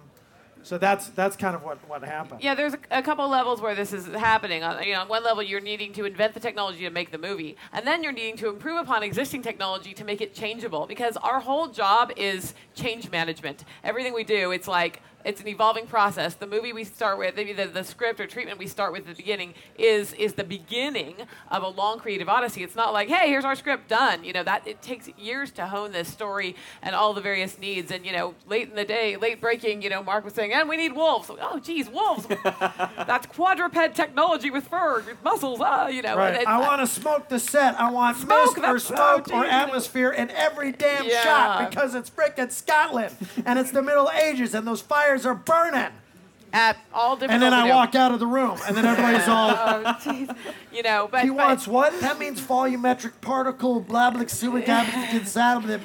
so 0.64 0.78
that's 0.78 1.08
that's 1.10 1.38
kind 1.38 1.56
of 1.56 1.64
what, 1.64 1.78
what 1.88 2.04
happened. 2.04 2.42
Yeah, 2.44 2.54
there's 2.54 2.74
a, 2.74 2.80
a 2.92 3.02
couple 3.02 3.28
levels 3.30 3.62
where 3.62 3.74
this 3.74 3.94
is 3.94 4.06
happening. 4.08 4.64
On, 4.64 4.84
you 4.84 4.94
know, 4.94 5.02
on 5.02 5.08
one 5.08 5.24
level, 5.24 5.42
you're 5.42 5.62
needing 5.62 5.94
to 5.94 6.06
invent 6.06 6.34
the 6.34 6.40
technology 6.40 6.80
to 6.80 6.90
make 6.90 7.12
the 7.12 7.18
movie, 7.18 7.56
and 7.72 7.88
then 7.88 8.04
you're 8.04 8.12
needing 8.12 8.36
to 8.38 8.50
improve 8.50 8.78
upon 8.78 9.02
existing 9.04 9.42
technology 9.42 9.94
to 9.94 10.04
make 10.04 10.20
it 10.20 10.34
changeable. 10.34 10.86
Because 10.86 11.16
our 11.18 11.40
whole 11.40 11.68
job 11.68 12.12
is 12.18 12.54
change 12.76 13.10
management. 13.10 13.64
Everything 13.84 14.14
we 14.14 14.26
do, 14.26 14.52
it's 14.52 14.68
like 14.68 15.02
it's 15.26 15.42
an 15.42 15.48
evolving 15.48 15.88
process. 15.88 16.36
The 16.36 16.48
movie 16.48 16.72
we 16.74 16.84
start 16.84 17.18
with, 17.18 17.36
maybe 17.36 17.54
the, 17.54 17.66
the 17.66 17.84
script 17.84 18.20
or 18.20 18.28
treatment 18.28 18.60
we 18.60 18.68
start 18.68 18.92
with 18.94 19.02
at 19.02 19.08
the 19.08 19.14
beginning 19.16 19.54
is 19.78 20.14
is 20.14 20.34
the 20.34 20.44
beginning 20.44 21.16
of 21.50 21.64
a 21.64 21.68
long 21.68 22.00
creative 22.00 22.30
odyssey. 22.30 22.64
It's 22.64 22.76
not 22.76 22.94
like, 22.94 23.10
hey, 23.10 23.28
here's 23.30 23.44
our 23.46 23.56
script 23.56 23.90
done. 23.90 24.24
You 24.24 24.34
know 24.34 24.44
that 24.44 24.68
it 24.68 24.82
takes 24.82 25.10
years 25.18 25.52
to 25.54 25.68
hone 25.68 25.92
this 25.92 26.08
story 26.08 26.56
and 26.82 26.96
all 26.96 27.14
the 27.14 27.22
various 27.22 27.58
needs. 27.60 27.92
And 27.92 28.06
you 28.06 28.12
know, 28.14 28.36
late 28.48 28.70
in 28.70 28.76
the 28.76 28.86
day, 28.86 29.18
late 29.18 29.42
breaking, 29.42 29.82
you 29.82 29.90
know, 29.90 30.02
Mark 30.04 30.24
was 30.24 30.34
saying, 30.34 30.54
and 30.54 30.70
we 30.70 30.78
need 30.78 30.94
wolves. 30.94 31.30
Oh, 31.30 31.60
geez, 31.60 31.90
wolves. 31.90 32.26
That's 32.44 33.26
quadruped 33.28 33.76
technology 33.96 34.50
with 34.50 34.68
fur, 34.68 35.02
with 35.02 35.24
muscles. 35.24 35.60
Ah, 35.62 35.88
you 35.88 36.02
know. 36.02 36.16
Right. 36.18 36.34
and 36.34 36.42
it- 36.44 36.48
I 36.48 36.60
want 36.60 36.82
to 36.82 36.88
smoke 36.88 37.30
the 37.30 37.40
set. 37.40 37.80
I 37.80 37.92
want 37.92 38.18
Smoke, 38.18 38.58
mist 38.58 38.68
or 38.68 38.80
smoke 38.80 39.28
oh, 39.32 39.40
or 39.40 39.46
atmosphere 39.46 40.12
in 40.12 40.30
every 40.32 40.72
damn 40.72 41.06
Yeah. 41.06 41.24
shot 41.24 41.70
because 41.70 41.96
it's 41.96 42.10
frickin' 42.10 42.52
Scotland 42.52 43.16
and 43.46 43.60
it's 43.60 43.72
the 43.72 43.82
Middle 43.82 44.10
Ages 44.12 44.54
and 44.54 44.66
those 44.68 44.82
fires 45.08 45.26
are 45.26 45.36
burning. 45.36 45.91
at 46.54 46.78
all 46.93 47.15
different. 47.15 47.34
And 47.34 47.43
then 47.43 47.54
I 47.54 47.58
levels, 47.58 47.67
you 47.67 47.74
know. 47.74 47.78
walk 47.78 47.96
out 47.96 48.12
of 48.13 48.20
the 48.20 48.28
room 48.28 48.58
and 48.67 48.76
then 48.76 48.86
everybody's 48.86 49.28
all. 49.28 49.50
Oh, 49.58 49.84
jeez. 50.02 50.36
you 50.74 50.82
know, 50.84 51.08
but 51.12 51.24
he 51.24 51.30
but- 51.30 51.38
wants 51.38 51.67
what? 51.67 52.00
That 52.02 52.20
means 52.20 52.41
volumetric 52.41 53.20
particle 53.22 53.82
blah 53.82 54.12
blah 54.12 54.24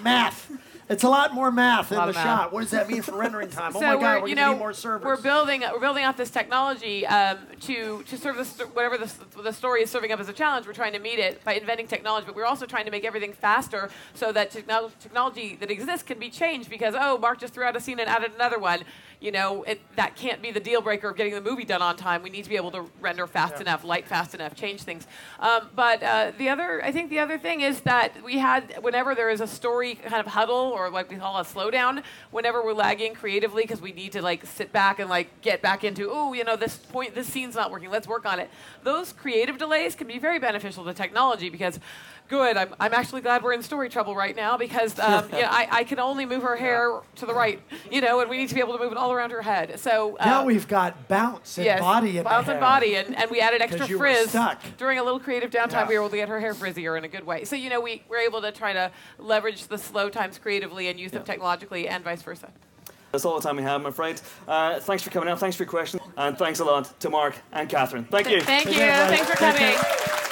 math. 0.03 0.51
It's 0.89 1.05
a 1.05 1.09
lot 1.09 1.33
more 1.33 1.51
math 1.51 1.91
in 1.91 1.97
the 1.97 2.07
math. 2.07 2.15
shot. 2.15 2.53
What 2.53 2.61
does 2.61 2.71
that 2.73 2.87
mean 2.89 3.01
for 3.01 3.17
rendering 3.17 3.49
time? 3.49 3.73
so 3.73 3.79
oh 3.79 3.83
my 3.83 3.95
god, 3.95 4.23
we're 4.23 4.29
you 4.29 4.35
know, 4.35 4.53
need 4.53 4.59
more 4.59 4.75
servers. 4.75 5.05
we're 5.07 5.21
building 5.21 5.63
we're 5.73 5.81
building 5.81 6.05
out 6.05 6.19
this 6.19 6.29
technology 6.31 7.07
um, 7.07 7.39
to 7.61 8.03
to 8.03 8.19
serve 8.19 8.37
the 8.37 8.65
whatever 8.67 8.99
the, 8.99 9.11
the 9.43 9.53
story 9.53 9.83
is 9.83 9.91
serving 9.91 10.13
up 10.13 10.21
as 10.21 10.29
a 10.29 10.35
challenge. 10.35 10.67
We're 10.67 10.75
trying 10.75 10.93
to 10.93 10.99
meet 10.99 11.19
it 11.19 11.43
by 11.45 11.55
inventing 11.55 11.87
technology, 11.87 12.27
but 12.27 12.37
we're 12.37 12.45
also 12.45 12.67
trying 12.67 12.85
to 12.85 12.91
make 12.91 13.05
everything 13.05 13.33
faster 13.33 13.89
so 14.13 14.33
that 14.33 14.51
techno- 14.51 14.91
technology 15.01 15.57
that 15.61 15.71
exists 15.71 16.03
can 16.03 16.19
be 16.19 16.29
changed. 16.29 16.69
Because 16.69 16.95
oh, 16.99 17.17
Mark 17.17 17.41
just 17.41 17.55
threw 17.55 17.65
out 17.65 17.75
a 17.75 17.81
scene 17.81 17.99
and 17.99 18.09
added 18.09 18.33
another 18.35 18.59
one. 18.59 18.81
You 19.23 19.31
know, 19.31 19.63
it, 19.63 19.81
that 19.95 20.17
can't 20.17 20.43
be 20.43 20.51
the 20.51 20.59
deal 20.59 20.83
breaker 20.83 21.11
of 21.11 21.17
getting 21.17 21.33
the 21.33 21.41
movie 21.41 21.65
done 21.65 21.81
on 21.81 21.97
time. 21.97 22.25
We 22.25 22.31
need 22.31 22.43
to 22.43 22.51
be 22.51 22.57
able 22.57 22.73
to 22.73 22.87
render 23.01 23.29
fast 23.29 23.61
enough, 23.61 23.85
light 23.85 24.09
fast 24.09 24.35
enough, 24.35 24.57
change 24.57 24.83
things. 24.83 25.07
Um, 25.39 25.69
but 25.77 26.03
uh, 26.03 26.33
the 26.37 26.49
other, 26.49 26.85
I 26.85 26.91
think 26.91 27.09
the 27.09 27.21
other 27.21 27.39
thing 27.39 27.61
is 27.61 27.83
that 27.83 28.25
we 28.25 28.39
had 28.39 28.79
whenever 28.83 29.15
there 29.15 29.31
is 29.31 29.41
a 29.41 29.47
story 29.47 29.95
kind 29.95 30.27
of 30.27 30.27
huddle 30.27 30.57
or 30.57 30.91
like 30.91 31.09
we 31.09 31.17
call 31.17 31.39
a 31.39 31.45
slowdown, 31.45 32.03
whenever 32.33 32.65
we're 32.65 32.73
lagging 32.73 33.15
creatively 33.15 33.63
because 33.63 33.81
we 33.81 33.93
need 33.93 34.11
to 34.11 34.23
like 34.23 34.45
sit 34.45 34.73
back 34.73 34.99
and 34.99 35.09
like 35.09 35.41
get 35.41 35.63
back 35.63 35.85
into 35.85 36.11
oh 36.11 36.33
you 36.33 36.43
know 36.43 36.57
this 36.57 36.77
point 36.77 37.15
this 37.15 37.29
scene's 37.29 37.55
not 37.55 37.71
working 37.71 37.91
let's 37.91 38.09
work 38.09 38.27
on 38.27 38.41
it. 38.41 38.51
Those 38.83 39.13
creative 39.13 39.57
delays 39.57 39.95
can 39.95 40.09
be 40.09 40.19
very 40.19 40.41
beneficial 40.41 40.85
to 40.85 40.95
technology 40.95 41.49
because. 41.49 41.79
Good. 42.29 42.57
I'm, 42.57 42.75
I'm 42.81 42.95
actually 42.95 43.21
glad 43.21 43.43
we're 43.43 43.53
in 43.53 43.63
story 43.63 43.89
trouble 43.89 44.15
right 44.15 44.35
now 44.35 44.57
because 44.57 44.99
um, 44.99 45.29
yeah, 45.33 45.51
I, 45.51 45.69
I 45.71 45.85
can 45.85 45.99
only 45.99 46.25
move 46.25 46.43
her 46.43 46.57
hair 46.57 47.01
to 47.17 47.27
the 47.27 47.35
right, 47.35 47.61
you 47.91 48.01
know, 48.01 48.21
and 48.21 48.31
we 48.31 48.39
need 48.39 48.49
to 48.49 48.55
be 48.55 48.61
able 48.61 48.77
to 48.77 48.83
move 48.83 48.93
it 48.93 48.99
all 48.99 49.13
around 49.13 49.31
her 49.31 49.43
head. 49.43 49.79
So 49.79 50.17
uh, 50.19 50.25
now 50.25 50.45
we've 50.45 50.67
got 50.67 51.09
bounce 51.09 51.59
and 51.59 51.67
yes, 51.67 51.81
body 51.81 52.19
in 52.19 52.25
bounce 52.25 52.47
the 52.47 52.53
and 52.53 52.61
body, 52.61 52.97
and, 52.97 53.15
and 53.17 53.31
we 53.31 53.41
added 53.41 53.61
extra 53.61 53.87
you 53.87 53.99
were 53.99 54.07
frizz 54.07 54.31
stuck. 54.31 54.63
during 54.79 54.99
a 54.99 55.03
little 55.03 55.21
creative 55.21 55.51
downtime. 55.51 55.73
Yeah. 55.73 55.89
We 55.89 55.95
were 55.99 56.03
able 56.05 56.11
to 56.11 56.17
get 56.17 56.29
her 56.29 56.41
hair 56.41 56.55
frizzier 56.55 56.97
in 56.97 57.05
a 57.05 57.09
good 57.09 57.27
way. 57.27 57.45
So 57.45 57.57
you 57.57 57.69
know, 57.69 57.81
we 57.81 58.03
were 58.09 58.19
able 58.19 58.41
to 58.41 58.53
try 58.53 58.73
to 58.73 58.91
leverage 59.19 59.67
the 59.67 59.79
slow 59.79 60.09
times 60.09 60.39
creatively 60.39 60.89
and 60.89 60.99
use 60.99 61.13
them 61.13 61.25
technologically, 61.25 61.89
and 61.89 62.03
vice 62.03 62.23
versa. 62.23 62.51
That's 63.13 63.27
all 63.27 63.39
the 63.39 63.47
time 63.47 63.57
we 63.57 63.63
have, 63.63 63.83
I'm 63.83 63.87
afraid. 63.87 64.21
Uh, 64.49 64.81
thanks 64.81 65.03
for 65.03 65.11
coming 65.11 65.29
out. 65.29 65.39
Thanks 65.39 65.55
for 65.55 65.65
your 65.65 65.71
questions. 65.71 66.03
And 66.17 66.37
thanks 66.39 66.61
a 66.61 66.65
lot 66.65 66.99
to 67.01 67.11
Mark 67.11 67.35
and 67.53 67.69
Katherine. 67.69 68.05
Thank 68.05 68.31
you. 68.31 68.41
Thank 68.41 68.67
you. 68.67 68.73
Thanks 68.75 69.29
for 69.29 69.37
coming. 69.37 70.32